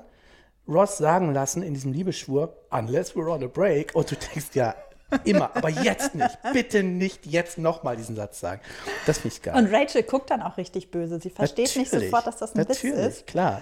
Ross 0.67 0.97
sagen 0.97 1.33
lassen 1.33 1.61
in 1.61 1.73
diesem 1.73 1.93
Liebesschwur, 1.93 2.55
unless 2.71 3.13
we're 3.13 3.31
on 3.31 3.43
a 3.43 3.47
break. 3.47 3.93
Und 3.93 4.11
du 4.11 4.15
denkst 4.15 4.49
ja, 4.53 4.75
immer, 5.23 5.55
aber 5.55 5.69
jetzt 5.69 6.15
nicht. 6.15 6.37
Bitte 6.53 6.83
nicht 6.83 7.25
jetzt 7.25 7.57
nochmal 7.57 7.95
diesen 7.95 8.15
Satz 8.15 8.39
sagen. 8.39 8.61
Das 9.05 9.19
finde 9.19 9.35
ich 9.35 9.41
geil. 9.41 9.55
Und 9.55 9.73
Rachel 9.73 10.03
guckt 10.03 10.31
dann 10.31 10.41
auch 10.41 10.57
richtig 10.57 10.91
böse. 10.91 11.19
Sie 11.19 11.29
versteht 11.29 11.75
nicht 11.75 11.91
Natürlich, 11.91 12.09
sofort, 12.09 12.27
dass 12.27 12.37
das 12.37 12.55
ein 12.55 12.67
Witz 12.67 12.83
ist. 12.83 13.27
klar. 13.27 13.61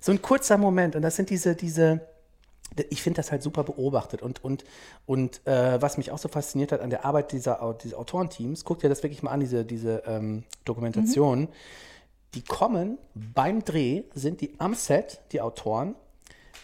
So 0.00 0.12
ein 0.12 0.20
kurzer 0.20 0.58
Moment 0.58 0.96
und 0.96 1.02
das 1.02 1.16
sind 1.16 1.30
diese, 1.30 1.54
diese, 1.54 2.00
ich 2.90 3.02
finde 3.02 3.16
das 3.16 3.32
halt 3.32 3.42
super 3.42 3.64
beobachtet 3.64 4.20
und, 4.20 4.44
und, 4.44 4.64
und 5.06 5.46
äh, 5.46 5.80
was 5.80 5.96
mich 5.96 6.10
auch 6.10 6.18
so 6.18 6.28
fasziniert 6.28 6.72
hat 6.72 6.82
an 6.82 6.90
der 6.90 7.06
Arbeit 7.06 7.32
dieser, 7.32 7.74
dieses 7.82 7.96
Autorenteams, 7.96 8.64
guckt 8.66 8.82
dir 8.82 8.90
das 8.90 9.02
wirklich 9.02 9.22
mal 9.22 9.30
an, 9.30 9.40
diese, 9.40 9.64
diese 9.64 10.02
ähm, 10.06 10.44
Dokumentation, 10.66 11.48
die 12.34 12.42
kommen 12.42 12.98
beim 13.14 13.64
Dreh, 13.64 14.04
sind 14.14 14.40
die 14.40 14.54
am 14.58 14.74
Set, 14.74 15.20
die 15.32 15.40
Autoren, 15.40 15.94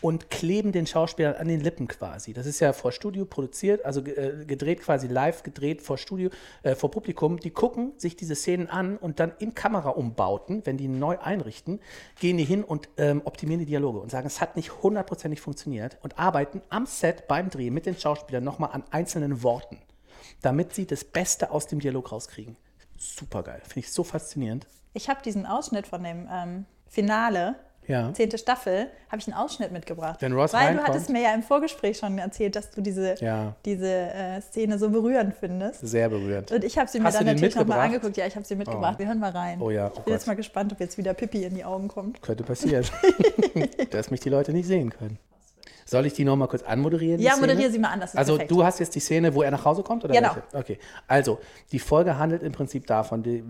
und 0.00 0.30
kleben 0.30 0.72
den 0.72 0.86
Schauspielern 0.86 1.34
an 1.34 1.48
den 1.48 1.60
Lippen 1.60 1.86
quasi. 1.86 2.32
Das 2.32 2.46
ist 2.46 2.60
ja 2.60 2.72
vor 2.72 2.92
Studio 2.92 3.24
produziert, 3.24 3.84
also 3.84 4.00
äh, 4.00 4.44
gedreht 4.46 4.80
quasi 4.80 5.06
live, 5.06 5.42
gedreht 5.42 5.82
vor 5.82 5.98
Studio, 5.98 6.30
äh, 6.62 6.74
vor 6.74 6.90
Publikum. 6.90 7.38
Die 7.38 7.50
gucken 7.50 7.92
sich 7.96 8.16
diese 8.16 8.34
Szenen 8.34 8.68
an 8.68 8.96
und 8.96 9.20
dann 9.20 9.32
in 9.38 9.54
Kameraumbauten, 9.54 10.64
wenn 10.64 10.76
die 10.76 10.88
neu 10.88 11.18
einrichten, 11.18 11.80
gehen 12.18 12.36
die 12.38 12.44
hin 12.44 12.64
und 12.64 12.88
ähm, 12.96 13.22
optimieren 13.24 13.60
die 13.60 13.66
Dialoge 13.66 13.98
und 13.98 14.10
sagen, 14.10 14.26
es 14.26 14.40
hat 14.40 14.56
nicht 14.56 14.82
hundertprozentig 14.82 15.40
funktioniert 15.40 15.98
und 16.02 16.18
arbeiten 16.18 16.62
am 16.70 16.86
Set 16.86 17.28
beim 17.28 17.50
Dreh 17.50 17.70
mit 17.70 17.86
den 17.86 17.96
Schauspielern 17.96 18.44
nochmal 18.44 18.70
an 18.72 18.84
einzelnen 18.90 19.42
Worten, 19.42 19.78
damit 20.40 20.74
sie 20.74 20.86
das 20.86 21.04
Beste 21.04 21.50
aus 21.50 21.66
dem 21.66 21.80
Dialog 21.80 22.12
rauskriegen. 22.12 22.56
Super 23.02 23.42
geil, 23.42 23.61
finde 23.64 23.80
ich 23.80 23.92
so 23.92 24.04
faszinierend. 24.04 24.66
Ich 24.92 25.09
habe 25.09 25.21
diesen 25.25 25.47
Ausschnitt 25.47 25.87
von 25.87 26.02
dem 26.04 26.28
ähm, 26.30 26.66
Finale, 26.87 27.54
Ja. 27.87 28.12
zehnte 28.12 28.37
Staffel, 28.37 28.88
habe 29.09 29.19
ich 29.23 29.26
einen 29.26 29.37
Ausschnitt 29.37 29.73
mitgebracht. 29.73 30.21
Wenn 30.21 30.33
Ross 30.35 30.52
Weil 30.52 30.75
du 30.75 30.80
reinkommt- 30.80 30.88
hattest 30.88 31.09
mir 31.09 31.23
ja 31.23 31.33
im 31.33 31.42
Vorgespräch 31.42 31.97
schon 31.97 32.19
erzählt, 32.19 32.57
dass 32.57 32.71
du 32.73 32.83
diese, 32.83 33.14
Ja. 33.25 33.54
diese 33.64 33.88
äh, 33.88 34.40
Szene 34.42 34.78
so 34.78 34.90
berührend 34.90 35.35
findest. 35.35 35.80
Sehr 35.87 36.09
berührend. 36.11 36.52
Und 36.52 36.62
ich 36.62 36.76
habe 36.76 36.90
sie 36.90 36.99
mir 36.99 37.07
Hast 37.07 37.14
dann 37.16 37.25
du 37.26 37.33
natürlich 37.33 37.57
nochmal 37.57 37.78
angeguckt. 37.80 38.16
Ja, 38.19 38.26
ich 38.26 38.37
habe 38.37 38.45
sie 38.45 38.54
mitgebracht. 38.57 38.99
Wir 38.99 39.07
hören 39.07 39.19
mal 39.19 39.30
rein. 39.30 39.62
Oh 39.62 39.71
ja, 39.71 39.87
oh 39.88 39.92
ich 39.97 40.00
bin 40.04 40.12
jetzt 40.12 40.26
mal 40.26 40.37
gespannt, 40.37 40.72
ob 40.72 40.81
jetzt 40.81 40.98
wieder 40.98 41.14
Pippi 41.14 41.44
in 41.44 41.55
die 41.55 41.64
Augen 41.64 41.88
kommt. 41.88 42.20
Könnte 42.20 42.44
passieren. 42.44 42.85
dass 43.90 44.11
mich 44.11 44.20
die 44.20 44.29
Leute 44.29 44.53
nicht 44.53 44.66
sehen 44.66 44.90
können. 44.90 45.18
Soll 45.90 46.07
ich 46.07 46.12
die 46.12 46.24
nochmal 46.24 46.46
kurz 46.46 46.62
anmoderieren? 46.62 47.20
Ja, 47.20 47.35
moderiere 47.37 47.68
sie 47.68 47.81
mal 47.81 47.88
an, 47.88 47.98
das 47.98 48.11
ist 48.11 48.16
Also 48.16 48.35
perfekt. 48.35 48.50
du 48.53 48.62
hast 48.62 48.79
jetzt 48.79 48.94
die 48.94 49.00
Szene, 49.00 49.35
wo 49.35 49.42
er 49.42 49.50
nach 49.50 49.64
Hause 49.64 49.83
kommt? 49.83 50.05
Oder 50.05 50.14
Genau. 50.14 50.37
welche? 50.53 50.57
Okay, 50.57 50.79
also 51.09 51.40
die 51.72 51.81
Folge 51.81 52.16
handelt 52.16 52.44
im 52.44 52.53
Prinzip 52.53 52.87
davon, 52.87 53.24
die, 53.24 53.42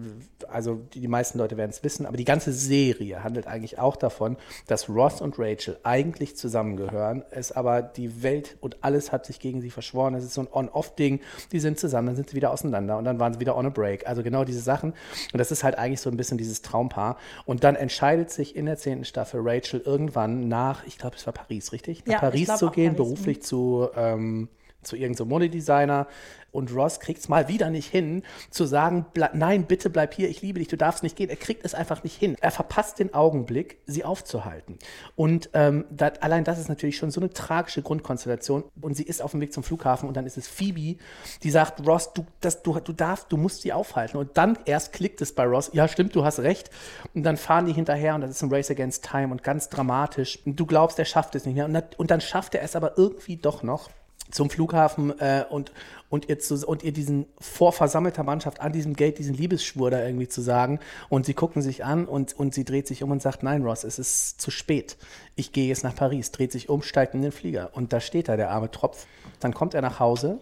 also 0.49 0.77
die, 0.95 1.01
die 1.01 1.09
meisten 1.09 1.37
Leute 1.37 1.59
werden 1.59 1.69
es 1.69 1.85
wissen, 1.85 2.07
aber 2.07 2.17
die 2.17 2.25
ganze 2.25 2.55
Serie 2.55 3.23
handelt 3.23 3.47
eigentlich 3.47 3.79
auch 3.79 3.95
davon, 3.97 4.39
dass 4.67 4.89
Ross 4.89 5.21
und 5.21 5.35
Rachel 5.39 5.77
eigentlich 5.83 6.35
zusammengehören, 6.35 7.25
es 7.31 7.53
aber 7.53 7.83
die 7.83 8.23
Welt 8.23 8.57
und 8.63 8.79
alles 8.81 9.13
hat 9.13 9.27
sich 9.27 9.39
gegen 9.39 9.61
sie 9.61 9.69
verschworen. 9.71 10.15
Es 10.15 10.25
ist 10.25 10.33
so 10.33 10.41
ein 10.41 10.49
On-Off-Ding, 10.51 11.21
die 11.53 11.61
sind 11.61 11.79
zusammen, 11.79 12.07
dann 12.07 12.17
sind 12.17 12.31
sie 12.31 12.37
wieder 12.37 12.53
auseinander 12.53 12.97
und 12.97 13.05
dann 13.05 13.21
waren 13.21 13.35
sie 13.35 13.41
wieder 13.41 13.55
on 13.55 13.67
a 13.67 13.69
break. 13.69 14.07
Also 14.09 14.23
genau 14.23 14.45
diese 14.45 14.61
Sachen. 14.61 14.95
Und 15.35 15.39
das 15.39 15.51
ist 15.53 15.63
halt 15.63 15.77
eigentlich 15.77 16.01
so 16.01 16.09
ein 16.09 16.17
bisschen 16.17 16.39
dieses 16.39 16.63
Traumpaar. 16.63 17.19
Und 17.45 17.65
dann 17.65 17.77
entscheidet 17.77 18.31
sich 18.31 18.57
in 18.57 18.65
der 18.65 18.79
zehnten 18.79 19.05
Staffel 19.05 19.43
Rachel 19.45 19.83
irgendwann 19.85 20.49
nach, 20.49 20.87
ich 20.87 20.97
glaube, 20.97 21.17
es 21.17 21.27
war 21.27 21.35
Paris, 21.35 21.73
richtig? 21.73 22.07
Nach 22.07 22.23
Ja, 22.23 22.29
ich 22.29 22.30
Paris 22.31 22.47
glaub 22.47 22.59
zu 22.59 22.71
gehen, 22.71 22.85
Paris, 22.85 22.93
mhm. 22.93 22.97
beruflich 22.97 23.43
zu, 23.43 23.89
ähm, 23.97 24.49
zu 24.83 24.97
irgendeinem 24.97 25.29
Modedesigner. 25.29 26.07
Und 26.53 26.75
Ross 26.75 26.99
kriegt 26.99 27.21
es 27.21 27.29
mal 27.29 27.49
wieder 27.49 27.71
nicht 27.71 27.89
hin, 27.89 28.23
zu 28.51 28.65
sagen, 28.65 29.07
nein, 29.33 29.67
bitte 29.67 29.89
bleib 29.89 30.15
hier, 30.15 30.29
ich 30.29 30.43
liebe 30.43 30.59
dich, 30.59 30.69
du 30.69 30.77
darfst 30.77 31.03
nicht 31.03 31.17
gehen. 31.17 31.31
Er 31.31 31.37
kriegt 31.37 31.65
es 31.65 31.75
einfach 31.75 32.03
nicht 32.03 32.19
hin. 32.19 32.37
Er 32.41 32.51
verpasst 32.51 32.99
den 32.99 33.15
Augenblick, 33.15 33.79
sie 33.87 34.05
aufzuhalten. 34.05 34.79
Und 35.15 35.51
ähm, 35.55 35.85
dat, 35.91 36.23
allein 36.23 36.45
das 36.45 36.59
ist 36.59 36.69
natürlich 36.69 36.97
schon 36.97 37.11
so 37.11 37.21
eine 37.21 37.31
tragische 37.31 37.83
Grundkonstellation. 37.83 38.65
Und 38.81 38.97
sie 38.97 39.05
ist 39.05 39.23
auf 39.23 39.31
dem 39.31 39.41
Weg 39.41 39.53
zum 39.53 39.63
Flughafen 39.63 40.09
und 40.09 40.17
dann 40.17 40.27
ist 40.27 40.37
es 40.37 40.49
Phoebe, 40.49 40.99
die 41.43 41.51
sagt, 41.51 41.87
Ross, 41.87 42.13
du, 42.13 42.27
das, 42.41 42.63
du, 42.63 42.79
du 42.81 42.93
darfst, 42.93 43.31
du 43.31 43.37
musst 43.37 43.63
sie 43.63 43.73
aufhalten. 43.73 44.17
Und 44.17 44.37
dann 44.37 44.59
erst 44.65 44.93
klickt 44.93 45.21
es 45.21 45.33
bei 45.33 45.45
Ross, 45.45 45.71
ja 45.73 45.87
stimmt, 45.87 46.17
du 46.17 46.25
hast 46.25 46.41
recht. 46.41 46.71
Und 47.15 47.23
dann 47.23 47.37
fahren 47.37 47.67
die 47.67 47.73
hinterher 47.73 48.15
und 48.17 48.23
das 48.23 48.31
ist 48.31 48.43
ein 48.43 48.53
Race 48.53 48.71
Against 48.71 49.05
Time 49.05 49.29
und 49.29 49.45
ganz 49.45 49.69
dramatisch. 49.69 50.41
Und 50.45 50.59
du 50.59 50.67
glaubst, 50.67 50.99
er 50.99 51.05
schafft 51.05 51.37
es 51.37 51.47
nicht 51.47 51.55
mehr. 51.55 51.67
Und, 51.67 51.99
und 51.99 52.11
dann 52.11 52.21
schafft 52.21 52.57
er 52.57 52.63
es 52.63 52.75
aber 52.75 52.99
irgendwie 52.99 53.37
doch 53.37 53.63
noch 53.63 53.89
zum 54.31 54.51
Flughafen 54.51 55.19
äh, 55.21 55.45
und, 55.49 55.73
und, 56.09 56.29
ihr 56.29 56.39
zu, 56.39 56.67
und 56.67 56.83
ihr 56.83 56.93
diesen 56.93 57.27
vor 57.41 57.73
versammelter 57.73 58.23
Mannschaft 58.23 58.61
an 58.61 58.73
diesem 58.73 58.95
Gate 58.95 59.19
diesen 59.19 59.35
Liebesschwur 59.35 59.91
da 59.91 60.05
irgendwie 60.05 60.29
zu 60.29 60.41
sagen. 60.41 60.81
Und 61.09 61.27
sie 61.27 61.35
gucken 61.35 61.63
sich 61.63 61.85
an 61.85 62.07
und, 62.07 62.33
und 62.33 62.55
sie 62.55 62.65
dreht 62.65 62.87
sich 62.87 63.03
um 63.03 63.11
und 63.11 63.23
sagt, 63.23 63.43
nein, 63.43 63.63
Ross, 63.63 63.85
es 63.85 63.99
ist 63.99 64.41
zu 64.41 64.51
spät. 64.51 64.97
Ich 65.37 65.53
gehe 65.53 65.69
jetzt 65.69 65.85
nach 65.85 65.95
Paris, 65.95 66.31
dreht 66.31 66.53
sich 66.53 66.69
um, 66.69 66.83
steigt 66.83 67.15
in 67.15 67.23
den 67.23 67.33
Flieger. 67.33 67.71
Und 67.73 67.93
da 67.93 68.01
steht 68.01 68.29
da 68.29 68.37
der 68.37 68.51
arme 68.51 68.71
Tropf. 68.71 69.07
Dann 69.41 69.55
kommt 69.55 69.75
er 69.75 69.83
nach 69.83 70.01
Hause, 70.01 70.39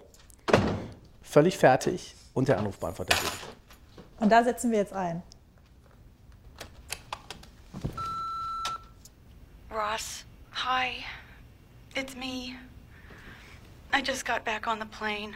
völlig 1.22 1.58
fertig 1.58 2.14
und 2.34 2.48
der 2.48 2.58
Anrufbeantworter 2.58 3.16
geht. 3.16 3.32
Und 4.20 4.30
da 4.30 4.42
setzen 4.42 4.70
wir 4.70 4.78
jetzt 4.78 4.92
ein. 4.92 5.22
Ross, 9.70 10.24
hi. 10.52 11.04
It's 11.94 12.14
me. 12.14 12.56
I 13.92 14.02
just 14.02 14.24
got 14.24 14.44
back 14.44 14.66
on 14.66 14.78
the 14.78 14.86
plane, 14.86 15.34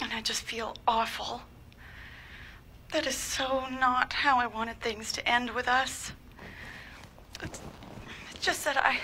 and 0.00 0.12
I 0.12 0.20
just 0.22 0.42
feel 0.42 0.76
awful. 0.88 1.42
That 2.92 3.06
is 3.06 3.16
so 3.16 3.66
not 3.68 4.12
how 4.12 4.38
I 4.38 4.46
wanted 4.46 4.80
things 4.80 5.12
to 5.12 5.28
end 5.28 5.50
with 5.50 5.68
us. 5.68 6.12
It's, 7.42 7.60
it's 8.30 8.44
just 8.44 8.64
that 8.64 8.76
I 8.76 9.00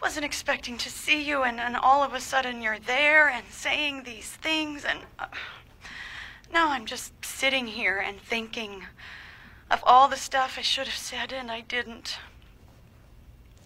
wasn't 0.00 0.24
expecting 0.24 0.78
to 0.78 0.90
see 0.90 1.22
you, 1.22 1.42
and, 1.42 1.58
and 1.58 1.76
all 1.76 2.02
of 2.02 2.14
a 2.14 2.20
sudden 2.20 2.62
you're 2.62 2.78
there 2.78 3.28
and 3.28 3.44
saying 3.50 4.04
these 4.04 4.30
things, 4.30 4.84
and 4.84 5.00
uh, 5.18 5.26
now 6.52 6.70
I'm 6.70 6.86
just 6.86 7.12
sitting 7.24 7.66
here 7.66 7.98
and 7.98 8.20
thinking 8.20 8.84
of 9.70 9.82
all 9.84 10.08
the 10.08 10.16
stuff 10.16 10.56
I 10.56 10.62
should 10.62 10.86
have 10.86 10.96
said 10.96 11.32
and 11.32 11.50
I 11.50 11.62
didn't. 11.62 12.18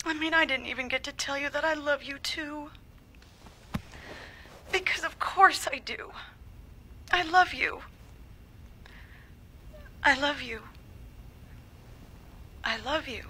I 0.05 0.14
mean, 0.14 0.33
I 0.33 0.47
didn't 0.47 0.66
even 0.66 0.88
get 0.88 1.05
to 1.05 1.12
tell 1.12 1.37
you 1.37 1.51
that 1.51 1.64
I 1.64 1.75
love 1.75 2.03
you 2.03 2.18
too. 2.18 2.71
Because 4.72 5.04
of 5.04 5.18
course 5.18 5.68
I 5.70 5.78
do. 5.78 6.12
I 7.12 7.22
love 7.22 7.54
you. 7.54 7.81
I 10.02 10.18
love 10.18 10.42
you. 10.42 10.61
I 12.64 12.78
love 12.78 13.09
you. 13.09 13.24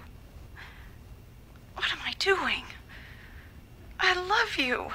What 1.75 1.93
am 1.93 1.99
I 2.05 2.13
doing? 2.19 2.65
I 4.01 4.15
love 4.15 4.57
you. 4.57 4.91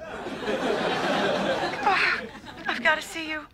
Ah, 1.82 2.20
I've 2.66 2.82
got 2.82 2.96
to 2.96 3.02
see 3.02 3.30
you. 3.30 3.46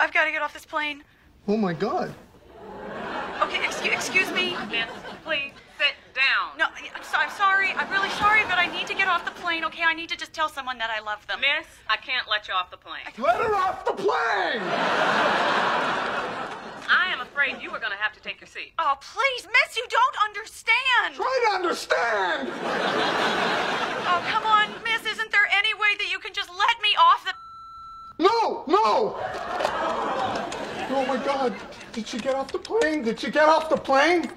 I've 0.00 0.12
got 0.12 0.24
to 0.24 0.30
get 0.30 0.40
off 0.40 0.54
this 0.54 0.64
plane. 0.64 1.04
Oh 1.46 1.56
my 1.58 1.74
god. 1.74 2.14
Okay, 3.42 3.64
excuse, 3.64 3.94
excuse 3.94 4.32
me. 4.32 4.56
Please 5.24 5.52
down. 6.14 6.56
No, 6.56 6.66
I'm, 6.70 7.02
so, 7.02 7.18
I'm 7.18 7.30
sorry. 7.30 7.72
I'm 7.72 7.90
really 7.90 8.10
sorry, 8.10 8.42
but 8.44 8.56
I 8.58 8.66
need 8.66 8.86
to 8.86 8.94
get 8.94 9.08
off 9.08 9.24
the 9.24 9.32
plane. 9.42 9.64
Okay, 9.64 9.82
I 9.82 9.92
need 9.94 10.08
to 10.10 10.16
just 10.16 10.32
tell 10.32 10.48
someone 10.48 10.78
that 10.78 10.90
I 10.90 11.00
love 11.00 11.26
them. 11.26 11.40
Miss, 11.40 11.66
I 11.90 11.96
can't 11.96 12.28
let 12.30 12.48
you 12.48 12.54
off 12.54 12.70
the 12.70 12.78
plane. 12.78 13.02
Let 13.18 13.36
her 13.36 13.54
off 13.54 13.84
the 13.84 13.92
plane! 13.92 14.62
I 16.86 17.10
am 17.12 17.20
afraid 17.20 17.60
you 17.60 17.70
are 17.70 17.80
going 17.80 17.92
to 17.92 17.98
have 17.98 18.12
to 18.14 18.20
take 18.20 18.40
your 18.40 18.48
seat. 18.48 18.72
Oh, 18.78 18.96
please, 19.00 19.46
Miss, 19.46 19.76
you 19.76 19.84
don't 19.90 20.16
understand. 20.24 21.14
Try 21.14 21.44
to 21.48 21.54
understand! 21.56 22.48
Oh, 24.06 24.22
come 24.28 24.44
on, 24.44 24.68
Miss. 24.84 25.00
Isn't 25.10 25.32
there 25.32 25.48
any 25.50 25.72
way 25.74 25.96
that 25.98 26.12
you 26.12 26.18
can 26.18 26.34
just 26.34 26.50
let 26.50 26.80
me 26.82 26.90
off 26.98 27.24
the? 27.24 27.32
No, 28.22 28.64
no! 28.68 29.16
Oh 30.90 31.04
my 31.08 31.16
god. 31.24 31.54
Did 31.92 32.06
she 32.06 32.18
get 32.18 32.34
off 32.34 32.52
the 32.52 32.58
plane? 32.58 33.02
Did 33.02 33.18
she 33.18 33.30
get 33.30 33.48
off 33.48 33.70
the 33.70 33.76
plane? 33.76 34.30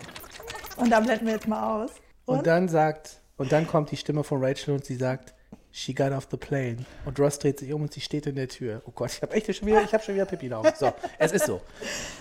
Und 0.78 0.90
dann 0.90 1.04
blenden 1.04 1.26
wir 1.26 1.34
jetzt 1.34 1.48
mal 1.48 1.84
aus. 1.84 1.92
Und 2.26 2.48
dann 2.48 2.68
sagt, 2.68 3.22
und 3.38 3.52
dann 3.52 3.68
kommt 3.68 3.92
die 3.92 3.98
Stimme 3.98 4.24
von 4.24 4.44
Rachel 4.44 4.74
und 4.74 4.86
sie 4.86 4.96
sagt, 4.96 5.34
She 5.72 5.94
got 5.94 6.12
off 6.12 6.28
the 6.32 6.38
plane. 6.38 6.78
Und 7.06 7.20
Ross 7.20 7.38
dreht 7.38 7.60
sich 7.60 7.72
um 7.72 7.84
und 7.84 7.94
sie 7.94 8.02
steht 8.02 8.26
in 8.26 8.34
der 8.34 8.48
Tür. 8.48 8.82
Oh 8.86 8.92
Gott, 8.96 9.12
ich 9.12 9.22
habe 9.22 9.34
echt 9.36 9.56
schon 9.56 9.68
wieder, 9.68 9.84
ich 9.84 9.94
habe 9.94 10.04
schon 10.04 10.16
wieder 10.16 10.26
Pippi 10.26 10.52
Augen. 10.52 10.72
So, 10.76 10.92
es 11.20 11.32
ist 11.32 11.46
so. 11.46 11.62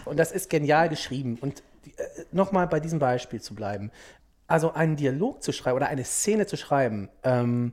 Und 0.04 0.18
das 0.18 0.30
ist 0.30 0.50
genial 0.50 0.90
geschrieben. 0.90 1.38
Und 1.40 1.62
äh, 1.96 2.02
nochmal 2.32 2.66
bei 2.66 2.80
diesem 2.80 2.98
Beispiel 2.98 3.40
zu 3.40 3.54
bleiben. 3.54 3.90
Also 4.46 4.74
einen 4.74 4.96
Dialog 4.96 5.42
zu 5.42 5.52
schreiben 5.52 5.76
oder 5.76 5.88
eine 5.88 6.04
Szene 6.04 6.46
zu 6.46 6.58
schreiben, 6.58 7.08
ähm, 7.22 7.72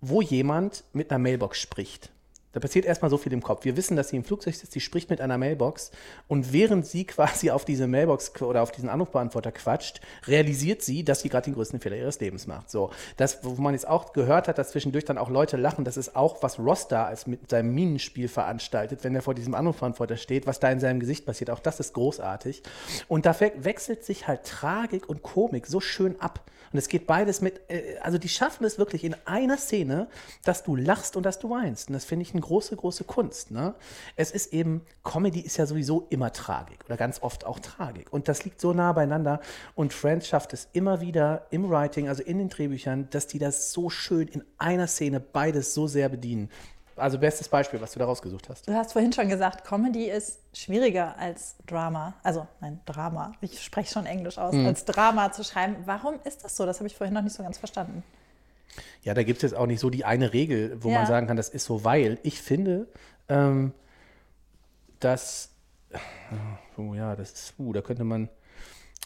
wo 0.00 0.22
jemand 0.22 0.84
mit 0.94 1.10
einer 1.10 1.18
Mailbox 1.18 1.60
spricht. 1.60 2.10
Da 2.56 2.60
passiert 2.60 2.86
erstmal 2.86 3.10
so 3.10 3.18
viel 3.18 3.34
im 3.34 3.42
Kopf. 3.42 3.66
Wir 3.66 3.76
wissen, 3.76 3.98
dass 3.98 4.08
sie 4.08 4.16
im 4.16 4.24
Flugzeug 4.24 4.54
sitzt, 4.54 4.72
sie 4.72 4.80
spricht 4.80 5.10
mit 5.10 5.20
einer 5.20 5.36
Mailbox 5.36 5.90
und 6.26 6.54
während 6.54 6.86
sie 6.86 7.04
quasi 7.06 7.50
auf 7.50 7.66
diese 7.66 7.86
Mailbox 7.86 8.40
oder 8.40 8.62
auf 8.62 8.72
diesen 8.72 8.88
Anrufbeantworter 8.88 9.52
quatscht, 9.52 10.00
realisiert 10.26 10.80
sie, 10.80 11.04
dass 11.04 11.20
sie 11.20 11.28
gerade 11.28 11.44
den 11.44 11.54
größten 11.54 11.80
Fehler 11.80 11.96
ihres 11.98 12.18
Lebens 12.18 12.46
macht. 12.46 12.70
So, 12.70 12.88
das, 13.18 13.40
wo 13.42 13.60
man 13.60 13.74
jetzt 13.74 13.86
auch 13.86 14.14
gehört 14.14 14.48
hat, 14.48 14.56
dass 14.56 14.70
zwischendurch 14.70 15.04
dann 15.04 15.18
auch 15.18 15.28
Leute 15.28 15.58
lachen, 15.58 15.84
das 15.84 15.98
ist 15.98 16.16
auch, 16.16 16.42
was 16.42 16.58
Ross 16.58 16.88
da 16.88 17.04
als 17.04 17.26
mit 17.26 17.50
seinem 17.50 17.74
Minenspiel 17.74 18.26
veranstaltet, 18.26 19.04
wenn 19.04 19.14
er 19.14 19.20
vor 19.20 19.34
diesem 19.34 19.54
Anrufbeantworter 19.54 20.16
steht, 20.16 20.46
was 20.46 20.58
da 20.58 20.70
in 20.70 20.80
seinem 20.80 20.98
Gesicht 20.98 21.26
passiert. 21.26 21.50
Auch 21.50 21.60
das 21.60 21.78
ist 21.78 21.92
großartig. 21.92 22.62
Und 23.06 23.26
da 23.26 23.38
we- 23.38 23.52
wechselt 23.58 24.02
sich 24.02 24.28
halt 24.28 24.44
Tragik 24.44 25.10
und 25.10 25.22
Komik 25.22 25.66
so 25.66 25.80
schön 25.80 26.18
ab. 26.22 26.40
Und 26.72 26.78
es 26.78 26.88
geht 26.88 27.06
beides 27.06 27.40
mit, 27.40 27.60
äh, 27.68 27.96
also 28.02 28.18
die 28.18 28.28
schaffen 28.28 28.64
es 28.64 28.78
wirklich 28.78 29.04
in 29.04 29.14
einer 29.24 29.56
Szene, 29.56 30.08
dass 30.44 30.64
du 30.64 30.76
lachst 30.76 31.16
und 31.16 31.22
dass 31.24 31.38
du 31.38 31.50
weinst. 31.50 31.88
Und 31.88 31.94
das 31.94 32.04
finde 32.04 32.24
ich 32.24 32.32
eine 32.32 32.40
große, 32.46 32.76
große 32.76 33.04
Kunst. 33.04 33.50
Ne? 33.50 33.74
Es 34.14 34.30
ist 34.30 34.52
eben, 34.52 34.82
Comedy 35.02 35.40
ist 35.40 35.56
ja 35.56 35.66
sowieso 35.66 36.06
immer 36.10 36.32
Tragik 36.32 36.84
oder 36.86 36.96
ganz 36.96 37.22
oft 37.22 37.44
auch 37.44 37.58
Tragik. 37.58 38.12
Und 38.12 38.28
das 38.28 38.44
liegt 38.44 38.60
so 38.60 38.72
nah 38.72 38.92
beieinander. 38.92 39.40
Und 39.74 39.92
Friends 39.92 40.28
schafft 40.28 40.52
es 40.52 40.68
immer 40.72 41.00
wieder 41.00 41.46
im 41.50 41.68
Writing, 41.68 42.08
also 42.08 42.22
in 42.22 42.38
den 42.38 42.48
Drehbüchern, 42.48 43.08
dass 43.10 43.26
die 43.26 43.38
das 43.38 43.72
so 43.72 43.90
schön 43.90 44.28
in 44.28 44.44
einer 44.58 44.86
Szene 44.86 45.18
beides 45.18 45.74
so 45.74 45.86
sehr 45.88 46.08
bedienen. 46.08 46.48
Also 46.94 47.18
bestes 47.18 47.48
Beispiel, 47.48 47.80
was 47.80 47.92
du 47.92 47.98
da 47.98 48.06
rausgesucht 48.06 48.48
hast. 48.48 48.66
Du 48.66 48.72
hast 48.72 48.92
vorhin 48.92 49.12
schon 49.12 49.28
gesagt, 49.28 49.66
Comedy 49.66 50.04
ist 50.04 50.38
schwieriger 50.54 51.18
als 51.18 51.56
Drama. 51.66 52.14
Also, 52.22 52.46
nein, 52.60 52.80
Drama. 52.86 53.32
Ich 53.42 53.62
spreche 53.62 53.92
schon 53.92 54.06
Englisch 54.06 54.38
aus. 54.38 54.54
Als 54.54 54.86
Drama 54.86 55.30
zu 55.30 55.44
schreiben. 55.44 55.76
Warum 55.84 56.14
ist 56.24 56.44
das 56.44 56.56
so? 56.56 56.64
Das 56.64 56.78
habe 56.78 56.86
ich 56.86 56.96
vorhin 56.96 57.12
noch 57.12 57.22
nicht 57.22 57.36
so 57.36 57.42
ganz 57.42 57.58
verstanden. 57.58 58.02
Ja, 59.02 59.14
da 59.14 59.22
gibt 59.22 59.38
es 59.38 59.42
jetzt 59.50 59.54
auch 59.58 59.66
nicht 59.66 59.80
so 59.80 59.90
die 59.90 60.04
eine 60.04 60.32
Regel, 60.32 60.76
wo 60.82 60.90
Ja. 60.90 60.98
man 60.98 61.06
sagen 61.06 61.26
kann, 61.26 61.36
das 61.36 61.48
ist 61.48 61.64
so, 61.64 61.84
weil 61.84 62.18
ich 62.22 62.40
finde, 62.40 62.88
ähm, 63.28 63.72
dass, 65.00 65.50
oh 66.76 66.94
ja, 66.94 67.16
das 67.16 67.32
ist, 67.32 67.54
uh, 67.58 67.72
da 67.72 67.80
könnte 67.82 68.04
man 68.04 68.28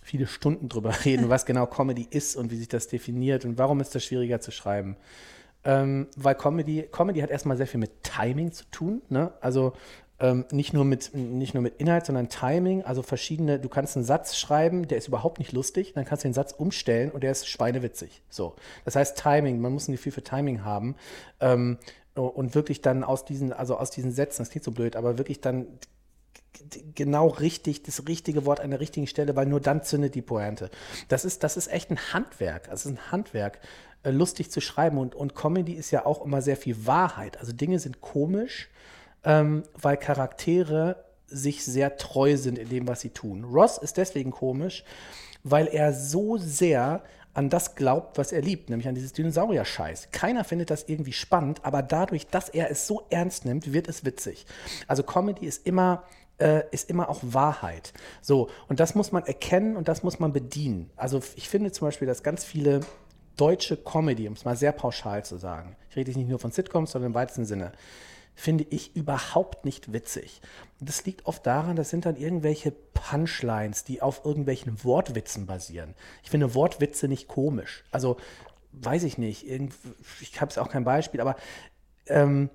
viele 0.03 0.27
Stunden 0.27 0.69
drüber 0.69 0.93
reden, 1.05 1.29
was 1.29 1.47
genau 1.47 1.67
Comedy 1.67 2.07
ist 2.11 2.37
und 2.37 2.51
wie 2.51 2.57
sich 2.57 2.69
das 2.69 2.89
definiert 2.89 3.45
und 3.45 3.59
warum 3.59 3.81
ist 3.81 3.95
das 3.95 4.05
schwieriger 4.05 4.41
zu 4.41 4.51
schreiben. 4.51 4.97
Ähm, 5.63 6.09
weil 6.17 6.35
Comedy, 6.37 6.89
Comedy 6.91 7.21
hat 7.21 7.31
erstmal 7.31 7.57
sehr 7.57 7.67
viel 7.67 7.81
mit 7.81 8.03
Timing 8.03 8.51
zu 8.53 8.65
tun. 8.71 9.03
Ne? 9.11 9.33
Also 9.43 9.75
ähm, 10.21 10.45
nicht, 10.51 10.73
nur 10.73 10.85
mit, 10.85 11.15
nicht 11.15 11.55
nur 11.55 11.63
mit 11.63 11.81
Inhalt, 11.81 12.07
sondern 12.07 12.29
Timing. 12.29 12.83
Also 12.83 13.03
verschiedene, 13.03 13.59
du 13.59 13.69
kannst 13.69 13.97
einen 13.97 14.05
Satz 14.05 14.37
schreiben, 14.37 14.87
der 14.87 14.99
ist 14.99 15.09
überhaupt 15.09 15.39
nicht 15.39 15.53
lustig, 15.53 15.95
dann 15.95 16.05
kannst 16.05 16.25
du 16.25 16.29
den 16.29 16.35
Satz 16.35 16.53
umstellen 16.53 17.11
und 17.11 17.23
der 17.23 17.33
ist 17.33 17.49
schweinewitzig. 17.49 18.23
So. 18.29 18.55
Das 18.85 18.97
heißt 18.97 19.19
Timing, 19.19 19.61
man 19.61 19.73
muss 19.73 19.89
ein 19.89 19.93
Gefühl 19.93 20.13
für 20.13 20.23
Timing 20.23 20.65
haben. 20.65 20.97
Ähm, 21.41 21.79
und 22.15 22.55
wirklich 22.55 22.83
dann 22.83 23.05
aus 23.05 23.25
diesen, 23.25 23.53
also 23.53 23.77
aus 23.77 23.91
diesen 23.91 24.13
Sätzen, 24.13 24.43
das 24.43 24.51
klingt 24.51 24.65
so 24.65 24.73
blöd, 24.73 24.97
aber 24.97 25.17
wirklich 25.17 25.41
dann 25.41 25.67
genau 26.95 27.29
richtig, 27.29 27.83
das 27.83 28.07
richtige 28.09 28.45
Wort 28.45 28.61
an 28.61 28.71
der 28.71 28.81
richtigen 28.81 29.07
Stelle, 29.07 29.37
weil 29.37 29.47
nur 29.47 29.61
dann 29.61 29.83
zündet 29.83 30.15
die 30.15 30.23
Pointe. 30.23 30.71
Das 31.09 31.25
ist, 31.25 31.43
das 31.45 31.57
ist 31.57 31.69
echt 31.69 31.91
ein 31.91 32.13
Handwerk. 32.13 32.69
Das 32.69 32.85
ist 32.85 32.93
ein 32.93 33.13
Handwerk, 33.13 33.61
äh, 34.03 34.11
lustig 34.11 34.51
zu 34.51 34.61
schreiben. 34.61 34.99
Und, 34.99 35.15
und 35.15 35.35
Comedy 35.35 35.73
ist 35.73 35.91
ja 35.91 36.05
auch 36.05 36.25
immer 36.25 36.43
sehr 36.43 36.57
viel 36.57 36.87
Wahrheit. 36.87 37.39
Also 37.39 37.53
Dinge 37.53 37.79
sind 37.79 38.01
komisch, 38.01 38.69
ähm, 39.25 39.63
weil 39.75 39.97
Charaktere 39.97 41.05
sich 41.27 41.65
sehr 41.65 41.97
treu 41.97 42.37
sind 42.37 42.59
in 42.59 42.69
dem, 42.69 42.89
was 42.89 43.01
sie 43.01 43.11
tun. 43.11 43.45
Ross 43.45 43.79
ist 43.79 43.97
deswegen 43.97 44.31
komisch, 44.31 44.85
weil 45.45 45.69
er 45.69 45.93
so 45.93 46.37
sehr 46.37 47.03
an 47.33 47.49
das 47.49 47.77
glaubt, 47.77 48.19
was 48.19 48.33
er 48.33 48.43
liebt, 48.43 48.71
nämlich 48.71 48.89
an 48.89 48.97
dieses 48.97 49.13
Dinosaurier-Scheiß. 49.13 50.09
Keiner 50.11 50.43
findet 50.43 50.71
das 50.71 50.89
irgendwie 50.89 51.13
spannend, 51.13 51.65
aber 51.65 51.83
dadurch, 51.83 52.27
dass 52.27 52.49
er 52.49 52.71
es 52.71 52.89
so 52.89 53.07
ernst 53.11 53.45
nimmt, 53.45 53.73
wird 53.73 53.89
es 53.89 54.05
witzig. 54.05 54.47
Also 54.89 55.05
Comedy 55.05 55.47
ist 55.47 55.65
immer 55.65 56.03
äh, 56.39 56.65
ist 56.71 56.91
immer 56.91 57.09
auch 57.09 57.21
Wahrheit. 57.23 57.93
So, 58.21 58.49
und 58.69 58.81
das 58.81 58.95
muss 58.95 59.13
man 59.13 59.25
erkennen 59.27 59.77
und 59.77 59.89
das 59.89 60.03
muss 60.03 60.19
man 60.19 60.33
bedienen. 60.33 60.91
Also 60.97 61.21
ich 61.37 61.49
finde 61.49 61.71
zum 61.71 61.87
Beispiel, 61.87 62.09
dass 62.09 62.23
ganz 62.23 62.45
viele 62.45 62.81
deutsche 63.37 63.77
Comedy, 63.77 64.27
um 64.27 64.35
es 64.35 64.45
mal 64.45 64.57
sehr 64.57 64.73
pauschal 64.73 65.25
zu 65.25 65.37
sagen, 65.37 65.77
ich 65.91 65.97
rede 65.97 66.11
nicht 66.13 66.29
nur 66.29 66.39
von 66.39 66.51
Sitcoms, 66.51 66.93
sondern 66.93 67.13
im 67.13 67.15
weitesten 67.15 67.45
Sinne, 67.45 67.73
finde 68.41 68.65
ich 68.71 68.97
überhaupt 68.97 69.67
nicht 69.67 69.93
witzig. 69.93 70.41
Das 70.81 71.05
liegt 71.05 71.27
oft 71.27 71.47
daran, 71.47 71.77
das 71.77 71.91
sind 71.91 72.07
dann 72.07 72.17
irgendwelche 72.17 72.71
Punchlines, 72.71 73.85
die 73.85 74.01
auf 74.01 74.25
irgendwelchen 74.25 74.83
Wortwitzen 74.83 75.47
basieren. 75.47 75.95
Ich 76.23 76.31
finde 76.31 76.55
Wortwitze 76.55 77.07
nicht 77.07 77.29
komisch. 77.29 77.85
Also, 77.91 78.17
weiß 78.73 79.03
ich 79.03 79.19
nicht, 79.19 79.47
ich 79.47 80.41
habe 80.41 80.51
jetzt 80.51 80.59
auch 80.59 80.71
kein 80.71 80.85
Beispiel, 80.85 81.21
aber 81.21 81.37
ähm, 82.07 82.49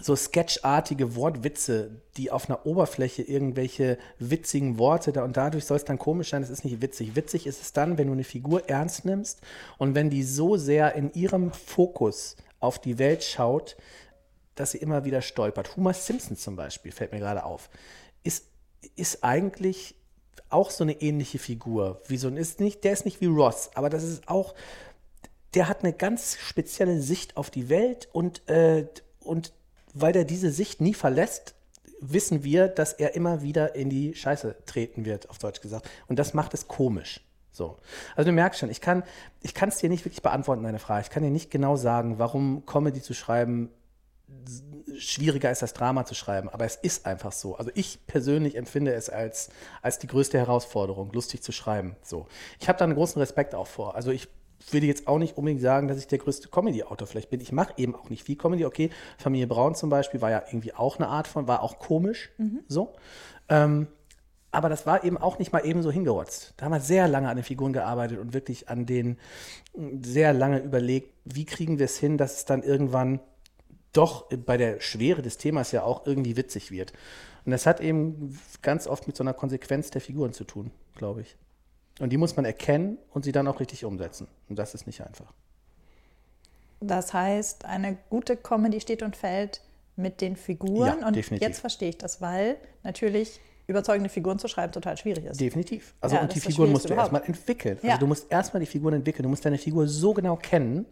so 0.00 0.14
sketchartige 0.14 1.16
Wortwitze, 1.16 2.02
die 2.16 2.30
auf 2.30 2.48
einer 2.48 2.64
Oberfläche 2.64 3.22
irgendwelche 3.22 3.98
witzigen 4.20 4.78
Worte 4.78 5.12
da 5.12 5.24
und 5.24 5.36
dadurch 5.36 5.64
soll 5.64 5.76
es 5.76 5.84
dann 5.84 5.98
komisch 5.98 6.30
sein, 6.30 6.42
das 6.42 6.50
ist 6.50 6.64
nicht 6.64 6.82
witzig. 6.82 7.16
Witzig 7.16 7.46
ist 7.48 7.60
es 7.60 7.72
dann, 7.72 7.98
wenn 7.98 8.06
du 8.06 8.12
eine 8.12 8.24
Figur 8.24 8.68
ernst 8.68 9.04
nimmst 9.04 9.40
und 9.76 9.96
wenn 9.96 10.10
die 10.10 10.22
so 10.22 10.56
sehr 10.56 10.94
in 10.94 11.12
ihrem 11.14 11.50
Fokus 11.52 12.36
auf 12.60 12.78
die 12.78 12.98
Welt 12.98 13.22
schaut, 13.22 13.76
dass 14.54 14.72
sie 14.72 14.78
immer 14.78 15.04
wieder 15.04 15.22
stolpert. 15.22 15.76
Homer 15.76 15.94
Simpson 15.94 16.36
zum 16.36 16.56
Beispiel, 16.56 16.92
fällt 16.92 17.12
mir 17.12 17.18
gerade 17.18 17.44
auf, 17.44 17.70
ist, 18.22 18.46
ist 18.96 19.24
eigentlich 19.24 19.96
auch 20.50 20.70
so 20.70 20.84
eine 20.84 21.00
ähnliche 21.00 21.38
Figur. 21.38 22.00
Wie 22.06 22.16
so 22.16 22.28
ein, 22.28 22.36
ist 22.36 22.60
nicht, 22.60 22.84
der 22.84 22.92
ist 22.92 23.04
nicht 23.04 23.20
wie 23.20 23.26
Ross, 23.26 23.70
aber 23.74 23.90
das 23.90 24.04
ist 24.04 24.28
auch, 24.28 24.54
der 25.54 25.68
hat 25.68 25.82
eine 25.82 25.92
ganz 25.92 26.36
spezielle 26.38 27.00
Sicht 27.00 27.36
auf 27.36 27.50
die 27.50 27.68
Welt 27.68 28.08
und, 28.12 28.48
äh, 28.48 28.86
und 29.20 29.52
weil 29.92 30.12
der 30.12 30.24
diese 30.24 30.50
Sicht 30.50 30.80
nie 30.80 30.94
verlässt, 30.94 31.54
wissen 32.00 32.44
wir, 32.44 32.68
dass 32.68 32.92
er 32.92 33.14
immer 33.14 33.42
wieder 33.42 33.74
in 33.74 33.88
die 33.88 34.14
Scheiße 34.14 34.56
treten 34.66 35.04
wird, 35.04 35.30
auf 35.30 35.38
Deutsch 35.38 35.60
gesagt. 35.60 35.88
Und 36.08 36.18
das 36.18 36.34
macht 36.34 36.54
es 36.54 36.68
komisch. 36.68 37.20
So. 37.52 37.78
Also 38.16 38.30
du 38.30 38.34
merkst 38.34 38.58
schon, 38.58 38.70
ich 38.70 38.80
kann 38.80 39.04
ich 39.40 39.54
kann 39.54 39.68
es 39.68 39.78
dir 39.78 39.88
nicht 39.88 40.04
wirklich 40.04 40.22
beantworten, 40.22 40.64
deine 40.64 40.80
Frage. 40.80 41.02
Ich 41.02 41.10
kann 41.10 41.22
dir 41.22 41.30
nicht 41.30 41.50
genau 41.50 41.76
sagen, 41.76 42.18
warum 42.18 42.66
Comedy 42.66 43.00
zu 43.00 43.14
schreiben 43.14 43.70
schwieriger 44.96 45.50
ist, 45.50 45.62
als 45.62 45.72
Drama 45.72 46.04
zu 46.04 46.14
schreiben. 46.14 46.48
Aber 46.48 46.64
es 46.64 46.76
ist 46.76 47.06
einfach 47.06 47.32
so. 47.32 47.56
Also 47.56 47.70
ich 47.74 48.06
persönlich 48.06 48.56
empfinde 48.56 48.92
es 48.92 49.10
als, 49.10 49.50
als 49.82 49.98
die 49.98 50.06
größte 50.06 50.38
Herausforderung, 50.38 51.12
lustig 51.12 51.42
zu 51.42 51.52
schreiben. 51.52 51.96
So. 52.02 52.26
Ich 52.60 52.68
habe 52.68 52.78
da 52.78 52.84
einen 52.84 52.94
großen 52.94 53.20
Respekt 53.20 53.54
auch 53.54 53.66
vor. 53.66 53.94
Also 53.94 54.10
ich 54.10 54.28
würde 54.70 54.86
jetzt 54.86 55.08
auch 55.08 55.18
nicht 55.18 55.36
unbedingt 55.36 55.60
sagen, 55.60 55.88
dass 55.88 55.98
ich 55.98 56.06
der 56.06 56.18
größte 56.18 56.48
Comedy-Autor 56.48 57.06
vielleicht 57.06 57.30
bin. 57.30 57.40
Ich 57.40 57.52
mache 57.52 57.74
eben 57.76 57.94
auch 57.94 58.08
nicht 58.08 58.24
viel 58.24 58.36
Comedy. 58.36 58.64
Okay, 58.64 58.90
Familie 59.18 59.46
Braun 59.46 59.74
zum 59.74 59.90
Beispiel 59.90 60.20
war 60.20 60.30
ja 60.30 60.42
irgendwie 60.46 60.74
auch 60.74 60.98
eine 60.98 61.08
Art 61.08 61.26
von, 61.26 61.48
war 61.48 61.62
auch 61.62 61.78
komisch. 61.78 62.30
So. 62.68 62.94
Ähm, 63.48 63.88
aber 64.50 64.68
das 64.68 64.86
war 64.86 65.02
eben 65.02 65.18
auch 65.18 65.40
nicht 65.40 65.52
mal 65.52 65.66
eben 65.66 65.82
so 65.82 65.90
hingerotzt. 65.90 66.54
Da 66.56 66.66
haben 66.66 66.72
wir 66.72 66.80
sehr 66.80 67.08
lange 67.08 67.28
an 67.28 67.36
den 67.36 67.42
Figuren 67.42 67.72
gearbeitet 67.72 68.20
und 68.20 68.32
wirklich 68.32 68.68
an 68.68 68.86
den 68.86 69.18
sehr 70.00 70.32
lange 70.32 70.60
überlegt, 70.60 71.12
wie 71.24 71.44
kriegen 71.44 71.78
wir 71.78 71.86
es 71.86 71.98
hin, 71.98 72.16
dass 72.18 72.36
es 72.36 72.44
dann 72.44 72.62
irgendwann 72.62 73.18
doch 73.94 74.28
bei 74.28 74.56
der 74.56 74.80
Schwere 74.80 75.22
des 75.22 75.38
Themas 75.38 75.72
ja 75.72 75.82
auch 75.82 76.06
irgendwie 76.06 76.36
witzig 76.36 76.70
wird. 76.70 76.92
Und 77.44 77.52
das 77.52 77.66
hat 77.66 77.80
eben 77.80 78.38
ganz 78.62 78.86
oft 78.86 79.06
mit 79.06 79.16
so 79.16 79.24
einer 79.24 79.34
Konsequenz 79.34 79.90
der 79.90 80.00
Figuren 80.00 80.32
zu 80.32 80.44
tun, 80.44 80.70
glaube 80.96 81.22
ich. 81.22 81.36
Und 82.00 82.10
die 82.10 82.16
muss 82.16 82.36
man 82.36 82.44
erkennen 82.44 82.98
und 83.10 83.24
sie 83.24 83.32
dann 83.32 83.46
auch 83.46 83.60
richtig 83.60 83.84
umsetzen. 83.84 84.26
Und 84.48 84.58
das 84.58 84.74
ist 84.74 84.86
nicht 84.86 85.00
einfach. 85.02 85.32
Das 86.80 87.12
heißt, 87.12 87.64
eine 87.64 87.96
gute 88.10 88.36
Comedy 88.36 88.80
steht 88.80 89.02
und 89.02 89.16
fällt 89.16 89.62
mit 89.96 90.20
den 90.20 90.36
Figuren. 90.36 91.00
Ja, 91.00 91.06
und 91.06 91.16
definitiv. 91.16 91.46
jetzt 91.48 91.60
verstehe 91.60 91.90
ich 91.90 91.98
das, 91.98 92.20
weil 92.20 92.56
natürlich 92.82 93.40
überzeugende 93.66 94.10
Figuren 94.10 94.38
zu 94.38 94.48
schreiben 94.48 94.72
total 94.72 94.96
schwierig 94.96 95.24
ist. 95.24 95.40
Definitiv. 95.40 95.94
Also 96.00 96.16
Ja, 96.16 96.22
und 96.22 96.34
die 96.34 96.40
Figuren 96.40 96.70
musst 96.72 96.90
du 96.90 96.94
erstmal 96.94 97.22
entwickeln. 97.24 97.76
Also 97.76 97.86
Ja. 97.88 97.96
du 97.96 98.06
musst 98.06 98.30
erstmal 98.30 98.60
die 98.60 98.66
Figuren 98.66 98.94
entwickeln. 98.94 99.22
Du 99.22 99.28
musst 99.28 99.44
deine 99.44 99.56
Figur 99.58 99.86
so 99.86 100.12
genau 100.12 100.36
kennen, 100.36 100.84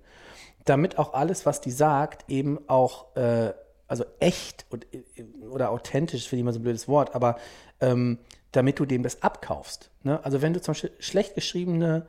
damit 0.64 0.98
auch 0.98 1.14
alles, 1.14 1.46
was 1.46 1.60
die 1.60 1.70
sagt, 1.70 2.30
eben 2.30 2.58
auch 2.68 3.16
äh, 3.16 3.52
also 3.92 4.04
echt 4.20 4.64
und, 4.70 4.86
äh, 4.94 5.24
oder 5.50 5.70
authentisch, 5.70 6.28
finde 6.28 6.40
ich 6.40 6.44
mal 6.44 6.52
so 6.52 6.60
ein 6.60 6.62
blödes 6.62 6.88
Wort, 6.88 7.14
aber 7.14 7.36
ähm, 7.80 8.18
damit 8.52 8.78
du 8.78 8.86
dem 8.86 9.02
das 9.02 9.22
abkaufst. 9.22 9.90
Ne? 10.02 10.24
Also 10.24 10.40
wenn 10.40 10.54
du 10.54 10.60
zum 10.60 10.72
Beispiel 10.72 10.92
schlecht 10.98 11.34
geschriebene 11.34 12.06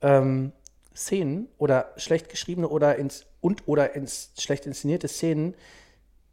ähm, 0.00 0.52
Szenen 0.94 1.48
oder 1.58 1.92
schlecht 1.96 2.28
geschriebene 2.28 2.68
oder 2.68 2.96
ins 2.96 3.26
und 3.40 3.66
oder 3.66 3.94
ins 3.94 4.32
schlecht 4.38 4.66
inszenierte 4.66 5.08
Szenen, 5.08 5.54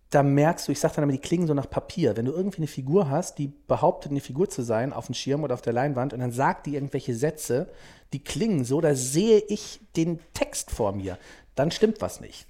da 0.10 0.24
merkst 0.24 0.67
du, 0.67 0.72
ich 0.72 0.80
sag 0.80 0.93
dann 0.93 1.04
immer, 1.04 1.12
die 1.12 1.19
klingen 1.19 1.48
so 1.48 1.54
nach 1.54 1.69
Papier. 1.69 2.17
Wenn 2.17 2.26
du 2.26 2.32
irgendwie 2.32 2.58
eine 2.58 2.67
Figur 2.67 3.10
hast, 3.10 3.38
die 3.38 3.52
behauptet, 3.67 4.12
eine 4.12 4.22
Figur 4.22 4.50
zu 4.50 4.63
sein, 4.63 4.91
auf 4.91 5.06
dem 5.06 5.13
Schirm 5.13 5.43
oder 5.43 5.54
auf 5.54 5.62
der 5.62 5.74
Leinwand, 5.74 6.13
und 6.13 6.19
dann 6.19 6.32
sagt 6.32 6.65
die 6.65 6.74
irgendwelche 6.74 7.13
Sätze, 7.13 7.69
die 8.12 8.24
klingen 8.24 8.65
so, 8.65 8.82
da 8.82 8.95
sehe 8.95 9.39
ich 9.48 9.80
den 9.95 10.19
Text 10.34 10.72
vor 10.72 10.93
mir, 10.93 11.17
dann 11.56 11.69
stimmt 11.69 12.02
was 12.02 12.22
nicht. 12.22 12.49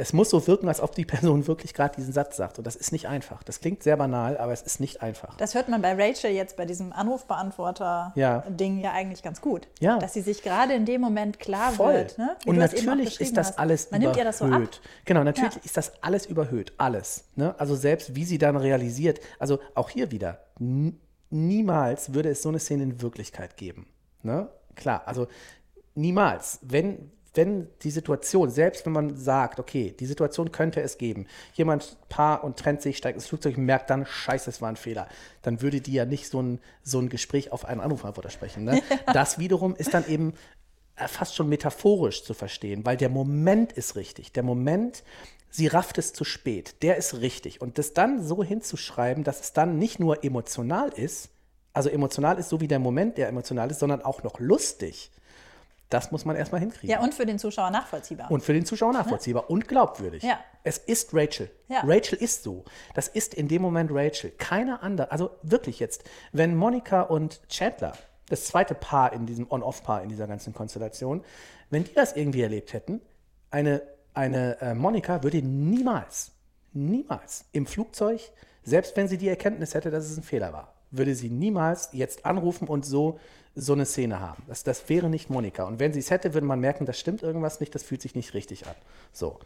Es 0.00 0.14
muss 0.14 0.30
so 0.30 0.46
wirken, 0.46 0.66
als 0.66 0.80
ob 0.80 0.94
die 0.94 1.04
Person 1.04 1.46
wirklich 1.46 1.74
gerade 1.74 1.94
diesen 1.94 2.14
Satz 2.14 2.36
sagt. 2.38 2.56
Und 2.56 2.66
das 2.66 2.74
ist 2.74 2.90
nicht 2.90 3.06
einfach. 3.06 3.42
Das 3.42 3.60
klingt 3.60 3.82
sehr 3.82 3.98
banal, 3.98 4.38
aber 4.38 4.52
es 4.54 4.62
ist 4.62 4.80
nicht 4.80 5.02
einfach. 5.02 5.36
Das 5.36 5.54
hört 5.54 5.68
man 5.68 5.82
bei 5.82 5.92
Rachel 5.92 6.30
jetzt 6.30 6.56
bei 6.56 6.64
diesem 6.64 6.90
Anrufbeantworter-Ding 6.92 8.80
ja. 8.80 8.92
eigentlich 8.92 9.22
ganz 9.22 9.42
gut. 9.42 9.68
Ja. 9.78 9.98
Dass 9.98 10.14
sie 10.14 10.22
sich 10.22 10.42
gerade 10.42 10.72
in 10.72 10.86
dem 10.86 11.02
Moment 11.02 11.38
klar 11.38 11.72
Voll. 11.72 11.92
wird. 11.92 12.16
Ne? 12.16 12.34
Und 12.46 12.56
natürlich 12.56 13.20
ist 13.20 13.36
das 13.36 13.48
hast. 13.48 13.58
alles 13.58 13.90
Man 13.90 14.00
nimmt 14.00 14.16
überhöht. 14.16 14.18
ja 14.18 14.24
das 14.24 14.38
so 14.38 14.46
ab. 14.46 14.62
Genau, 15.04 15.22
natürlich 15.22 15.56
Ja. 15.56 15.60
ist 15.64 15.76
das 15.76 15.92
alles 16.02 16.24
überhöht. 16.24 16.72
Alles. 16.78 17.24
Ne? 17.36 17.54
Also 17.58 17.76
selbst 17.76 18.14
wie 18.14 18.24
sie 18.24 18.38
dann 18.38 18.56
realisiert, 18.56 19.20
also 19.38 19.58
auch 19.74 19.90
hier 19.90 20.10
wieder, 20.10 20.46
niemals 21.28 22.14
würde 22.14 22.30
es 22.30 22.40
so 22.40 22.48
eine 22.48 22.58
Szene 22.58 22.84
in 22.84 23.02
Wirklichkeit 23.02 23.58
geben. 23.58 23.86
Ne? 24.22 24.48
Klar, 24.76 25.02
also 25.04 25.26
niemals. 25.94 26.58
Wenn, 26.62 27.12
wenn 27.34 27.68
die 27.82 27.90
Situation, 27.90 28.50
selbst 28.50 28.86
wenn 28.86 28.92
man 28.92 29.16
sagt, 29.16 29.60
okay, 29.60 29.94
die 29.98 30.06
Situation 30.06 30.50
könnte 30.50 30.80
es 30.80 30.98
geben, 30.98 31.26
jemand 31.54 31.96
Paar 32.08 32.42
und 32.42 32.58
trennt 32.58 32.82
sich, 32.82 32.96
steigt 32.96 33.16
ins 33.16 33.26
Flugzeug 33.26 33.56
und 33.56 33.64
merkt 33.64 33.90
dann, 33.90 34.04
scheiße, 34.04 34.50
es 34.50 34.60
war 34.60 34.68
ein 34.68 34.76
Fehler, 34.76 35.06
dann 35.42 35.62
würde 35.62 35.80
die 35.80 35.92
ja 35.92 36.04
nicht 36.04 36.28
so 36.28 36.42
ein, 36.42 36.58
so 36.82 36.98
ein 36.98 37.08
Gespräch 37.08 37.52
auf 37.52 37.64
einen 37.64 37.80
Anrufantworter 37.80 38.30
sprechen. 38.30 38.64
Ne? 38.64 38.82
Das 39.12 39.38
wiederum 39.38 39.74
ist 39.76 39.94
dann 39.94 40.06
eben 40.08 40.34
äh, 40.96 41.08
fast 41.08 41.34
schon 41.36 41.48
metaphorisch 41.48 42.24
zu 42.24 42.34
verstehen, 42.34 42.84
weil 42.84 42.96
der 42.96 43.08
Moment 43.08 43.72
ist 43.72 43.96
richtig. 43.96 44.32
Der 44.32 44.42
Moment, 44.42 45.02
sie 45.50 45.66
rafft 45.66 45.98
es 45.98 46.12
zu 46.12 46.24
spät, 46.24 46.82
der 46.82 46.96
ist 46.96 47.20
richtig. 47.20 47.60
Und 47.60 47.78
das 47.78 47.94
dann 47.94 48.22
so 48.22 48.42
hinzuschreiben, 48.42 49.24
dass 49.24 49.40
es 49.40 49.52
dann 49.52 49.78
nicht 49.78 50.00
nur 50.00 50.24
emotional 50.24 50.90
ist, 50.90 51.30
also 51.72 51.88
emotional 51.88 52.38
ist 52.38 52.48
so 52.48 52.60
wie 52.60 52.68
der 52.68 52.80
Moment, 52.80 53.16
der 53.16 53.28
emotional 53.28 53.70
ist, 53.70 53.78
sondern 53.78 54.02
auch 54.02 54.22
noch 54.22 54.40
lustig. 54.40 55.10
Das 55.90 56.12
muss 56.12 56.24
man 56.24 56.36
erstmal 56.36 56.60
hinkriegen. 56.60 56.88
Ja, 56.88 57.00
und 57.00 57.14
für 57.14 57.26
den 57.26 57.38
Zuschauer 57.38 57.70
nachvollziehbar. 57.70 58.30
Und 58.30 58.44
für 58.44 58.52
den 58.52 58.64
Zuschauer 58.64 58.92
nachvollziehbar 58.92 59.50
und 59.50 59.66
glaubwürdig. 59.66 60.22
Ja. 60.22 60.38
Es 60.62 60.78
ist 60.78 61.12
Rachel. 61.12 61.50
Ja. 61.68 61.82
Rachel 61.84 62.16
ist 62.16 62.44
so. 62.44 62.64
Das 62.94 63.08
ist 63.08 63.34
in 63.34 63.48
dem 63.48 63.60
Moment 63.60 63.90
Rachel. 63.92 64.30
Keine 64.38 64.82
andere. 64.82 65.10
Also 65.10 65.30
wirklich 65.42 65.80
jetzt, 65.80 66.04
wenn 66.30 66.56
Monika 66.56 67.02
und 67.02 67.40
Chandler, 67.48 67.92
das 68.28 68.44
zweite 68.44 68.74
Paar 68.74 69.12
in 69.12 69.26
diesem 69.26 69.50
On-Off-Paar 69.50 70.02
in 70.02 70.08
dieser 70.08 70.28
ganzen 70.28 70.54
Konstellation, 70.54 71.24
wenn 71.70 71.82
die 71.82 71.92
das 71.92 72.14
irgendwie 72.14 72.42
erlebt 72.42 72.72
hätten, 72.72 73.00
eine, 73.50 73.82
eine 74.14 74.60
äh, 74.60 74.74
Monika 74.74 75.24
würde 75.24 75.42
niemals, 75.42 76.30
niemals 76.72 77.46
im 77.50 77.66
Flugzeug, 77.66 78.20
selbst 78.62 78.96
wenn 78.96 79.08
sie 79.08 79.18
die 79.18 79.28
Erkenntnis 79.28 79.74
hätte, 79.74 79.90
dass 79.90 80.04
es 80.04 80.16
ein 80.16 80.22
Fehler 80.22 80.52
war, 80.52 80.74
würde 80.92 81.16
sie 81.16 81.30
niemals 81.30 81.90
jetzt 81.92 82.24
anrufen 82.24 82.68
und 82.68 82.86
so 82.86 83.18
so 83.54 83.72
eine 83.72 83.84
Szene 83.84 84.20
haben. 84.20 84.42
Das, 84.46 84.62
das 84.64 84.88
wäre 84.88 85.08
nicht 85.08 85.28
Monika. 85.30 85.64
Und 85.64 85.78
wenn 85.80 85.92
sie 85.92 85.98
es 86.00 86.10
hätte, 86.10 86.34
würde 86.34 86.46
man 86.46 86.60
merken, 86.60 86.86
das 86.86 86.98
stimmt 86.98 87.22
irgendwas 87.22 87.60
nicht, 87.60 87.74
das 87.74 87.82
fühlt 87.82 88.00
sich 88.02 88.14
nicht 88.14 88.34
richtig 88.34 88.66
an. 88.66 88.74
So. 89.12 89.38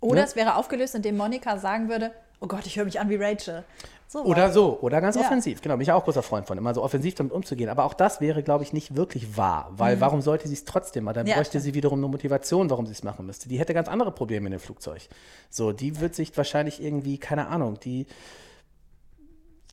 Oder 0.00 0.20
ne? 0.20 0.26
es 0.26 0.36
wäre 0.36 0.56
aufgelöst, 0.56 0.94
indem 0.94 1.16
Monika 1.16 1.58
sagen 1.58 1.88
würde, 1.88 2.12
oh 2.40 2.46
Gott, 2.46 2.66
ich 2.66 2.76
höre 2.76 2.84
mich 2.84 3.00
an 3.00 3.08
wie 3.08 3.16
Rachel. 3.16 3.64
So 4.10 4.24
Oder 4.24 4.52
so, 4.52 4.78
oder 4.80 5.02
ganz 5.02 5.16
Ja. 5.16 5.22
offensiv. 5.22 5.60
Genau, 5.60 5.74
bin 5.74 5.82
ich 5.82 5.92
auch 5.92 6.02
großer 6.04 6.22
Freund 6.22 6.46
von, 6.46 6.56
immer 6.56 6.72
so 6.72 6.82
offensiv 6.82 7.14
damit 7.14 7.32
umzugehen. 7.32 7.68
Aber 7.68 7.84
auch 7.84 7.92
das 7.92 8.20
wäre, 8.22 8.42
glaube 8.42 8.64
ich, 8.64 8.72
nicht 8.72 8.96
wirklich 8.96 9.36
wahr. 9.36 9.70
Weil 9.72 10.00
warum 10.00 10.22
sollte 10.22 10.48
sie 10.48 10.54
es 10.54 10.64
trotzdem 10.64 11.04
machen? 11.04 11.14
Dann 11.16 11.24
Mhm. 11.24 11.30
Ja, 11.30 11.34
bräuchte 11.36 11.50
stimmt. 11.58 11.64
sie 11.64 11.74
wiederum 11.74 11.98
eine 11.98 12.08
Motivation, 12.08 12.70
warum 12.70 12.86
sie 12.86 12.92
es 12.92 13.02
machen 13.02 13.26
müsste. 13.26 13.48
Die 13.50 13.58
hätte 13.58 13.74
ganz 13.74 13.86
andere 13.88 14.12
Probleme 14.12 14.46
in 14.46 14.52
dem 14.52 14.60
Flugzeug. 14.60 15.02
So, 15.50 15.72
die 15.72 16.00
wird 16.00 16.14
sich 16.14 16.34
wahrscheinlich 16.38 16.82
irgendwie, 16.82 17.18
keine 17.18 17.48
Ahnung, 17.48 17.80
die, 17.80 18.06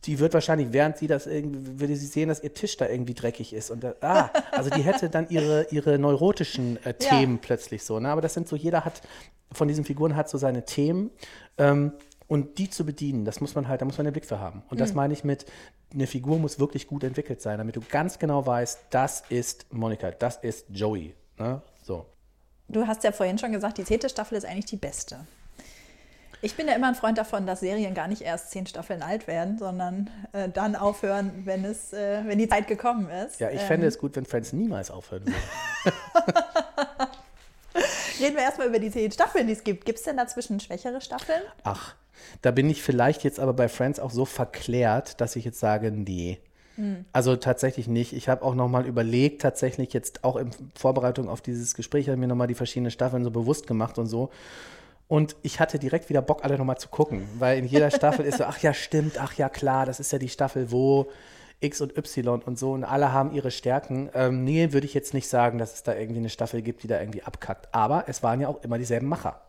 die 0.05 0.19
wird 0.19 0.33
wahrscheinlich, 0.33 0.67
während 0.71 0.97
sie 0.97 1.07
das 1.07 1.25
irgendwie, 1.27 1.79
würde 1.79 1.95
sie 1.95 2.05
sehen, 2.05 2.29
dass 2.29 2.43
ihr 2.43 2.53
Tisch 2.53 2.77
da 2.77 2.87
irgendwie 2.87 3.13
dreckig 3.13 3.53
ist. 3.53 3.71
Und 3.71 3.83
da, 3.83 3.95
ah, 4.01 4.29
also 4.51 4.69
die 4.69 4.81
hätte 4.83 5.09
dann 5.09 5.29
ihre, 5.29 5.67
ihre 5.71 5.97
neurotischen 5.97 6.77
äh, 6.85 6.89
Ja. 6.89 6.93
Themen 6.93 7.39
plötzlich 7.39 7.83
so. 7.83 7.99
Ne? 7.99 8.09
Aber 8.09 8.21
das 8.21 8.33
sind 8.33 8.47
so, 8.47 8.55
jeder 8.55 8.85
hat, 8.85 9.01
von 9.51 9.67
diesen 9.67 9.83
Figuren 9.85 10.15
hat 10.15 10.29
so 10.29 10.37
seine 10.37 10.65
Themen. 10.65 11.09
Ähm, 11.57 11.93
und 12.27 12.57
die 12.57 12.69
zu 12.69 12.85
bedienen, 12.85 13.23
das 13.25 13.39
muss 13.41 13.53
man 13.55 13.67
halt, 13.67 13.81
da 13.81 13.85
muss 13.85 13.97
man 13.97 14.05
den 14.05 14.13
Blick 14.13 14.25
für 14.25 14.39
haben. 14.39 14.63
Und 14.69 14.79
das 14.79 14.91
Mhm. 14.91 14.95
meine 14.95 15.13
ich 15.13 15.23
mit, 15.23 15.45
eine 15.93 16.07
Figur 16.07 16.39
muss 16.39 16.59
wirklich 16.59 16.87
gut 16.87 17.03
entwickelt 17.03 17.41
sein, 17.41 17.57
damit 17.59 17.75
du 17.75 17.81
ganz 17.89 18.17
genau 18.19 18.45
weißt, 18.45 18.79
das 18.89 19.23
ist 19.29 19.71
Monika, 19.71 20.11
das 20.11 20.37
ist 20.37 20.65
Joey. 20.69 21.13
Ne? 21.37 21.61
So. 21.83 22.05
Du 22.67 22.87
hast 22.87 23.03
ja 23.03 23.11
vorhin 23.11 23.37
schon 23.37 23.51
gesagt, 23.51 23.77
die 23.77 23.83
zehnte 23.83 24.09
Staffel 24.09 24.37
ist 24.37 24.45
eigentlich 24.45 24.65
die 24.65 24.77
beste. 24.77 25.17
Ich 26.45 26.53
bin 26.55 26.67
ja 26.67 26.75
immer 26.75 26.89
ein 26.89 26.93
Freund 26.95 27.17
davon, 27.17 27.47
dass 27.47 27.61
Serien 27.61 27.95
gar 27.95 28.07
nicht 28.07 28.21
erst 28.21 28.51
zehn 28.51 28.67
Staffeln 28.67 29.01
alt 29.01 29.25
werden, 29.25 29.57
sondern 29.57 30.11
äh, 30.31 30.47
dann 30.47 30.75
aufhören, 30.75 31.31
wenn, 31.43 31.65
es, 31.65 31.91
äh, 31.91 32.21
wenn 32.27 32.37
die 32.37 32.47
Zeit 32.47 32.67
gekommen 32.67 33.09
ist. 33.09 33.39
Ja, 33.39 33.49
ich 33.49 33.61
Ähm, 33.61 33.67
fände 33.67 33.87
es 33.87 33.97
gut, 33.97 34.15
wenn 34.15 34.27
Friends 34.27 34.53
niemals 34.53 34.91
aufhören 34.91 35.25
würde. 35.25 35.37
Reden 38.19 38.35
wir 38.35 38.43
erstmal 38.43 38.67
über 38.67 38.77
die 38.77 38.91
zehn 38.91 39.11
Staffeln, 39.11 39.47
die 39.47 39.53
es 39.53 39.63
gibt. 39.63 39.85
Gibt 39.85 39.97
es 39.97 40.05
denn 40.05 40.17
dazwischen 40.17 40.59
schwächere 40.59 41.01
Staffeln? 41.01 41.41
Ach, 41.63 41.95
da 42.43 42.51
bin 42.51 42.69
ich 42.69 42.83
vielleicht 42.83 43.23
jetzt 43.23 43.39
aber 43.39 43.53
bei 43.53 43.67
Friends 43.67 43.99
auch 43.99 44.11
so 44.11 44.25
verklärt, 44.25 45.19
dass 45.21 45.35
ich 45.35 45.45
jetzt 45.45 45.59
sage, 45.59 45.89
nee. 45.89 46.37
Also 47.13 47.37
tatsächlich 47.37 47.87
nicht. 47.87 48.11
Ich 48.13 48.27
habe 48.27 48.43
auch 48.43 48.53
nochmal 48.53 48.85
überlegt, 48.85 49.41
tatsächlich 49.41 49.93
jetzt 49.93 50.25
auch 50.25 50.35
in 50.35 50.51
Vorbereitung 50.75 51.29
auf 51.29 51.39
dieses 51.39 51.73
Gespräch, 51.73 52.07
habe 52.07 52.15
ich 52.15 52.19
mir 52.19 52.27
nochmal 52.27 52.47
die 52.47 52.53
verschiedenen 52.53 52.91
Staffeln 52.91 53.23
so 53.23 53.31
bewusst 53.31 53.65
gemacht 53.65 53.97
und 53.97 54.07
so. 54.07 54.29
Und 55.07 55.35
ich 55.43 55.59
hatte 55.59 55.77
direkt 55.77 56.09
wieder 56.09 56.21
Bock, 56.21 56.43
alle 56.43 56.57
nochmal 56.57 56.77
zu 56.77 56.89
gucken, 56.89 57.27
weil 57.37 57.59
in 57.59 57.65
jeder 57.65 57.91
Staffel 57.91 58.25
ist 58.25 58.39
so, 58.39 58.45
ach 58.45 58.57
ja, 58.59 58.73
stimmt, 58.73 59.19
ach 59.19 59.33
ja, 59.33 59.49
klar, 59.49 59.85
das 59.85 59.99
ist 59.99 60.11
ja 60.11 60.17
die 60.17 60.29
Staffel, 60.29 60.71
wo 60.71 61.11
X 61.59 61.81
und 61.81 61.95
Y 61.97 62.41
und 62.41 62.57
so 62.57 62.71
und 62.73 62.83
alle 62.83 63.11
haben 63.11 63.31
ihre 63.31 63.51
Stärken. 63.51 64.09
Ähm, 64.13 64.43
nee, 64.43 64.73
würde 64.73 64.85
ich 64.85 64.93
jetzt 64.93 65.13
nicht 65.13 65.27
sagen, 65.27 65.57
dass 65.57 65.73
es 65.73 65.83
da 65.83 65.95
irgendwie 65.95 66.19
eine 66.19 66.29
Staffel 66.29 66.61
gibt, 66.61 66.83
die 66.83 66.87
da 66.87 66.99
irgendwie 66.99 67.23
abkackt. 67.23 67.73
Aber 67.73 68.05
es 68.07 68.23
waren 68.23 68.41
ja 68.41 68.47
auch 68.47 68.63
immer 68.63 68.77
dieselben 68.77 69.07
Macher. 69.07 69.41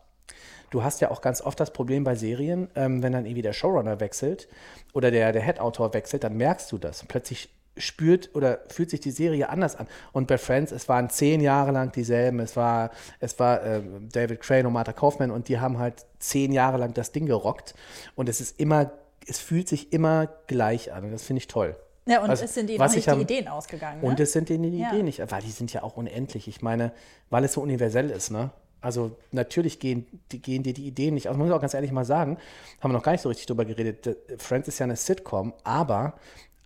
Du 0.69 0.83
hast 0.83 0.99
ja 1.01 1.11
auch 1.11 1.21
ganz 1.21 1.41
oft 1.41 1.59
das 1.59 1.71
Problem 1.71 2.03
bei 2.03 2.15
Serien, 2.15 2.69
ähm, 2.75 3.01
wenn 3.01 3.13
dann 3.13 3.25
irgendwie 3.25 3.41
der 3.41 3.53
Showrunner 3.53 3.99
wechselt 3.99 4.47
oder 4.93 5.11
der, 5.11 5.31
der 5.31 5.41
Head-Autor 5.41 5.93
wechselt, 5.93 6.23
dann 6.23 6.35
merkst 6.35 6.71
du 6.71 6.77
das. 6.77 7.05
Plötzlich 7.07 7.49
spürt 7.79 8.29
oder 8.35 8.59
fühlt 8.69 8.89
sich 8.89 8.99
die 8.99 9.11
Serie 9.11 9.49
anders 9.49 9.75
an. 9.75 9.87
Und 10.13 10.27
bei 10.27 10.37
Friends, 10.37 10.71
es 10.71 10.87
waren 10.89 11.09
zehn 11.09 11.41
Jahre 11.41 11.71
lang 11.71 11.91
dieselben. 11.91 12.39
Es 12.39 12.55
war, 12.55 12.91
es 13.19 13.37
war 13.39 13.63
ähm, 13.63 14.09
David 14.11 14.41
Crane 14.41 14.65
und 14.67 14.73
Martha 14.73 14.93
Kaufman 14.93 15.31
und 15.31 15.47
die 15.49 15.59
haben 15.59 15.77
halt 15.77 16.05
zehn 16.19 16.51
Jahre 16.51 16.77
lang 16.77 16.93
das 16.93 17.11
Ding 17.11 17.25
gerockt. 17.25 17.73
Und 18.15 18.29
es 18.29 18.41
ist 18.41 18.59
immer, 18.59 18.91
es 19.27 19.39
fühlt 19.39 19.67
sich 19.67 19.93
immer 19.93 20.27
gleich 20.47 20.93
an. 20.93 21.05
Und 21.05 21.11
das 21.11 21.23
finde 21.23 21.39
ich 21.39 21.47
toll. 21.47 21.75
Ja, 22.05 22.21
und 22.23 22.29
Also, 22.29 22.45
es 22.45 22.53
sind 22.53 22.69
ihnen 22.69 22.79
was 22.79 22.95
nicht 22.95 23.11
die 23.11 23.19
Ideen 23.21 23.47
ausgegangen. 23.49 24.01
Ne? 24.01 24.07
Und 24.07 24.19
es 24.21 24.31
sind 24.31 24.47
denen 24.47 24.71
die 24.71 24.79
Ja. 24.79 24.89
Ideen 24.91 25.05
nicht, 25.05 25.19
weil 25.29 25.41
die 25.41 25.51
sind 25.51 25.73
ja 25.73 25.83
auch 25.83 25.97
unendlich. 25.97 26.47
Ich 26.47 26.61
meine, 26.61 26.91
weil 27.29 27.43
es 27.43 27.53
so 27.53 27.61
universell 27.61 28.09
ist, 28.09 28.31
ne? 28.31 28.49
Also 28.79 29.17
natürlich 29.31 29.79
gehen, 29.79 30.05
die, 30.31 30.39
gehen 30.41 30.61
dir 30.61 30.71
die 30.73 30.87
Ideen 30.87 31.15
nicht 31.15 31.27
aus. 31.27 31.35
Man 31.35 31.47
muss 31.47 31.55
auch 31.55 31.59
ganz 31.59 31.73
ehrlich 31.73 31.91
mal 31.91 32.05
sagen, 32.05 32.37
haben 32.79 32.91
wir 32.91 32.93
noch 32.93 33.03
gar 33.03 33.11
nicht 33.11 33.21
so 33.21 33.27
richtig 33.29 33.47
drüber 33.47 33.65
geredet. 33.65 34.05
D- 34.05 34.15
Friends 34.37 34.67
ist 34.67 34.77
ja 34.79 34.83
eine 34.85 34.95
Sitcom, 34.95 35.51
aber 35.63 36.13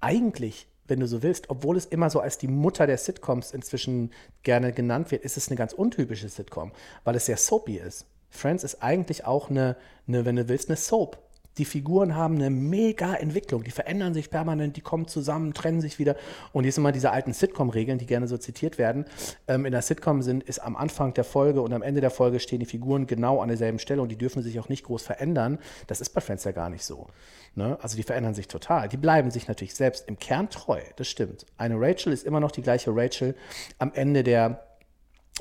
eigentlich, 0.02 0.68
wenn 0.92 1.00
du 1.00 1.08
so 1.08 1.24
willst, 1.24 1.50
obwohl 1.50 1.78
es 1.78 1.86
immer 1.86 2.12
so 2.12 2.20
als 2.20 2.38
die 2.38 2.48
Mutter 2.48 2.86
der 2.86 2.98
Sitcoms 2.98 3.52
inzwischen 3.52 4.12
gerne 4.44 4.74
genannt 4.74 5.10
wird, 5.10 5.24
ist 5.24 5.38
es 5.38 5.48
eine 5.48 5.58
ganz 5.58 5.74
untypische 5.74 6.30
Sitcom, 6.30 6.72
weil 7.04 7.16
es 7.16 7.26
sehr 7.26 7.38
soapy 7.38 7.78
ist. 7.78 8.06
Friends 8.30 8.64
ist 8.64 8.84
eigentlich 8.84 9.26
auch 9.26 9.50
eine, 9.50 9.78
eine 10.08 10.26
wenn 10.26 10.36
du 10.36 10.48
willst, 10.48 10.70
eine 10.70 10.78
Soap. 10.78 11.18
Die 11.58 11.66
Figuren 11.66 12.16
haben 12.16 12.36
eine 12.36 12.50
mega 12.50 13.14
Entwicklung, 13.14 13.64
die 13.64 13.72
verändern 13.72 14.14
sich 14.14 14.30
permanent, 14.30 14.78
die 14.78 14.82
kommen 14.82 15.08
zusammen, 15.08 15.54
trennen 15.54 15.82
sich 15.82 16.00
wieder. 16.00 16.16
Und 16.54 16.64
hier 16.64 16.72
sind 16.72 16.82
immer 16.82 16.94
diese 16.94 17.12
alten 17.12 17.34
Sitcom-Regeln, 17.34 17.98
die 17.98 18.06
gerne 18.06 18.28
so 18.28 18.38
zitiert 18.38 18.78
werden. 18.78 19.06
Ähm, 19.48 19.66
in 19.66 19.72
der 19.72 19.82
Sitcom 19.82 20.22
sind, 20.22 20.44
ist 20.44 20.60
am 20.60 20.76
Anfang 20.76 21.14
der 21.14 21.26
Folge 21.26 21.62
und 21.62 21.74
am 21.74 21.82
Ende 21.82 22.00
der 22.00 22.10
Folge 22.10 22.40
stehen 22.40 22.60
die 22.60 22.66
Figuren 22.66 23.06
genau 23.06 23.42
an 23.42 23.50
derselben 23.50 23.80
Stelle 23.80 24.02
und 24.02 24.10
die 24.10 24.18
dürfen 24.18 24.42
sich 24.42 24.60
auch 24.60 24.70
nicht 24.70 24.86
groß 24.86 25.04
verändern. 25.04 25.60
Das 25.88 26.00
ist 26.00 26.12
bei 26.12 26.22
Friends 26.22 26.46
ja 26.46 26.52
gar 26.52 26.70
nicht 26.70 26.86
so. 26.86 27.08
Ne? 27.56 27.78
Also 27.82 27.98
die 27.98 28.04
verändern 28.04 28.34
sich 28.34 28.48
total. 28.48 28.88
Die 28.88 28.98
bleiben 28.98 29.30
sich 29.30 29.48
natürlich 29.48 29.76
selbst 29.76 30.08
im 30.08 30.18
Kern 30.18 30.50
treu, 30.50 30.80
das 30.96 31.10
stimmt. 31.10 31.46
Eine 31.58 31.76
Rachel 31.78 32.14
ist 32.14 32.26
immer 32.26 32.40
noch 32.40 32.52
die 32.52 32.62
gleiche 32.62 32.92
Rachel 32.96 33.36
am 33.78 33.92
Ende 33.94 34.24
der, 34.24 34.64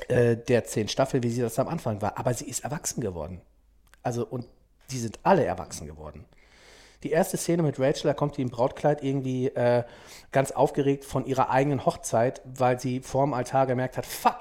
äh, 0.09 0.35
der 0.35 0.65
zehn 0.65 0.89
Staffel, 0.89 1.23
wie 1.23 1.29
sie 1.29 1.41
das 1.41 1.57
am 1.57 1.69
Anfang 1.69 2.01
war. 2.01 2.17
Aber 2.17 2.33
sie 2.33 2.49
ist 2.49 2.65
erwachsen 2.65 2.99
geworden. 2.99 3.41
Also, 4.03 4.25
und 4.25 4.47
die 4.91 4.99
sind 4.99 5.19
alle 5.23 5.45
erwachsen 5.45 5.87
geworden. 5.87 6.25
Die 7.03 7.11
erste 7.11 7.37
Szene 7.37 7.63
mit 7.63 7.79
Rachel, 7.79 8.03
da 8.03 8.13
kommt 8.13 8.37
die 8.37 8.43
im 8.43 8.49
Brautkleid 8.49 9.03
irgendwie 9.03 9.47
äh, 9.47 9.83
ganz 10.31 10.51
aufgeregt 10.51 11.03
von 11.03 11.25
ihrer 11.25 11.49
eigenen 11.49 11.85
Hochzeit, 11.85 12.41
weil 12.45 12.79
sie 12.79 12.99
vorm 12.99 13.33
Altar 13.33 13.65
gemerkt 13.65 13.97
hat, 13.97 14.05
fuck, 14.05 14.39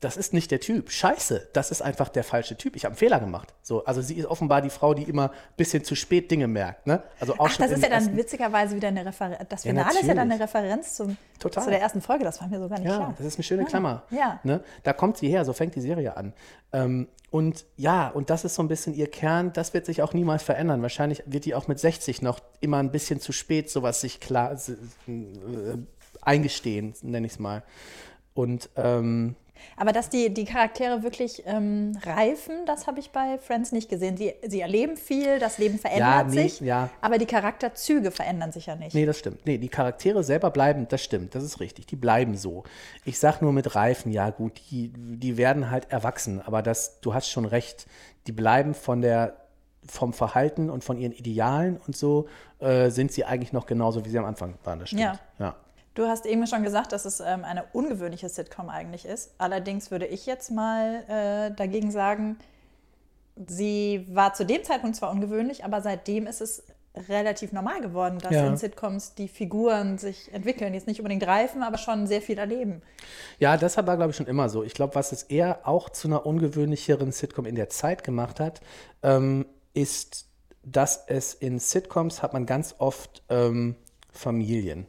das 0.00 0.16
ist 0.16 0.32
nicht 0.32 0.50
der 0.52 0.60
Typ. 0.60 0.90
Scheiße, 0.92 1.48
das 1.52 1.70
ist 1.72 1.82
einfach 1.82 2.08
der 2.08 2.22
falsche 2.22 2.56
Typ. 2.56 2.76
Ich 2.76 2.84
habe 2.84 2.92
einen 2.92 2.98
Fehler 2.98 3.18
gemacht. 3.18 3.52
So, 3.62 3.84
also 3.84 4.00
sie 4.00 4.14
ist 4.14 4.26
offenbar 4.26 4.62
die 4.62 4.70
Frau, 4.70 4.94
die 4.94 5.02
immer 5.02 5.30
ein 5.30 5.36
bisschen 5.56 5.82
zu 5.82 5.96
spät 5.96 6.30
Dinge 6.30 6.46
merkt. 6.46 6.86
Ne? 6.86 7.02
Also 7.18 7.34
auch 7.34 7.46
Ach, 7.48 7.50
schon 7.50 7.66
das 7.66 7.76
ist 7.76 7.82
ja 7.82 7.90
dann 7.90 8.16
witzigerweise 8.16 8.76
wieder 8.76 8.88
eine 8.88 9.04
Referenz. 9.04 9.38
Das 9.48 9.64
Ja, 9.64 9.70
Finale 9.70 9.98
ist 10.00 10.06
ja 10.06 10.14
dann 10.14 10.30
eine. 10.30 10.40
Referenz 10.40 10.94
zum, 10.94 11.16
Total. 11.40 11.64
zu 11.64 11.70
der 11.70 11.80
ersten 11.80 12.00
Folge. 12.00 12.22
Das 12.22 12.40
war 12.40 12.46
mir 12.46 12.60
so 12.60 12.68
gar 12.68 12.78
nicht 12.78 12.88
Ja, 12.88 12.96
klar. 12.96 13.14
das 13.18 13.26
ist 13.26 13.36
eine 13.38 13.42
schöne 13.42 13.64
Klammer. 13.64 14.04
ja. 14.10 14.38
Ne? 14.44 14.62
Da 14.84 14.92
kommt 14.92 15.16
sie 15.16 15.28
her, 15.28 15.44
so 15.44 15.52
fängt 15.52 15.74
die 15.74 15.80
Serie 15.80 16.16
an. 16.16 16.32
Ähm, 16.72 17.08
und 17.30 17.66
ja, 17.76 18.08
und 18.08 18.30
das 18.30 18.44
ist 18.44 18.54
so 18.54 18.62
ein 18.62 18.68
bisschen 18.68 18.94
ihr 18.94 19.10
Kern, 19.10 19.52
das 19.52 19.74
wird 19.74 19.84
sich 19.84 20.00
auch 20.02 20.14
niemals 20.14 20.44
verändern. 20.44 20.80
Wahrscheinlich 20.80 21.24
wird 21.26 21.44
die 21.44 21.54
auch 21.56 21.66
mit 21.66 21.78
60 21.80 22.22
noch 22.22 22.38
immer 22.60 22.78
ein 22.78 22.92
bisschen 22.92 23.20
zu 23.20 23.32
spät 23.32 23.68
sowas 23.68 24.00
sich 24.00 24.20
klar 24.20 24.52
äh, 25.08 25.76
eingestehen, 26.22 26.94
nenne 27.02 27.26
ich 27.26 27.34
es 27.34 27.38
mal. 27.38 27.62
Und 28.34 28.70
ähm, 28.76 29.34
Aber 29.76 29.92
dass 29.92 30.08
die, 30.08 30.32
die 30.32 30.44
Charaktere 30.44 31.02
wirklich 31.02 31.42
ähm, 31.46 31.98
reifen, 32.04 32.66
das 32.66 32.86
habe 32.86 33.00
ich 33.00 33.10
bei 33.10 33.38
Friends 33.38 33.72
nicht 33.72 33.88
gesehen. 33.88 34.16
Sie, 34.16 34.34
sie 34.46 34.60
erleben 34.60 34.96
viel, 34.96 35.38
das 35.38 35.58
Leben 35.58 35.78
verändert 35.78 36.28
nee, 36.28 36.48
sich, 36.48 36.60
ja. 36.60 36.90
aber 37.00 37.18
die 37.18 37.26
Charakterzüge 37.26 38.10
verändern 38.10 38.52
sich 38.52 38.66
ja 38.66 38.76
nicht. 38.76 38.94
Nee, 38.94 39.06
das 39.06 39.18
stimmt. 39.18 39.46
Nee, 39.46 39.58
die 39.58 39.68
Charaktere 39.68 40.22
selber 40.24 40.50
bleiben, 40.50 40.86
das 40.88 41.02
stimmt, 41.02 41.34
das 41.34 41.44
ist 41.44 41.60
richtig. 41.60 41.86
Die 41.86 41.96
bleiben 41.96 42.36
so. 42.36 42.64
Ich 43.04 43.18
sag 43.18 43.42
nur 43.42 43.52
mit 43.52 43.74
Reifen, 43.74 44.12
ja 44.12 44.30
gut, 44.30 44.60
die, 44.70 44.92
die 44.94 45.36
werden 45.36 45.70
halt 45.70 45.90
erwachsen, 45.90 46.40
aber 46.40 46.62
das, 46.62 47.00
du 47.00 47.14
hast 47.14 47.28
schon 47.28 47.44
recht, 47.44 47.86
die 48.26 48.32
bleiben 48.32 48.74
von 48.74 49.00
der, 49.00 49.36
vom 49.86 50.12
Verhalten 50.12 50.70
und 50.70 50.84
von 50.84 50.98
ihren 50.98 51.12
Idealen 51.12 51.78
und 51.86 51.96
so, 51.96 52.28
äh, 52.58 52.90
sind 52.90 53.12
sie 53.12 53.24
eigentlich 53.24 53.52
noch 53.52 53.66
genauso, 53.66 54.04
wie 54.04 54.10
sie 54.10 54.18
am 54.18 54.24
Anfang 54.24 54.54
waren, 54.64 54.78
das 54.80 54.90
stimmt. 54.90 55.02
Ja. 55.02 55.18
ja. 55.38 55.56
Du 55.98 56.06
hast 56.06 56.26
eben 56.26 56.46
schon 56.46 56.62
gesagt, 56.62 56.92
dass 56.92 57.04
es 57.06 57.18
ähm, 57.18 57.42
eine 57.42 57.64
ungewöhnliche 57.72 58.28
Sitcom 58.28 58.68
eigentlich 58.68 59.04
ist. 59.04 59.34
Allerdings 59.36 59.90
würde 59.90 60.06
ich 60.06 60.26
jetzt 60.26 60.48
mal 60.52 61.02
äh, 61.08 61.50
dagegen 61.56 61.90
sagen, 61.90 62.38
sie 63.48 64.06
war 64.08 64.32
zu 64.32 64.46
dem 64.46 64.62
Zeitpunkt 64.62 64.94
zwar 64.94 65.10
ungewöhnlich, 65.10 65.64
aber 65.64 65.80
seitdem 65.80 66.28
ist 66.28 66.40
es 66.40 66.62
relativ 67.08 67.50
normal 67.50 67.80
geworden, 67.80 68.20
dass 68.20 68.30
Ja. 68.30 68.46
in 68.46 68.56
Sitcoms 68.56 69.16
die 69.16 69.26
Figuren 69.26 69.98
sich 69.98 70.32
entwickeln, 70.32 70.72
jetzt 70.72 70.86
nicht 70.86 71.00
unbedingt 71.00 71.26
reifen, 71.26 71.64
aber 71.64 71.78
schon 71.78 72.06
sehr 72.06 72.22
viel 72.22 72.38
erleben. 72.38 72.80
Ja, 73.40 73.56
das 73.56 73.76
war, 73.76 73.82
glaube 73.82 74.10
ich, 74.10 74.16
schon 74.16 74.28
immer 74.28 74.48
so. 74.48 74.62
Ich 74.62 74.74
glaube, 74.74 74.94
was 74.94 75.10
es 75.10 75.24
eher 75.24 75.66
auch 75.66 75.88
zu 75.88 76.06
einer 76.06 76.24
ungewöhnlicheren 76.24 77.10
Sitcom 77.10 77.44
in 77.44 77.56
der 77.56 77.70
Zeit 77.70 78.04
gemacht 78.04 78.38
hat, 78.38 78.60
ähm, 79.02 79.46
ist, 79.74 80.28
dass 80.62 81.08
es 81.08 81.34
in 81.34 81.58
Sitcoms 81.58 82.22
hat 82.22 82.34
man 82.34 82.46
ganz 82.46 82.76
oft 82.78 83.24
ähm, 83.28 83.74
Familien. 84.12 84.86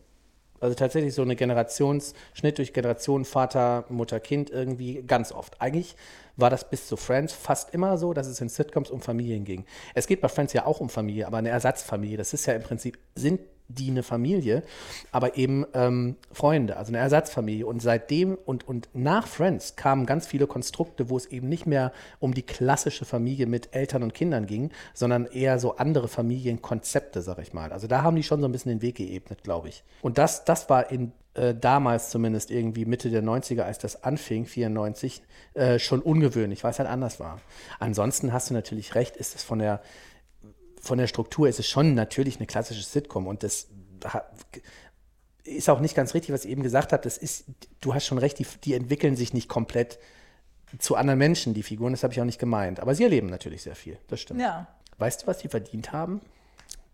Also 0.60 0.76
tatsächlich 0.76 1.14
so 1.14 1.22
eine 1.22 1.36
Generationsschnitt 1.36 2.58
durch 2.58 2.74
Generation, 2.74 3.26
Vater, 3.26 3.86
Mutter, 3.90 4.20
Kind 4.20 4.50
irgendwie 4.50 5.04
ganz 5.04 5.32
oft. 5.32 5.62
Eigentlich 5.62 5.96
war 6.36 6.50
das 6.50 6.70
bis 6.70 6.88
zu 6.88 6.98
Friends 6.98 7.34
fast 7.34 7.74
immer 7.74 7.98
so, 7.98 8.14
dass 8.14 8.28
es 8.28 8.42
in 8.42 8.50
Sitcoms 8.50 8.90
um 8.90 9.02
Familien 9.02 9.44
ging. 9.44 9.66
Es 9.94 10.08
geht 10.08 10.22
bei 10.22 10.30
Friends 10.30 10.54
ja 10.54 10.66
auch 10.66 10.80
um 10.80 10.90
Familie, 10.90 11.28
aber 11.28 11.38
eine 11.38 11.50
Ersatzfamilie. 11.50 12.18
Das 12.18 12.34
ist 12.34 12.46
ja 12.46 12.54
im 12.54 12.64
Prinzip, 12.64 12.98
sind 13.16 13.42
die 13.70 13.90
eine 13.90 14.04
Familie, 14.04 14.64
aber 15.12 15.38
eben 15.38 15.66
ähm, 15.74 16.16
Freunde, 16.32 16.78
also 16.78 16.90
eine 16.90 16.98
Ersatzfamilie. 16.98 17.66
Und 17.66 17.82
seitdem 17.82 18.38
und, 18.46 18.68
und 18.68 18.90
nach 18.94 19.28
Friends 19.28 19.76
kamen 19.76 20.06
ganz 20.06 20.28
viele 20.28 20.48
Konstrukte, 20.48 21.10
wo 21.10 21.18
es 21.18 21.28
eben 21.28 21.48
nicht 21.48 21.66
mehr 21.66 21.94
um 22.20 22.34
die 22.34 22.42
klassische 22.42 23.06
Familie 23.06 23.46
mit 23.46 23.74
Eltern 23.74 24.04
und 24.04 24.14
Kindern 24.14 24.48
ging, 24.48 24.72
sondern 24.94 25.26
eher 25.26 25.60
so 25.60 25.78
andere 25.78 26.08
Familienkonzepte, 26.08 27.22
sag 27.22 27.40
ich 27.40 27.54
mal. 27.54 27.72
Also 27.72 27.88
da 27.88 28.02
haben 28.02 28.16
die 28.16 28.24
schon 28.24 28.42
so 28.42 28.48
ein 28.48 28.52
bisschen 28.52 28.72
den 28.72 28.82
Weg 28.82 28.96
geebnet, 28.96 29.44
glaube 29.44 29.70
ich. 29.70 29.84
Und 30.02 30.18
das, 30.18 30.44
das 30.46 30.70
war 30.70 30.92
in 30.92 31.14
äh, 31.36 31.54
damals 31.54 32.10
zumindest 32.10 32.50
irgendwie 32.50 32.86
Mitte 32.86 33.10
der 33.12 33.24
90er, 33.24 33.62
als 33.62 33.78
das 33.78 34.04
anfing, 34.04 34.46
94, 34.46 35.22
äh, 35.54 35.78
schon 35.78 36.02
ungewöhnlich, 36.02 36.64
weil 36.64 36.72
es 36.72 36.80
halt 36.80 36.90
anders 36.90 37.20
war. 37.20 37.40
Ansonsten 37.80 38.34
hast 38.34 38.50
du 38.50 38.56
natürlich 38.56 38.96
recht, 38.96 39.16
ist 39.16 39.36
es 39.36 39.44
von 39.44 39.60
der 39.60 39.82
von 40.80 40.98
der 40.98 41.08
Struktur 41.08 41.48
ist 41.48 41.60
es 41.60 41.68
schon 41.68 41.94
natürlich 41.94 42.38
eine 42.38 42.48
klassische 42.48 42.84
Sitcom 42.84 43.28
und 43.28 43.44
das 43.44 43.68
ist 45.44 45.70
auch 45.70 45.80
nicht 45.80 45.96
ganz 45.96 46.14
richtig, 46.14 46.34
was 46.34 46.46
ich 46.46 46.52
eben 46.52 46.64
gesagt 46.64 46.94
habe. 46.94 47.04
Das 47.04 47.18
ist, 47.18 47.46
du 47.82 47.94
hast 47.94 48.06
schon 48.06 48.18
recht, 48.18 48.40
die, 48.40 48.46
die 48.64 48.74
entwickeln 48.74 49.16
sich 49.16 49.34
nicht 49.34 49.50
komplett 49.50 50.00
zu 50.78 50.96
anderen 50.96 51.18
Menschen, 51.18 51.54
die 51.54 51.64
Figuren, 51.64 51.94
das 51.94 52.04
habe 52.04 52.14
ich 52.14 52.22
auch 52.22 52.26
nicht 52.26 52.40
gemeint. 52.40 52.80
Aber 52.80 52.94
sie 52.94 53.04
erleben 53.04 53.28
natürlich 53.28 53.64
sehr 53.64 53.76
viel, 53.76 53.98
das 54.08 54.22
stimmt. 54.22 54.42
Ja. 54.42 54.68
Weißt 54.98 55.24
du, 55.24 55.28
was 55.28 55.40
die 55.40 55.48
verdient 55.48 55.92
haben, 55.92 56.22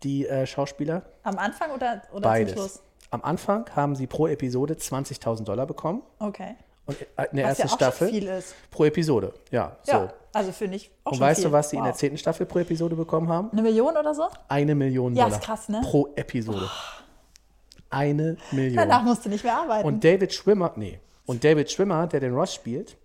die 0.02 0.26
äh, 0.26 0.46
Schauspieler? 0.46 1.02
Am 1.22 1.38
Anfang 1.38 1.72
oder, 1.72 2.02
oder 2.10 2.12
zum 2.12 2.22
Beides. 2.22 2.52
Schluss? 2.54 2.82
Am 3.10 3.22
Anfang 3.22 3.68
haben 3.74 3.94
sie 3.94 4.06
pro 4.06 4.26
Episode 4.26 4.74
20.000 4.74 5.44
Dollar 5.44 5.66
bekommen 5.66 6.02
Okay. 6.18 6.56
Und 6.86 6.96
äh, 7.00 7.26
in 7.30 7.36
der 7.36 7.48
Was 7.48 7.58
ja 7.58 7.64
ersten 7.64 7.68
auch 7.68 7.76
Staffel 7.76 8.42
pro 8.70 8.84
Episode. 8.84 9.32
Ja, 9.50 9.76
so. 9.82 9.92
Ja, 9.92 10.12
also 10.32 10.52
finde 10.52 10.76
ich 10.76 10.90
auch 11.04 11.12
Und 11.12 11.20
weißt 11.20 11.40
viel. 11.40 11.48
du, 11.50 11.52
was 11.52 11.70
sie 11.70 11.76
in 11.76 11.82
Wow. 11.82 11.88
der 11.88 11.94
zehnten 11.96 12.18
Staffel 12.18 12.46
pro 12.46 12.58
Episode 12.60 12.94
bekommen 12.96 13.28
haben? 13.28 13.50
Eine 13.52 13.62
Million 13.62 13.96
oder 13.96 14.14
so? 14.14 14.24
Eine 14.48 14.74
Million 14.74 15.14
Ja, 15.14 15.24
Dollar 15.24 15.38
ist 15.38 15.44
krass, 15.44 15.68
ne? 15.68 15.80
pro 15.82 16.08
Episode. 16.16 16.68
Eine 17.90 18.36
Million. 18.52 18.76
Danach 18.76 19.02
musst 19.02 19.24
du 19.24 19.28
nicht 19.28 19.44
mehr 19.44 19.56
arbeiten. 19.56 19.86
Und 19.86 20.02
David 20.04 20.32
Schwimmer, 20.32 20.72
nee, 20.76 20.98
und 21.24 21.42
David 21.44 21.70
Schwimmer, 21.70 22.06
der 22.06 22.20
den 22.20 22.34
Ross 22.34 22.54
spielt, 22.54 22.96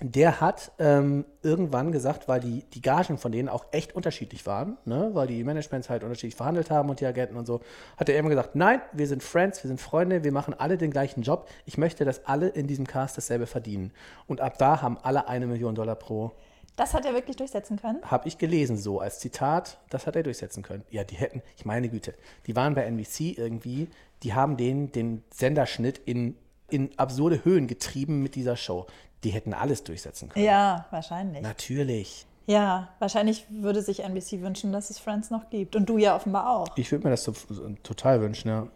der 0.00 0.40
hat 0.40 0.72
ähm, 0.78 1.24
irgendwann 1.42 1.90
gesagt, 1.90 2.28
weil 2.28 2.40
die, 2.40 2.64
die 2.72 2.82
Gagen 2.82 3.18
von 3.18 3.32
denen 3.32 3.48
auch 3.48 3.66
echt 3.72 3.94
unterschiedlich 3.94 4.46
waren, 4.46 4.76
ne, 4.84 5.10
weil 5.12 5.26
die 5.26 5.42
Managements 5.42 5.90
halt 5.90 6.04
unterschiedlich 6.04 6.36
verhandelt 6.36 6.70
haben 6.70 6.88
und 6.88 7.00
die 7.00 7.06
Agenten 7.06 7.36
und 7.36 7.46
so, 7.46 7.60
hat 7.96 8.08
er 8.08 8.18
immer 8.18 8.28
gesagt, 8.28 8.54
nein, 8.54 8.80
wir 8.92 9.08
sind 9.08 9.22
Friends, 9.22 9.62
wir 9.64 9.68
sind 9.68 9.80
Freunde, 9.80 10.22
wir 10.22 10.32
machen 10.32 10.54
alle 10.54 10.78
den 10.78 10.92
gleichen 10.92 11.22
Job. 11.22 11.48
Ich 11.66 11.78
möchte, 11.78 12.04
dass 12.04 12.26
alle 12.26 12.48
in 12.48 12.68
diesem 12.68 12.86
Cast 12.86 13.16
dasselbe 13.16 13.46
verdienen. 13.46 13.92
Und 14.26 14.40
ab 14.40 14.58
da 14.58 14.82
haben 14.82 14.98
alle 15.02 15.26
eine 15.28 15.46
Million 15.46 15.74
Dollar 15.74 15.96
pro 15.96 16.32
das 16.78 16.94
hat 16.94 17.04
er 17.04 17.12
wirklich 17.12 17.34
durchsetzen 17.34 17.76
können. 17.76 17.98
habe 18.04 18.28
ich 18.28 18.38
gelesen, 18.38 18.76
so 18.76 19.00
als 19.00 19.18
Zitat, 19.18 19.78
das 19.90 20.06
hat 20.06 20.14
er 20.14 20.22
durchsetzen 20.22 20.62
können. 20.62 20.84
Ja, 20.90 21.02
die 21.02 21.16
hätten, 21.16 21.42
ich 21.56 21.64
meine 21.64 21.88
Güte, 21.88 22.14
die 22.46 22.54
waren 22.54 22.76
bei 22.76 22.84
NBC 22.84 23.36
irgendwie, 23.36 23.88
die 24.22 24.32
haben 24.32 24.56
den, 24.56 24.92
den 24.92 25.24
Senderschnitt 25.34 25.98
in, 25.98 26.36
in 26.70 26.96
absurde 26.96 27.44
Höhen 27.44 27.66
getrieben 27.66 28.22
mit 28.22 28.36
dieser 28.36 28.56
Show. 28.56 28.86
Die 29.24 29.30
hätten 29.30 29.54
alles 29.54 29.84
durchsetzen 29.84 30.28
können. 30.28 30.44
Ja, 30.44 30.86
wahrscheinlich. 30.90 31.42
Natürlich. 31.42 32.26
Ja, 32.46 32.88
wahrscheinlich 32.98 33.46
würde 33.50 33.82
sich 33.82 34.04
NBC 34.04 34.40
wünschen, 34.40 34.72
dass 34.72 34.90
es 34.90 34.98
Friends 34.98 35.30
noch 35.30 35.50
gibt. 35.50 35.76
Und 35.76 35.86
du 35.86 35.98
ja 35.98 36.16
offenbar 36.16 36.48
auch. 36.48 36.68
Ich 36.76 36.90
würde 36.90 37.04
mir 37.04 37.10
das 37.10 37.24
so, 37.24 37.32
so 37.32 37.68
total 37.82 38.20
wünschen, 38.22 38.48
ja. 38.48 38.68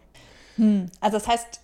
Also 1.01 1.17
das 1.17 1.27
heißt, 1.27 1.61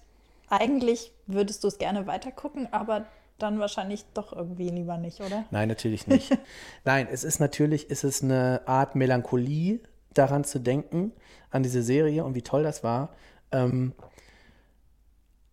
eigentlich 0.49 1.11
würdest 1.27 1.63
du 1.63 1.67
es 1.67 1.77
gerne 1.77 2.07
weitergucken, 2.07 2.67
aber 2.73 3.05
dann 3.37 3.59
wahrscheinlich 3.59 4.05
doch 4.13 4.33
irgendwie 4.33 4.69
lieber 4.69 4.97
nicht, 4.97 5.21
oder? 5.21 5.45
Nein, 5.51 5.67
natürlich 5.69 6.07
nicht. 6.07 6.37
Nein, 6.83 7.07
es 7.11 7.23
ist 7.23 7.39
natürlich, 7.39 7.87
es 7.89 8.03
ist 8.03 8.23
eine 8.23 8.61
Art 8.65 8.95
Melancholie, 8.95 9.79
daran 10.13 10.43
zu 10.43 10.59
denken, 10.59 11.13
an 11.51 11.63
diese 11.63 11.83
Serie 11.83 12.23
und 12.25 12.35
wie 12.35 12.41
toll 12.41 12.63
das 12.63 12.83
war. 12.83 13.09
Ähm, 13.51 13.93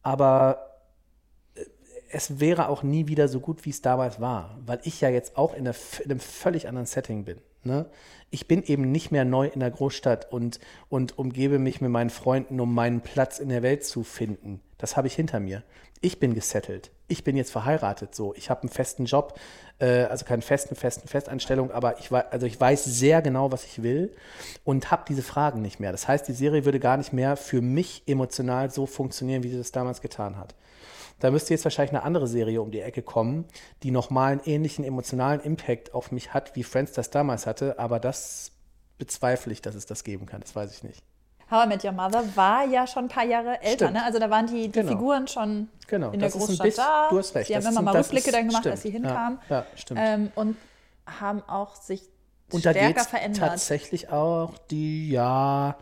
aber 0.02 0.75
es 2.10 2.40
wäre 2.40 2.68
auch 2.68 2.82
nie 2.82 3.08
wieder 3.08 3.28
so 3.28 3.40
gut, 3.40 3.64
wie 3.64 3.70
es 3.70 3.82
damals 3.82 4.20
war, 4.20 4.58
weil 4.64 4.80
ich 4.84 5.00
ja 5.00 5.08
jetzt 5.08 5.36
auch 5.36 5.54
in, 5.54 5.66
einer, 5.66 5.76
in 6.04 6.10
einem 6.10 6.20
völlig 6.20 6.68
anderen 6.68 6.86
Setting 6.86 7.24
bin. 7.24 7.38
Ne? 7.64 7.86
Ich 8.30 8.48
bin 8.48 8.62
eben 8.62 8.90
nicht 8.92 9.10
mehr 9.10 9.24
neu 9.24 9.48
in 9.48 9.60
der 9.60 9.70
Großstadt 9.70 10.32
und, 10.32 10.60
und 10.88 11.18
umgebe 11.18 11.58
mich 11.58 11.80
mit 11.80 11.90
meinen 11.90 12.10
Freunden, 12.10 12.60
um 12.60 12.74
meinen 12.74 13.00
Platz 13.00 13.38
in 13.38 13.48
der 13.48 13.62
Welt 13.62 13.84
zu 13.84 14.04
finden. 14.04 14.60
Das 14.78 14.96
habe 14.96 15.08
ich 15.08 15.14
hinter 15.14 15.40
mir. 15.40 15.62
Ich 16.00 16.20
bin 16.20 16.34
gesettelt. 16.34 16.90
Ich 17.08 17.24
bin 17.24 17.36
jetzt 17.36 17.50
verheiratet. 17.50 18.14
So, 18.14 18.34
ich 18.34 18.50
habe 18.50 18.62
einen 18.62 18.68
festen 18.68 19.06
Job, 19.06 19.38
äh, 19.78 20.02
also 20.04 20.24
keine 20.24 20.42
festen, 20.42 20.74
festen 20.74 21.08
Festanstellung, 21.08 21.70
aber 21.70 21.98
ich, 21.98 22.12
also 22.12 22.46
ich 22.46 22.60
weiß 22.60 22.84
sehr 22.84 23.22
genau, 23.22 23.52
was 23.52 23.64
ich 23.64 23.82
will 23.82 24.14
und 24.64 24.90
habe 24.90 25.04
diese 25.08 25.22
Fragen 25.22 25.62
nicht 25.62 25.80
mehr. 25.80 25.92
Das 25.92 26.06
heißt, 26.08 26.28
die 26.28 26.32
Serie 26.32 26.64
würde 26.64 26.80
gar 26.80 26.96
nicht 26.96 27.12
mehr 27.12 27.36
für 27.36 27.62
mich 27.62 28.02
emotional 28.06 28.70
so 28.70 28.86
funktionieren, 28.86 29.42
wie 29.42 29.50
sie 29.50 29.58
das 29.58 29.72
damals 29.72 30.00
getan 30.00 30.36
hat. 30.36 30.54
Da 31.18 31.30
müsste 31.30 31.54
jetzt 31.54 31.64
wahrscheinlich 31.64 31.92
eine 31.94 32.02
andere 32.02 32.26
Serie 32.26 32.60
um 32.60 32.70
die 32.70 32.80
Ecke 32.80 33.02
kommen, 33.02 33.46
die 33.82 33.90
nochmal 33.90 34.32
einen 34.32 34.40
ähnlichen 34.44 34.84
emotionalen 34.84 35.40
Impact 35.40 35.94
auf 35.94 36.12
mich 36.12 36.34
hat, 36.34 36.54
wie 36.56 36.62
Friends 36.62 36.92
das 36.92 37.10
damals 37.10 37.46
hatte, 37.46 37.78
aber 37.78 37.98
das 38.00 38.52
bezweifle 38.98 39.52
ich, 39.52 39.62
dass 39.62 39.74
es 39.74 39.86
das 39.86 40.04
geben 40.04 40.26
kann. 40.26 40.40
Das 40.42 40.54
weiß 40.54 40.72
ich 40.74 40.82
nicht. 40.82 41.02
How 41.50 41.64
I 41.64 41.68
Met 41.68 41.84
Your 41.84 41.92
Mother 41.92 42.24
war 42.34 42.66
ja 42.66 42.86
schon 42.86 43.04
ein 43.04 43.08
paar 43.08 43.24
Jahre 43.24 43.62
älter, 43.62 43.90
ne? 43.92 44.04
Also 44.04 44.18
da 44.18 44.28
waren 44.30 44.46
die, 44.46 44.62
die 44.68 44.72
Genau. 44.72 44.92
Figuren 44.92 45.28
schon 45.28 45.68
Genau, 45.86 46.10
in 46.10 46.18
der 46.18 46.28
das 46.28 46.34
ein 46.34 46.40
Großstadt 46.46 46.66
bisschen- 46.66 46.84
da. 46.84 47.08
du 47.08 47.18
hast 47.18 47.34
recht, 47.34 47.46
Sie 47.46 47.56
haben 47.56 47.66
immer 47.66 47.82
mal 47.82 47.96
Rückblicke 47.96 48.32
dann 48.32 48.48
gemacht, 48.48 48.62
stimmt. 48.62 48.72
als 48.72 48.82
sie 48.82 48.88
Ja, 48.88 48.94
hinkamen. 48.94 49.38
ja, 49.48 49.66
stimmt. 49.76 50.00
Ähm, 50.02 50.32
und 50.34 50.56
haben 51.06 51.42
auch 51.48 51.76
sich 51.76 52.02
Und 52.52 52.66
da 52.66 52.70
stärker 52.72 52.94
geht 53.00 53.06
verändert. 53.08 53.48
tatsächlich 53.48 54.10
auch 54.10 54.58
die, 54.70 55.10
ja, 55.10 55.76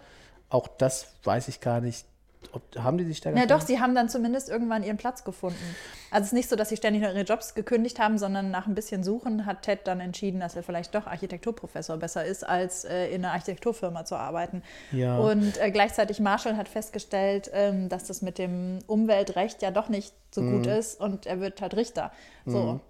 auch 0.51 0.68
das 0.68 1.07
weiß 1.24 1.49
ich 1.49 1.61
gar 1.61 1.80
nicht. 1.80 2.05
Ob, 2.53 2.62
haben 2.76 2.99
die 2.99 3.05
sich 3.05 3.20
da 3.20 3.30
Ja, 3.30 3.47
doch, 3.47 3.61
sie 3.61 3.80
haben 3.80 3.95
dann 3.95 4.09
zumindest 4.09 4.49
irgendwann 4.49 4.82
ihren 4.82 4.97
Platz 4.97 5.24
gefunden. 5.24 5.57
Also 6.11 6.22
es 6.22 6.26
ist 6.28 6.32
nicht 6.34 6.49
so, 6.49 6.57
dass 6.57 6.68
sie 6.68 6.76
ständig 6.76 7.03
nur 7.03 7.12
ihre 7.12 7.22
Jobs 7.22 7.55
gekündigt 7.55 7.99
haben, 7.99 8.18
sondern 8.18 8.51
nach 8.51 8.66
ein 8.66 8.74
bisschen 8.74 9.03
Suchen 9.03 9.47
hat 9.47 9.62
Ted 9.62 9.80
dann 9.84 10.01
entschieden, 10.01 10.40
dass 10.40 10.55
er 10.57 10.62
vielleicht 10.62 10.95
doch 10.95 11.07
Architekturprofessor 11.07 11.97
besser 11.97 12.24
ist, 12.24 12.45
als 12.47 12.84
äh, 12.84 13.07
in 13.09 13.24
einer 13.24 13.32
Architekturfirma 13.34 14.05
zu 14.05 14.16
arbeiten. 14.16 14.62
Ja. 14.92 15.18
Und 15.18 15.59
äh, 15.61 15.70
gleichzeitig 15.70 16.20
Marshall 16.20 16.57
hat 16.57 16.68
festgestellt, 16.68 17.51
ähm, 17.53 17.88
dass 17.88 18.05
das 18.05 18.22
mit 18.22 18.38
dem 18.38 18.78
Umweltrecht 18.86 19.62
ja 19.62 19.70
doch 19.70 19.88
nicht 19.88 20.14
so 20.32 20.40
Mhm. 20.42 20.59
gut 20.59 20.66
ist 20.66 21.01
und 21.01 21.26
er 21.26 21.40
wird 21.40 21.61
halt 21.61 21.74
Richter. 21.76 22.11
So, 22.45 22.80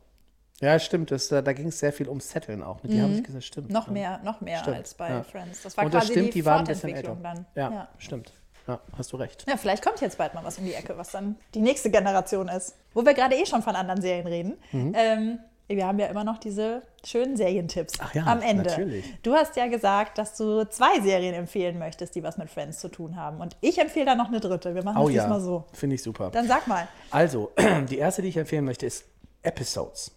Ja, 0.61 0.79
stimmt. 0.79 1.11
Das, 1.11 1.29
da 1.29 1.43
da 1.43 1.53
ging 1.53 1.69
es 1.69 1.79
sehr 1.79 1.93
viel 1.93 2.09
ums 2.09 2.31
Setteln 2.31 2.63
auch. 2.63 2.81
Die 2.81 3.01
haben 3.01 3.15
sich 3.15 3.25
gesagt, 3.25 3.45
stimmt. 3.45 3.69
Mhm. 3.69 3.73
noch 3.75 3.87
ja. 3.89 3.93
mehr, 3.93 4.21
noch 4.25 4.41
mehr 4.41 4.59
Stimmt, 4.61 4.77
als 4.77 4.95
bei 4.95 5.09
ja. 5.11 5.23
Friends. 5.23 5.63
Das 5.63 5.77
war 5.77 5.85
Und 5.85 5.93
das 5.93 6.03
quasi 6.05 6.13
stimmt, 6.13 6.29
die, 6.29 6.33
die 6.33 6.45
waren 6.45 6.59
ein 6.61 6.65
bisschen 6.67 6.95
älter. 6.95 7.09
Fortentwicklung 7.17 7.47
dann. 7.55 7.73
Ja, 7.73 7.89
stimmt. 7.99 8.33
Ja, 8.67 8.81
hast 8.97 9.13
du 9.13 9.17
recht. 9.17 9.45
Ja, 9.49 9.57
vielleicht 9.57 9.85
kommt 9.85 10.01
jetzt 10.01 10.17
bald 10.19 10.35
mal 10.35 10.43
was 10.45 10.59
um 10.59 10.65
die 10.65 10.75
Ecke, 10.75 10.97
was 10.97 11.11
dann 11.11 11.37
die 11.55 11.61
nächste 11.61 11.91
Generation 11.91 12.49
ist. 12.49 12.75
Wo 12.95 13.05
wir 13.05 13.13
gerade 13.15 13.37
eh 13.37 13.45
schon 13.45 13.63
von 13.63 13.77
anderen 13.77 14.01
Serien 14.01 14.27
reden. 14.27 14.57
Ähm, 14.73 15.39
wir 15.67 15.87
haben 15.87 15.99
ja 15.99 16.07
immer 16.07 16.25
noch 16.25 16.39
diese 16.39 16.83
schönen 17.05 17.37
Serientipps 17.37 17.95
Ach 17.99 18.15
ja, 18.15 18.25
am 18.27 18.43
Ende. 18.43 18.65
natürlich. 18.65 19.05
Du 19.23 19.35
hast 19.35 19.57
ja 19.57 19.67
gesagt, 19.67 20.19
dass 20.19 20.37
du 20.37 20.69
zwei 20.69 21.01
Serien 21.01 21.35
empfehlen 21.35 21.79
möchtest, 21.79 22.15
die 22.15 22.23
was 22.23 22.37
mit 22.37 22.51
Friends 22.51 22.81
zu 22.81 22.89
tun 22.89 23.17
haben. 23.17 23.41
Und 23.41 23.57
ich 23.61 23.79
empfehle 23.79 24.05
da 24.07 24.15
noch 24.15 24.29
eine 24.29 24.41
dritte. 24.41 24.75
Wir 24.75 24.85
machen 24.85 24.99
Oh 25.03 25.09
es 25.09 25.15
ja, 25.15 25.23
diesmal 25.23 25.41
so. 25.41 25.65
finde 25.73 25.95
ich 25.97 26.03
super. 26.03 26.31
Dann 26.31 26.47
sag 26.47 26.67
mal. 26.67 26.87
Also, 27.11 27.53
die 27.89 27.99
erste, 27.99 28.23
die 28.23 28.29
ich 28.29 28.37
empfehlen 28.37 28.65
möchte, 28.65 28.87
ist 28.87 29.05
Episodes. 29.43 30.13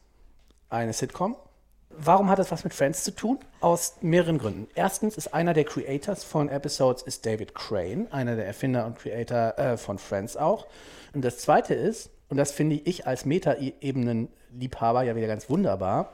Eine 0.69 0.91
Sitcom. 0.93 1.35
Warum 1.99 2.29
hat 2.29 2.37
das 2.37 2.51
was 2.51 2.63
mit 2.63 2.75
Friends 2.75 3.03
zu 3.03 3.15
tun? 3.15 3.39
Aus 3.59 3.95
mehreren 4.01 4.37
Gründen. 4.37 4.67
Erstens 4.75 5.17
ist 5.17 5.33
einer 5.33 5.55
der 5.55 5.63
Creators 5.63 6.23
von 6.23 6.47
Episodes 6.47 7.01
ist 7.01 7.25
David 7.25 7.55
Crane, 7.55 8.07
einer 8.11 8.35
der 8.35 8.45
Erfinder 8.45 8.85
und 8.85 8.99
Creator 8.99 9.57
äh, 9.57 9.77
von 9.77 9.97
Friends 9.97 10.37
auch. 10.37 10.67
Und 11.15 11.25
das 11.25 11.39
zweite 11.39 11.73
ist, 11.73 12.11
und 12.29 12.37
das 12.37 12.51
finde 12.51 12.75
ich 12.75 13.07
als 13.07 13.25
Meta-Ebenen-Liebhaber 13.25 15.03
ja 15.03 15.15
wieder 15.15 15.25
ganz 15.25 15.49
wunderbar, 15.49 16.13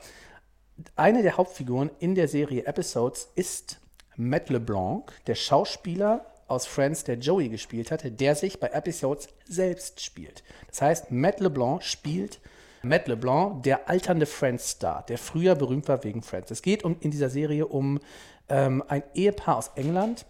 eine 0.96 1.22
der 1.22 1.36
Hauptfiguren 1.36 1.90
in 1.98 2.14
der 2.14 2.28
Serie 2.28 2.64
Episodes 2.64 3.28
ist 3.34 3.78
Matt 4.16 4.48
LeBlanc, 4.48 5.12
der 5.26 5.34
Schauspieler 5.34 6.24
aus 6.46 6.64
Friends, 6.64 7.04
der 7.04 7.16
Joey 7.16 7.50
gespielt 7.50 7.90
hatte, 7.90 8.10
der 8.10 8.34
sich 8.36 8.58
bei 8.58 8.68
Episodes 8.68 9.28
selbst 9.46 10.00
spielt. 10.00 10.44
Das 10.68 10.80
heißt, 10.80 11.10
Matt 11.10 11.40
LeBlanc 11.40 11.82
spielt 11.82 12.40
Matt 12.84 13.08
LeBlanc, 13.08 13.62
der 13.62 13.88
alternde 13.88 14.26
Friends-Star, 14.26 15.04
der 15.06 15.18
früher 15.18 15.54
berühmt 15.54 15.88
war 15.88 16.04
wegen 16.04 16.22
Friends. 16.22 16.50
Es 16.50 16.62
geht 16.62 16.84
um, 16.84 16.96
in 17.00 17.10
dieser 17.10 17.30
Serie 17.30 17.66
um 17.66 18.00
ähm, 18.48 18.82
ein 18.88 19.02
Ehepaar 19.14 19.56
aus 19.56 19.72
England, 19.74 20.26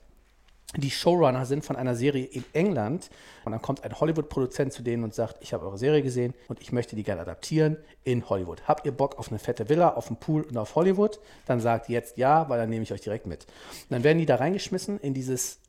die 0.76 0.90
Showrunner 0.90 1.46
sind 1.46 1.64
von 1.64 1.76
einer 1.76 1.94
Serie 1.94 2.24
in 2.24 2.44
England. 2.52 3.10
Und 3.44 3.52
dann 3.52 3.62
kommt 3.62 3.84
ein 3.84 3.98
Hollywood-Produzent 3.98 4.72
zu 4.72 4.82
denen 4.82 5.04
und 5.04 5.14
sagt, 5.14 5.36
ich 5.40 5.52
habe 5.52 5.64
eure 5.64 5.78
Serie 5.78 6.02
gesehen 6.02 6.34
und 6.48 6.60
ich 6.60 6.72
möchte 6.72 6.96
die 6.96 7.04
gerne 7.04 7.20
adaptieren 7.20 7.76
in 8.02 8.28
Hollywood. 8.28 8.66
Habt 8.66 8.84
ihr 8.86 8.92
Bock 8.92 9.18
auf 9.18 9.28
eine 9.28 9.38
fette 9.38 9.68
Villa, 9.68 9.94
auf 9.94 10.08
einen 10.08 10.16
Pool 10.16 10.42
und 10.42 10.56
auf 10.56 10.74
Hollywood? 10.74 11.20
Dann 11.46 11.60
sagt 11.60 11.88
jetzt 11.88 12.18
ja, 12.18 12.48
weil 12.48 12.58
dann 12.58 12.70
nehme 12.70 12.82
ich 12.82 12.92
euch 12.92 13.02
direkt 13.02 13.26
mit. 13.26 13.44
Und 13.44 13.90
dann 13.90 14.04
werden 14.04 14.18
die 14.18 14.26
da 14.26 14.36
reingeschmissen 14.36 14.98
in 14.98 15.14
dieses 15.14 15.60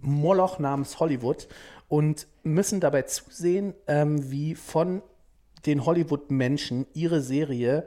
Moloch 0.00 0.58
namens 0.58 1.00
Hollywood 1.00 1.48
und 1.88 2.28
müssen 2.42 2.80
dabei 2.80 3.02
zusehen, 3.02 3.74
ähm, 3.86 4.30
wie 4.30 4.54
von 4.54 5.02
den 5.68 5.84
Hollywood-Menschen 5.84 6.86
ihre 6.94 7.20
Serie 7.20 7.86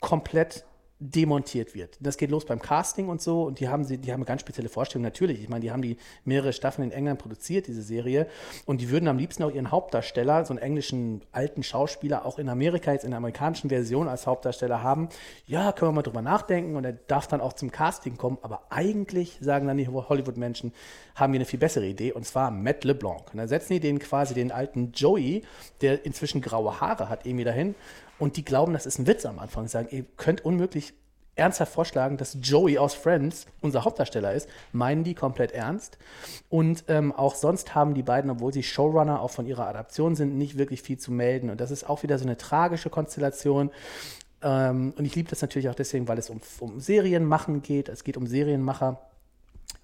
komplett 0.00 0.64
demontiert 1.00 1.74
wird. 1.74 1.96
Das 2.00 2.18
geht 2.18 2.30
los 2.30 2.44
beim 2.44 2.60
Casting 2.60 3.08
und 3.08 3.22
so 3.22 3.44
und 3.44 3.58
die 3.58 3.68
haben 3.68 3.84
sie, 3.84 3.96
die 3.96 4.12
haben 4.12 4.20
eine 4.20 4.26
ganz 4.26 4.42
spezielle 4.42 4.68
Vorstellung. 4.68 5.02
Natürlich, 5.02 5.42
ich 5.42 5.48
meine, 5.48 5.62
die 5.62 5.72
haben 5.72 5.80
die 5.80 5.96
mehrere 6.24 6.52
Staffeln 6.52 6.90
in 6.90 6.96
England 6.96 7.18
produziert, 7.18 7.66
diese 7.66 7.82
Serie, 7.82 8.26
und 8.66 8.82
die 8.82 8.90
würden 8.90 9.08
am 9.08 9.16
liebsten 9.16 9.42
auch 9.42 9.50
ihren 9.50 9.70
Hauptdarsteller, 9.70 10.44
so 10.44 10.52
einen 10.52 10.62
englischen 10.62 11.22
alten 11.32 11.62
Schauspieler, 11.62 12.26
auch 12.26 12.38
in 12.38 12.50
Amerika, 12.50 12.92
jetzt 12.92 13.04
in 13.04 13.12
der 13.12 13.16
amerikanischen 13.16 13.70
Version 13.70 14.08
als 14.08 14.26
Hauptdarsteller 14.26 14.82
haben. 14.82 15.08
Ja, 15.46 15.72
können 15.72 15.92
wir 15.92 15.96
mal 15.96 16.02
drüber 16.02 16.22
nachdenken 16.22 16.76
und 16.76 16.84
er 16.84 16.92
darf 16.92 17.26
dann 17.26 17.40
auch 17.40 17.54
zum 17.54 17.72
Casting 17.72 18.18
kommen, 18.18 18.36
aber 18.42 18.64
eigentlich, 18.68 19.38
sagen 19.40 19.66
dann 19.66 19.78
die 19.78 19.88
Hollywood-Menschen, 19.88 20.72
haben 21.14 21.32
wir 21.32 21.38
eine 21.38 21.46
viel 21.46 21.58
bessere 21.58 21.86
Idee 21.86 22.12
und 22.12 22.26
zwar 22.26 22.50
Matt 22.50 22.84
LeBlanc. 22.84 23.32
Und 23.32 23.38
dann 23.38 23.48
setzen 23.48 23.72
die 23.72 23.80
den 23.80 23.98
quasi 23.98 24.34
den 24.34 24.52
alten 24.52 24.92
Joey, 24.92 25.42
der 25.80 26.04
inzwischen 26.04 26.42
graue 26.42 26.78
Haare 26.80 27.08
hat, 27.08 27.24
irgendwie 27.24 27.44
dahin 27.44 27.74
und 28.20 28.36
die 28.36 28.44
glauben, 28.44 28.72
das 28.74 28.86
ist 28.86 28.98
ein 28.98 29.06
Witz 29.06 29.26
am 29.26 29.38
Anfang. 29.40 29.66
Sie 29.66 29.72
sagen, 29.72 29.88
ihr 29.90 30.04
könnt 30.16 30.44
unmöglich 30.44 30.92
ernsthaft 31.36 31.72
vorschlagen, 31.72 32.18
dass 32.18 32.36
Joey 32.42 32.76
aus 32.76 32.94
Friends 32.94 33.46
unser 33.62 33.84
Hauptdarsteller 33.84 34.34
ist, 34.34 34.48
meinen 34.72 35.04
die 35.04 35.14
komplett 35.14 35.52
ernst. 35.52 35.96
Und 36.50 36.84
ähm, 36.88 37.12
auch 37.12 37.34
sonst 37.34 37.74
haben 37.74 37.94
die 37.94 38.02
beiden, 38.02 38.30
obwohl 38.30 38.52
sie 38.52 38.62
Showrunner 38.62 39.22
auch 39.22 39.30
von 39.30 39.46
ihrer 39.46 39.66
Adaption 39.66 40.14
sind, 40.14 40.36
nicht 40.36 40.58
wirklich 40.58 40.82
viel 40.82 40.98
zu 40.98 41.10
melden. 41.10 41.48
Und 41.48 41.60
das 41.60 41.70
ist 41.70 41.88
auch 41.88 42.02
wieder 42.02 42.18
so 42.18 42.24
eine 42.24 42.36
tragische 42.36 42.90
Konstellation. 42.90 43.70
Ähm, 44.42 44.92
und 44.96 45.04
ich 45.06 45.14
liebe 45.14 45.30
das 45.30 45.40
natürlich 45.40 45.70
auch 45.70 45.74
deswegen, 45.74 46.06
weil 46.06 46.18
es 46.18 46.28
um, 46.28 46.40
um 46.60 46.78
Serienmachen 46.78 47.62
geht. 47.62 47.88
Es 47.88 48.04
geht 48.04 48.16
um 48.16 48.26
Serienmacher. 48.26 49.00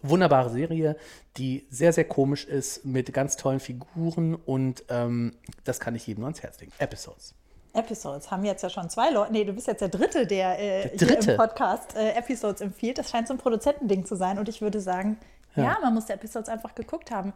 Wunderbare 0.03 0.51
Serie, 0.51 0.97
die 1.39 1.66
sehr, 1.70 1.93
sehr 1.93 2.05
komisch 2.05 2.45
ist, 2.45 2.84
mit 2.84 3.12
ganz 3.14 3.37
tollen 3.37 3.61
Figuren 3.61 4.34
und 4.34 4.84
ähm, 4.91 5.32
das 5.64 5.80
kann 5.80 5.95
ich 5.95 6.07
jedem 6.07 6.20
nur 6.20 6.28
ans 6.28 6.43
Herz 6.43 6.61
legen. 6.61 6.72
Episodes. 6.78 7.34
Episodes 7.77 8.31
haben 8.31 8.45
jetzt 8.45 8.62
ja 8.62 8.70
schon 8.70 8.89
zwei 8.91 9.11
Leute. 9.11 9.33
Nee, 9.33 9.45
du 9.45 9.53
bist 9.53 9.66
jetzt 9.66 9.81
der 9.81 9.89
Dritte, 9.89 10.27
der, 10.27 10.59
äh, 10.59 10.89
Der 10.89 11.07
Dritte? 11.09 11.24
hier 11.24 11.33
im 11.35 11.39
Podcast 11.39 11.95
äh, 11.97 12.12
Episodes 12.12 12.61
empfiehlt. 12.61 12.99
Das 12.99 13.11
scheint 13.11 13.29
so 13.29 13.35
ein 13.35 13.39
Produzentending 13.39 14.05
zu 14.07 14.16
sein. 14.16 14.39
Und 14.39 14.49
ich 14.49 14.61
würde 14.62 14.81
sagen, 14.81 15.18
ja, 15.55 15.79
man 15.83 15.95
muss 15.95 16.07
die 16.07 16.12
Episodes 16.12 16.49
einfach 16.49 16.74
geguckt 16.74 17.11
haben. 17.11 17.33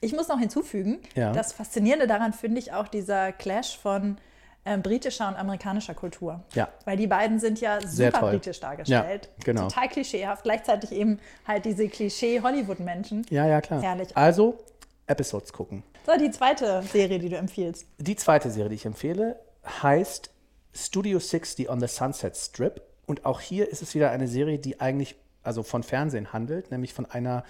Ich 0.00 0.14
muss 0.14 0.28
noch 0.28 0.38
hinzufügen, 0.38 1.00
Ja. 1.14 1.32
das 1.32 1.52
Faszinierende 1.52 2.06
daran 2.06 2.32
finde 2.32 2.60
ich 2.60 2.72
auch 2.72 2.88
dieser 2.88 3.32
Clash 3.32 3.76
von 3.78 4.16
ähm, 4.64 4.82
britischer 4.82 5.28
und 5.28 5.34
amerikanischer 5.36 5.94
Kultur. 5.94 6.40
Ja. 6.54 6.68
Weil 6.84 6.96
die 6.96 7.06
beiden 7.06 7.38
sind 7.40 7.60
ja 7.60 7.80
super 7.86 8.20
britisch 8.30 8.60
dargestellt. 8.60 9.28
Ja, 9.38 9.44
genau. 9.44 9.62
Total 9.68 9.88
klischeehaft. 9.88 10.44
Gleichzeitig 10.44 10.92
eben 10.92 11.18
halt 11.46 11.64
diese 11.64 11.88
Klischee-Hollywood-Menschen. 11.88 13.26
Ja, 13.30 13.46
ja, 13.46 13.60
klar. 13.60 13.82
Herrlich. 13.82 14.16
Also, 14.16 14.58
Episodes 15.06 15.52
gucken. 15.52 15.82
So, 16.06 16.16
die 16.18 16.30
zweite 16.30 16.82
Serie, 16.82 17.18
die 17.18 17.28
du 17.28 17.36
empfiehlst. 17.36 17.86
Die 17.98 18.16
zweite 18.16 18.50
Serie, 18.50 18.68
die 18.70 18.74
ich 18.76 18.86
empfehle, 18.86 19.38
heißt 19.82 20.30
Studio 20.72 21.18
60 21.18 21.68
on 21.68 21.80
the 21.80 21.88
Sunset 21.88 22.36
Strip. 22.36 22.82
Und 23.06 23.24
auch 23.24 23.40
hier 23.40 23.68
ist 23.68 23.82
es 23.82 23.94
wieder 23.94 24.10
eine 24.10 24.28
Serie, 24.28 24.58
die 24.58 24.80
eigentlich 24.80 25.16
also 25.42 25.62
von 25.62 25.82
Fernsehen 25.82 26.32
handelt, 26.32 26.70
nämlich 26.70 26.92
von 26.92 27.06
einer 27.06 27.42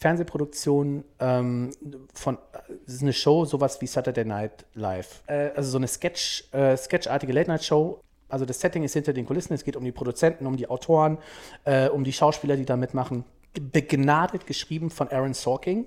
Fernsehproduktion 0.00 1.04
ähm, 1.20 1.70
von, 2.12 2.38
es 2.86 2.94
ist 2.94 3.02
eine 3.02 3.12
Show, 3.12 3.44
sowas 3.44 3.80
wie 3.80 3.86
Saturday 3.86 4.24
Night 4.24 4.66
Live. 4.74 5.22
Äh, 5.26 5.50
also 5.54 5.70
so 5.70 5.78
eine 5.78 5.86
Sketch, 5.86 6.44
äh, 6.52 6.76
sketchartige 6.76 7.32
Late-Night-Show. 7.32 8.00
Also 8.28 8.44
das 8.44 8.60
Setting 8.60 8.82
ist 8.82 8.94
hinter 8.94 9.12
den 9.12 9.26
Kulissen, 9.26 9.54
es 9.54 9.64
geht 9.64 9.76
um 9.76 9.84
die 9.84 9.92
Produzenten, 9.92 10.46
um 10.46 10.56
die 10.56 10.68
Autoren, 10.68 11.18
äh, 11.64 11.88
um 11.88 12.02
die 12.02 12.12
Schauspieler, 12.12 12.56
die 12.56 12.64
da 12.64 12.76
mitmachen. 12.76 13.24
Begnadet 13.72 14.46
geschrieben 14.46 14.90
von 14.90 15.08
Aaron 15.08 15.34
Sorkin. 15.34 15.84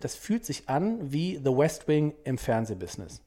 Das 0.00 0.16
fühlt 0.16 0.44
sich 0.44 0.68
an 0.68 1.12
wie 1.12 1.36
The 1.36 1.56
West 1.56 1.86
Wing 1.86 2.12
im 2.24 2.38
Fernsehbusiness. 2.38 3.22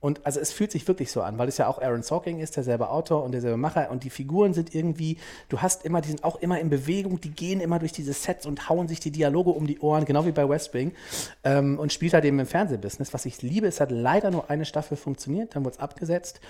Und 0.00 0.24
also 0.24 0.38
es 0.38 0.52
fühlt 0.52 0.70
sich 0.70 0.86
wirklich 0.86 1.10
so 1.10 1.22
an, 1.22 1.38
weil 1.38 1.48
es 1.48 1.58
ja 1.58 1.66
auch 1.66 1.80
Aaron 1.80 2.02
Sorkin 2.02 2.38
ist, 2.38 2.56
derselbe 2.56 2.90
Autor 2.90 3.24
und 3.24 3.32
derselbe 3.32 3.56
Macher 3.56 3.90
und 3.90 4.04
die 4.04 4.10
Figuren 4.10 4.54
sind 4.54 4.74
irgendwie, 4.74 5.18
du 5.48 5.60
hast 5.60 5.84
immer, 5.84 6.00
die 6.00 6.08
sind 6.08 6.22
auch 6.22 6.36
immer 6.36 6.60
in 6.60 6.70
Bewegung, 6.70 7.20
die 7.20 7.30
gehen 7.30 7.60
immer 7.60 7.80
durch 7.80 7.92
diese 7.92 8.12
Sets 8.12 8.46
und 8.46 8.68
hauen 8.68 8.86
sich 8.86 9.00
die 9.00 9.10
Dialoge 9.10 9.50
um 9.50 9.66
die 9.66 9.80
Ohren, 9.80 10.04
genau 10.04 10.24
wie 10.24 10.32
bei 10.32 10.48
West 10.48 10.72
Wing 10.72 10.92
ähm, 11.42 11.78
und 11.78 11.92
spielt 11.92 12.14
halt 12.14 12.24
eben 12.24 12.38
im 12.38 12.46
Fernsehbusiness. 12.46 13.12
Was 13.12 13.26
ich 13.26 13.42
liebe, 13.42 13.66
es 13.66 13.80
hat 13.80 13.90
leider 13.90 14.30
nur 14.30 14.48
eine 14.50 14.64
Staffel 14.64 14.96
funktioniert, 14.96 15.56
dann 15.56 15.64
wurde 15.64 15.74
es 15.74 15.80
abgesetzt. 15.80 16.40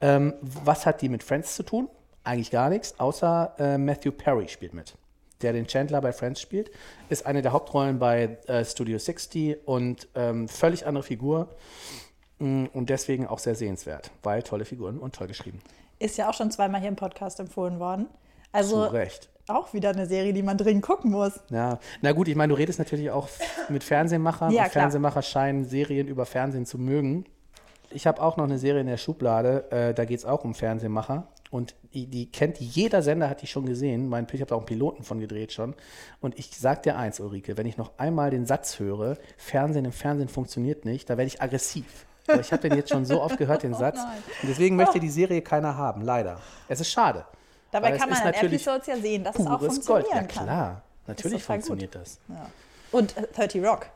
Ähm, 0.00 0.34
was 0.40 0.84
hat 0.84 1.00
die 1.00 1.08
mit 1.08 1.22
Friends 1.22 1.54
zu 1.54 1.62
tun? 1.62 1.88
Eigentlich 2.24 2.50
gar 2.50 2.70
nichts, 2.70 2.98
außer 2.98 3.54
äh, 3.58 3.78
Matthew 3.78 4.12
Perry 4.12 4.48
spielt 4.48 4.74
mit 4.74 4.96
der 5.42 5.52
den 5.52 5.66
Chandler 5.66 6.00
bei 6.00 6.14
Friends 6.14 6.40
spielt, 6.40 6.70
ist 7.10 7.26
eine 7.26 7.42
der 7.42 7.52
Hauptrollen 7.52 7.98
bei 7.98 8.38
äh, 8.46 8.64
Studio 8.64 8.98
60 8.98 9.58
und 9.66 10.08
ähm, 10.14 10.48
völlig 10.48 10.86
andere 10.86 11.04
Figur 11.04 11.50
und 12.38 12.86
deswegen 12.90 13.26
auch 13.26 13.38
sehr 13.38 13.54
sehenswert, 13.54 14.10
weil 14.22 14.42
tolle 14.42 14.64
Figuren 14.64 14.98
und 14.98 15.14
toll 15.14 15.26
geschrieben. 15.26 15.60
Ist 15.98 16.18
ja 16.18 16.28
auch 16.28 16.34
schon 16.34 16.50
zweimal 16.50 16.80
hier 16.80 16.90
im 16.90 16.96
Podcast 16.96 17.40
empfohlen 17.40 17.78
worden. 17.80 18.06
Also 18.52 18.86
Zu 18.86 18.92
Recht. 18.92 19.30
auch 19.48 19.72
wieder 19.72 19.90
eine 19.90 20.06
Serie, 20.06 20.32
die 20.34 20.42
man 20.42 20.58
dringend 20.58 20.82
gucken 20.84 21.10
muss. 21.10 21.40
Ja, 21.50 21.78
na 22.02 22.12
gut, 22.12 22.28
ich 22.28 22.36
meine, 22.36 22.52
du 22.52 22.58
redest 22.58 22.78
natürlich 22.78 23.10
auch 23.10 23.28
mit 23.68 23.82
Fernsehmachern 23.84 24.52
Ja. 24.52 24.64
Fernsehmacher 24.66 25.22
scheinen 25.22 25.64
Serien 25.64 26.08
über 26.08 26.26
Fernsehen 26.26 26.66
zu 26.66 26.78
mögen. 26.78 27.24
Ich 27.90 28.06
habe 28.06 28.20
auch 28.20 28.36
noch 28.36 28.44
eine 28.44 28.58
Serie 28.58 28.80
in 28.82 28.86
der 28.88 28.96
Schublade, 28.98 29.70
äh, 29.70 29.94
da 29.94 30.04
geht 30.04 30.18
es 30.18 30.24
auch 30.24 30.44
um 30.44 30.54
Fernsehmacher. 30.54 31.28
Und 31.50 31.74
die, 31.94 32.06
die 32.06 32.30
kennt 32.30 32.58
jeder 32.58 33.02
Sender, 33.02 33.30
hat 33.30 33.40
die 33.40 33.46
schon 33.46 33.66
gesehen. 33.66 34.08
Mein, 34.08 34.26
ich 34.32 34.40
habe 34.40 34.48
da 34.48 34.56
auch 34.56 34.60
einen 34.60 34.66
Piloten 34.66 35.04
von 35.04 35.20
gedreht 35.20 35.52
schon. 35.52 35.74
Und 36.20 36.38
ich 36.38 36.50
sag 36.58 36.82
dir 36.82 36.96
eins, 36.98 37.20
Ulrike, 37.20 37.56
wenn 37.56 37.66
ich 37.66 37.76
noch 37.76 37.92
einmal 37.98 38.30
den 38.30 38.46
Satz 38.46 38.80
höre, 38.80 39.16
Fernsehen 39.36 39.84
im 39.84 39.92
Fernsehen 39.92 40.28
funktioniert 40.28 40.84
nicht, 40.84 41.08
da 41.08 41.16
werde 41.16 41.28
ich 41.28 41.40
aggressiv. 41.40 42.05
Aber 42.28 42.40
ich 42.40 42.52
habe 42.52 42.68
den 42.68 42.76
jetzt 42.76 42.90
schon 42.90 43.04
so 43.04 43.22
oft 43.22 43.36
gehört, 43.38 43.62
den 43.62 43.74
Satz. 43.82 43.98
Und 44.42 44.48
deswegen 44.48 44.76
möchte 44.76 44.98
die 45.00 45.10
Serie 45.10 45.42
keiner 45.42 45.76
haben, 45.76 46.02
leider. 46.02 46.40
Es 46.68 46.80
ist 46.80 46.90
schade. 46.90 47.24
Dabei 47.70 47.96
kann 47.98 48.08
man 48.08 48.22
natürlich 48.24 48.66
Episodes 48.66 48.86
ja 48.86 48.96
sehen, 48.96 49.24
dass 49.24 49.36
es 49.36 49.46
auch 49.46 49.58
funktionieren 49.60 49.86
Gold. 49.86 50.06
Ja 50.10 50.18
kann. 50.20 50.28
klar, 50.46 50.82
natürlich 51.06 51.42
total 51.42 51.56
gut. 51.58 51.66
funktioniert 51.66 51.94
das. 51.94 52.18
Und 52.92 53.16
äh, 53.16 53.26
30 53.34 53.64
Rock. 53.64 53.86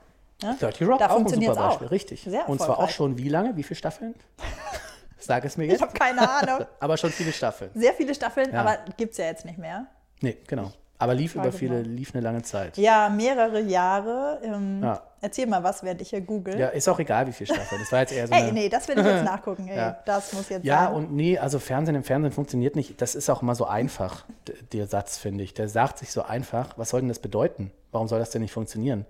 Ne? 0.42 0.56
30 0.58 0.88
Rock 0.88 0.98
da 0.98 1.10
auch 1.10 1.18
ein 1.18 1.28
super 1.28 1.54
Beispiel, 1.54 1.86
auch. 1.86 1.90
richtig. 1.90 2.28
Und 2.46 2.60
zwar 2.60 2.78
auch 2.78 2.88
schon 2.90 3.16
wie 3.18 3.28
lange? 3.28 3.56
Wie 3.56 3.62
viele 3.62 3.76
Staffeln? 3.78 4.14
Sag 5.18 5.44
es 5.44 5.56
mir 5.56 5.64
Ich 5.64 5.72
jetzt. 5.72 5.82
habe 5.82 5.92
keine 5.92 6.28
Ahnung. 6.28 6.66
Aber 6.80 6.96
schon 6.96 7.10
viele 7.10 7.32
Staffeln. 7.32 7.70
Sehr 7.74 7.92
viele 7.92 8.14
Staffeln, 8.14 8.52
Ja. 8.52 8.60
aber 8.62 8.78
gibt 8.96 9.12
es 9.12 9.18
ja 9.18 9.26
jetzt 9.26 9.44
nicht 9.44 9.58
mehr. 9.58 9.86
Nee, 10.22 10.38
genau. 10.46 10.72
Aber 11.00 11.14
lief 11.14 11.34
über 11.34 11.50
viele, 11.50 11.74
mal. 11.76 11.82
lief 11.82 12.14
eine 12.14 12.22
lange 12.22 12.42
Zeit. 12.42 12.76
Ja, 12.76 13.08
mehrere 13.08 13.60
Jahre. 13.60 14.38
Ähm, 14.44 14.82
Ja. 14.82 15.02
Erzähl 15.22 15.46
mal 15.46 15.62
was, 15.62 15.82
während 15.82 16.00
ich 16.00 16.10
hier 16.10 16.20
google. 16.22 16.58
Ja, 16.58 16.68
ist 16.68 16.88
auch 16.88 16.98
egal, 16.98 17.26
wie 17.26 17.32
viele 17.32 17.54
Staffeln. 17.54 17.80
Das 17.80 17.92
war 17.92 18.00
jetzt 18.00 18.12
eher 18.12 18.26
so 18.26 18.32
Ey, 18.36 18.52
nee, 18.52 18.68
das 18.70 18.88
will 18.88 18.98
ich 18.98 19.04
jetzt 19.04 19.24
nachgucken. 19.24 19.68
Ey, 19.68 19.76
Ja. 19.76 19.98
Das 20.06 20.32
muss 20.32 20.48
jetzt 20.48 20.64
Ja, 20.64 20.84
sein. 20.86 20.94
und 20.94 21.12
nee, 21.12 21.36
also 21.38 21.58
Fernsehen 21.58 21.94
im 21.94 22.04
Fernsehen 22.04 22.32
funktioniert 22.32 22.76
nicht. 22.76 23.00
Das 23.02 23.14
ist 23.14 23.28
auch 23.28 23.42
immer 23.42 23.54
so 23.54 23.66
einfach, 23.66 24.24
der 24.72 24.86
Satz, 24.86 25.18
finde 25.18 25.44
ich. 25.44 25.52
Der 25.54 25.68
sagt 25.68 25.98
sich 25.98 26.10
so 26.12 26.22
einfach. 26.22 26.78
Was 26.78 26.90
soll 26.90 27.00
denn 27.00 27.08
das 27.08 27.18
bedeuten? 27.18 27.70
Warum 27.92 28.08
soll 28.08 28.18
das 28.18 28.30
denn 28.30 28.40
nicht 28.42 28.52
funktionieren? 28.52 29.04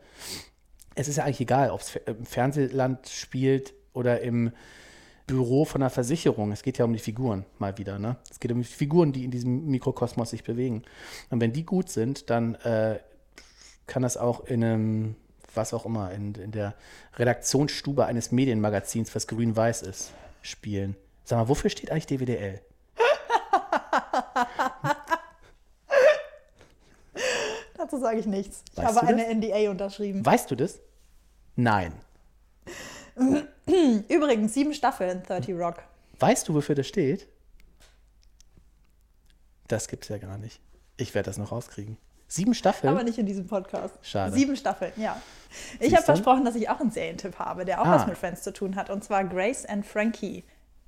Es 0.94 1.06
ist 1.08 1.16
ja 1.16 1.24
eigentlich 1.24 1.40
egal, 1.40 1.70
ob 1.70 1.80
es 1.80 1.94
im 2.06 2.24
Fernsehland 2.26 3.08
spielt 3.08 3.74
oder 3.92 4.20
im 4.20 4.52
Büro 5.30 5.64
von 5.64 5.82
einer 5.82 5.90
Versicherung. 5.90 6.52
Es 6.52 6.62
geht 6.62 6.78
ja 6.78 6.84
um 6.84 6.92
die 6.92 6.98
Figuren 6.98 7.44
mal 7.58 7.78
wieder. 7.78 7.98
Ne? 7.98 8.16
Es 8.30 8.40
geht 8.40 8.50
um 8.50 8.58
die 8.58 8.64
Figuren, 8.64 9.12
die 9.12 9.24
in 9.24 9.30
diesem 9.30 9.66
Mikrokosmos 9.66 10.30
sich 10.30 10.42
bewegen. 10.42 10.82
Und 11.30 11.40
wenn 11.40 11.52
die 11.52 11.64
gut 11.64 11.88
sind, 11.88 12.30
dann 12.30 12.56
äh, 12.56 12.98
kann 13.86 14.02
das 14.02 14.16
auch 14.16 14.44
in 14.46 14.64
einem, 14.64 15.14
was 15.54 15.72
auch 15.72 15.86
immer, 15.86 16.10
in, 16.10 16.34
in 16.34 16.50
der 16.50 16.74
Redaktionsstube 17.16 18.06
eines 18.06 18.32
Medienmagazins, 18.32 19.14
was 19.14 19.28
grün-weiß 19.28 19.82
ist, 19.82 20.10
spielen. 20.42 20.96
Sag 21.24 21.38
mal, 21.38 21.48
wofür 21.48 21.70
steht 21.70 21.92
eigentlich 21.92 22.06
DWDL? 22.06 22.60
Dazu 27.76 27.98
sage 27.98 28.18
ich 28.18 28.26
nichts. 28.26 28.64
Ich 28.72 28.78
Weißt 28.78 29.00
habe 29.00 29.06
eine 29.06 29.32
NDA 29.32 29.70
unterschrieben. 29.70 30.26
Weißt 30.26 30.50
du 30.50 30.56
das? 30.56 30.80
Nein. 31.54 31.92
Übrigens, 34.08 34.54
sieben 34.54 34.74
Staffeln 34.74 35.22
30 35.26 35.54
Rock. 35.54 35.76
Weißt 36.18 36.48
du, 36.48 36.54
wofür 36.54 36.74
das 36.74 36.86
steht? 36.86 37.28
Das 39.68 39.88
gibt's 39.88 40.08
ja 40.08 40.18
gar 40.18 40.38
nicht. 40.38 40.60
Ich 40.96 41.14
werde 41.14 41.26
das 41.30 41.38
noch 41.38 41.52
rauskriegen. 41.52 41.96
Sieben 42.28 42.54
Staffeln? 42.54 42.92
Aber 42.92 43.02
nicht 43.02 43.18
in 43.18 43.26
diesem 43.26 43.46
Podcast. 43.46 43.94
Schade. 44.02 44.32
Sieben 44.32 44.56
Staffeln, 44.56 44.92
ja. 44.96 45.20
Ich 45.80 45.94
habe 45.94 46.04
versprochen, 46.04 46.44
dass 46.44 46.54
ich 46.54 46.68
auch 46.68 46.78
einen 46.80 46.90
Serientipp 46.92 47.38
habe, 47.38 47.64
der 47.64 47.80
auch 47.80 47.86
Ah. 47.86 47.96
was 47.96 48.06
mit 48.06 48.16
Friends 48.16 48.42
zu 48.42 48.52
tun 48.52 48.76
hat. 48.76 48.88
Und 48.90 49.02
zwar 49.02 49.24
Grace 49.24 49.64
and 49.66 49.84
Frankie. 49.84 50.44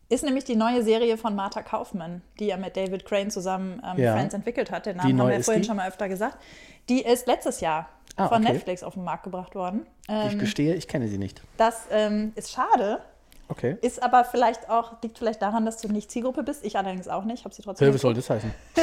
Ist 0.08 0.22
nämlich 0.24 0.44
die 0.44 0.56
neue 0.56 0.82
Serie 0.84 1.16
von 1.16 1.34
Martha 1.34 1.62
Kaufmann, 1.62 2.22
die 2.38 2.46
ja 2.46 2.56
mit 2.56 2.76
David 2.76 3.04
Crane 3.06 3.30
zusammen 3.30 3.82
ähm, 3.84 3.98
Ja. 3.98 4.12
Friends 4.14 4.34
entwickelt 4.34 4.70
hat. 4.70 4.86
Den 4.86 4.98
Namen 4.98 5.18
haben 5.20 5.30
wir 5.30 5.42
vorhin 5.42 5.62
die? 5.62 5.66
schon 5.66 5.76
mal 5.76 5.88
öfter 5.88 6.08
gesagt. 6.08 6.36
Die 6.88 7.02
ist 7.02 7.26
letztes 7.26 7.60
Jahr 7.60 7.88
Ah, 8.16 8.28
von 8.28 8.42
okay. 8.42 8.52
Netflix 8.52 8.82
auf 8.82 8.94
den 8.94 9.04
Markt 9.04 9.24
gebracht 9.24 9.54
worden. 9.54 9.86
ich 10.06 10.08
Ähm, 10.08 10.38
gestehe, 10.38 10.74
ich 10.74 10.86
kenne 10.88 11.08
sie 11.08 11.18
nicht. 11.18 11.42
das 11.56 11.86
ähm, 11.90 12.32
ist 12.34 12.52
schade, 12.52 13.00
Okay. 13.52 13.76
ist 13.82 14.02
aber 14.02 14.24
vielleicht 14.24 14.68
auch, 14.70 15.00
liegt 15.02 15.18
vielleicht 15.18 15.42
daran, 15.42 15.64
dass 15.66 15.76
du 15.76 15.88
nicht 15.88 16.10
Zielgruppe 16.10 16.42
bist. 16.42 16.64
Ich 16.64 16.76
allerdings 16.76 17.06
auch 17.06 17.24
nicht, 17.24 17.44
habe 17.44 17.54
sie 17.54 17.62
trotzdem 17.62 17.86
Hey, 17.86 17.94
was 17.94 18.00
soll 18.00 18.14
das 18.14 18.28
heißen? 18.28 18.52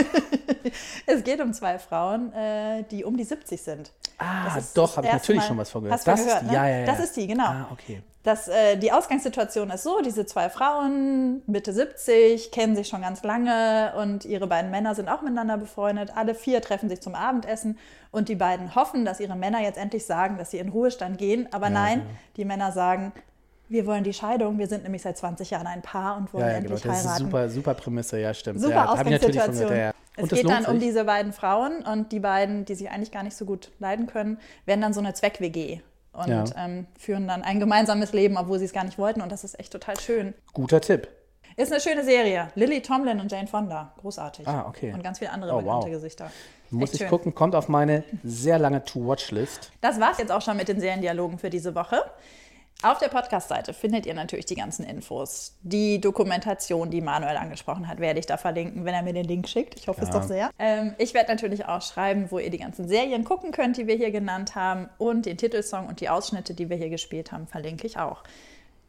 Es 1.06 1.24
geht 1.24 1.42
um 1.42 1.54
zwei 1.54 1.80
Frauen, 1.80 2.32
äh, 2.34 2.84
die 2.92 3.04
um 3.04 3.18
die 3.18 3.24
70 3.24 3.62
sind. 3.62 3.92
Ah, 4.20 4.60
doch, 4.74 4.98
habe 4.98 5.08
ich 5.08 5.14
natürlich 5.14 5.42
Mal- 5.42 5.48
schon 5.48 5.58
was 5.58 5.72
von 5.72 5.84
gehört. 5.84 6.00
Hast 6.00 6.08
du 6.08 6.12
das 6.12 6.24
gehört, 6.24 6.42
ist 6.42 6.50
die, 6.50 6.52
ne? 6.52 6.58
ja, 6.58 6.68
ja, 6.68 6.80
ja. 6.80 6.86
Das 6.86 7.00
ist 7.00 7.16
die, 7.16 7.28
genau. 7.28 7.46
Ah, 7.46 7.68
okay. 7.72 8.04
Das, 8.24 8.50
äh, 8.50 8.76
die 8.76 8.92
Ausgangssituation 8.92 9.70
ist 9.70 9.84
so, 9.84 10.02
diese 10.02 10.26
zwei 10.26 10.50
Frauen, 10.50 11.42
Mitte 11.48 11.72
70, 11.72 12.52
kennen 12.52 12.76
sich 12.76 12.90
schon 12.90 13.02
ganz 13.02 13.24
lange 13.24 13.94
und 13.98 14.26
ihre 14.26 14.46
beiden 14.46 14.72
Männer 14.72 14.94
sind 14.94 15.08
auch 15.08 15.22
miteinander 15.22 15.58
befreundet. 15.58 16.12
Alle 16.16 16.36
vier 16.36 16.62
treffen 16.62 16.90
sich 16.90 17.00
zum 17.02 17.16
Abendessen 17.16 17.80
und 18.12 18.28
die 18.28 18.36
beiden 18.36 18.76
hoffen, 18.76 19.06
dass 19.06 19.22
ihre 19.22 19.38
Männer 19.38 19.62
jetzt 19.62 19.78
endlich 19.78 20.06
sagen, 20.06 20.38
dass 20.38 20.52
sie 20.52 20.58
in 20.58 20.68
Ruhestand 20.68 21.18
gehen. 21.18 21.48
Aber 21.54 21.70
nein, 21.70 22.00
genau. 22.02 22.12
die 22.36 22.46
Männer 22.46 22.72
sagen, 22.74 23.14
wir 23.70 23.86
wollen 23.86 24.04
die 24.04 24.14
Scheidung, 24.14 24.58
wir 24.58 24.68
sind 24.68 24.84
nämlich 24.84 25.02
seit 25.04 25.18
20 25.18 25.52
Jahren 25.52 25.68
ein 25.68 25.82
Paar 25.82 26.18
und 26.18 26.34
wollen 26.34 26.46
Ja, 26.46 26.52
ja, 26.54 26.60
genau. 26.60 26.72
endlich 26.74 26.82
Das 26.92 27.00
ist 27.00 27.06
heiraten. 27.08 27.24
super, 27.26 27.50
super 27.50 27.74
Prämisse, 27.76 28.20
ja, 28.20 28.34
stimmt. 28.34 28.60
Super 28.60 28.74
ja, 28.74 28.86
Ausgangssituation. 28.92 29.76
ja. 29.78 29.94
Es 30.18 30.28
das 30.30 30.40
geht 30.40 30.50
dann 30.50 30.66
um 30.66 30.80
sich? 30.80 30.90
diese 30.90 31.06
beiden 31.06 31.32
Frauen 31.32 31.84
und 31.86 32.12
die 32.12 32.20
beiden, 32.20 32.66
die 32.66 32.76
sich 32.76 32.90
eigentlich 32.90 33.12
gar 33.12 33.24
nicht 33.24 33.38
so 33.38 33.46
gut 33.46 33.72
leiden 33.80 34.06
können, 34.08 34.38
werden 34.66 34.82
dann 34.82 34.92
so 34.94 35.00
eine 35.00 35.14
Zweck-WG 35.14 35.80
und 36.12 36.28
Ja. 36.28 36.44
ähm, 36.58 36.88
führen 36.98 37.28
dann 37.28 37.42
ein 37.44 37.60
gemeinsames 37.60 38.12
Leben, 38.12 38.36
obwohl 38.38 38.60
sie 38.60 38.66
es 38.66 38.74
gar 38.74 38.84
nicht 38.84 38.98
wollten 38.98 39.22
und 39.22 39.32
das 39.32 39.44
ist 39.46 39.58
echt 39.60 39.72
total 39.72 39.98
schön. 40.00 40.34
Guter 40.54 40.82
Tipp. 40.82 41.08
Ist 41.56 41.72
eine 41.72 41.82
schöne 41.82 42.04
Serie. 42.04 42.50
Lily 42.56 42.82
Tomlin 42.82 43.20
und 43.20 43.32
Jane 43.32 43.48
Fonda, 43.48 43.94
großartig. 43.98 44.48
Ah, 44.48 44.66
okay. 44.68 44.94
Und 44.94 45.04
ganz 45.04 45.20
viele 45.20 45.32
andere 45.32 45.54
Oh, 45.54 45.58
bekannte 45.62 45.86
wow. 45.88 45.92
Gesichter. 45.92 46.32
Muss 46.70 46.94
ich 46.94 47.00
schön. 47.00 47.10
gucken, 47.10 47.36
kommt 47.36 47.54
auf 47.56 47.68
meine 47.68 48.04
sehr 48.24 48.60
lange 48.60 48.84
To-Watch-List. 48.86 49.72
Das 49.82 50.00
war's 50.00 50.18
jetzt 50.20 50.32
auch 50.32 50.42
schon 50.42 50.56
mit 50.58 50.68
den 50.70 50.80
Seriendialogen 50.80 51.38
für 51.38 51.50
diese 51.50 51.76
Woche. 51.76 52.02
Auf 52.82 52.98
der 52.98 53.10
Podcast-Seite 53.10 53.74
findet 53.74 54.06
ihr 54.06 54.14
natürlich 54.14 54.46
die 54.46 54.56
ganzen 54.56 54.86
Infos. 54.86 55.58
Die 55.64 56.00
Dokumentation, 56.00 56.90
die 56.90 57.02
Manuel 57.02 57.36
angesprochen 57.36 57.90
hat, 57.90 58.00
werde 58.00 58.20
ich 58.20 58.26
da 58.26 58.38
verlinken, 58.38 58.86
wenn 58.86 58.94
er 58.94 59.04
mir 59.04 59.12
den 59.12 59.26
Link 59.26 59.50
schickt. 59.50 59.78
Ich 59.78 59.90
hoffe 59.90 60.04
es 60.04 60.10
doch 60.10 60.24
sehr. 60.24 60.50
Ähm, 60.58 60.96
ich 60.98 61.14
werde 61.14 61.30
natürlich 61.30 61.66
auch 61.66 61.82
schreiben, 61.82 62.32
wo 62.32 62.40
ihr 62.40 62.50
die 62.50 62.58
ganzen 62.58 62.88
Serien 62.88 63.26
gucken 63.26 63.52
könnt, 63.52 63.76
die 63.76 63.86
wir 63.86 63.96
hier 63.96 64.12
genannt 64.12 64.56
haben. 64.56 64.90
Und 64.98 65.26
den 65.26 65.38
Titelsong 65.38 65.88
und 65.88 66.00
die 66.00 66.08
Ausschnitte, 66.08 66.54
die 66.54 66.70
wir 66.70 66.78
hier 66.78 66.90
gespielt 66.90 67.34
haben, 67.34 67.48
verlinke 67.48 67.86
ich 67.86 67.98
auch. 67.98 68.24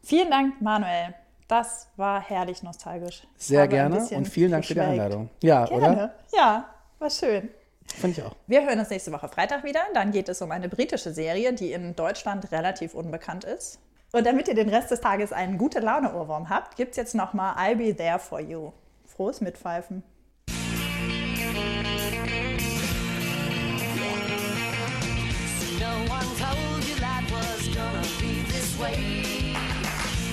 Vielen 0.01 0.29
Dank, 0.29 0.61
Manuel. 0.61 1.13
Das 1.49 1.89
war 1.97 2.21
herrlich 2.21 2.63
nostalgisch. 2.63 3.23
Sehr 3.35 3.67
gerne 3.67 4.07
und 4.11 4.25
vielen 4.25 4.51
Dank 4.51 4.63
für 4.63 4.73
die. 4.73 4.79
Einladung. 4.79 5.29
Ja, 5.43 5.65
Gerne. 5.65 5.91
oder? 5.91 6.13
Ja, 6.33 6.69
war 6.97 7.09
schön. 7.09 7.49
Finde 7.87 8.19
ich 8.19 8.25
auch. 8.25 8.35
Wir 8.47 8.65
hören 8.65 8.79
uns 8.79 8.89
nächste 8.89 9.11
Woche 9.11 9.27
Freitag 9.27 9.63
wieder. 9.63 9.81
Dann 9.93 10.11
geht 10.11 10.29
es 10.29 10.41
um 10.41 10.51
eine 10.51 10.69
britische 10.69 11.13
Serie, 11.13 11.53
die 11.53 11.71
in 11.71 11.95
Deutschland 11.95 12.51
relativ 12.51 12.93
unbekannt 12.93 13.43
ist. 13.43 13.79
Und 14.13 14.25
damit 14.25 14.47
ihr 14.47 14.55
den 14.55 14.69
Rest 14.69 14.91
des 14.91 15.01
Tages 15.01 15.31
einen 15.31 15.57
gute 15.57 15.79
Laune-Ohrwurm 15.79 16.49
habt, 16.49 16.75
gibt 16.75 16.91
es 16.91 16.97
jetzt 16.97 17.15
nochmal 17.15 17.55
I'll 17.55 17.77
Be 17.77 17.95
There 17.95 18.19
For 18.19 18.41
You. 18.41 18.73
Frohes 19.05 19.39
Mitpfeifen. 19.41 20.03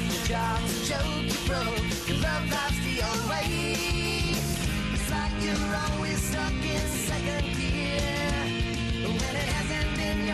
Your 0.09 0.25
job's 0.27 0.91
a 0.91 0.95
joke, 0.95 1.25
you 1.25 1.35
broke, 1.47 2.09
your 2.09 2.19
love 2.19 2.51
life's 2.51 2.81
the 2.85 3.03
old 3.07 3.29
way. 3.29 3.85
It's 4.93 5.11
like 5.11 5.33
you're 5.41 5.77
always 5.77 6.21
stuck 6.31 6.53
in 6.53 6.98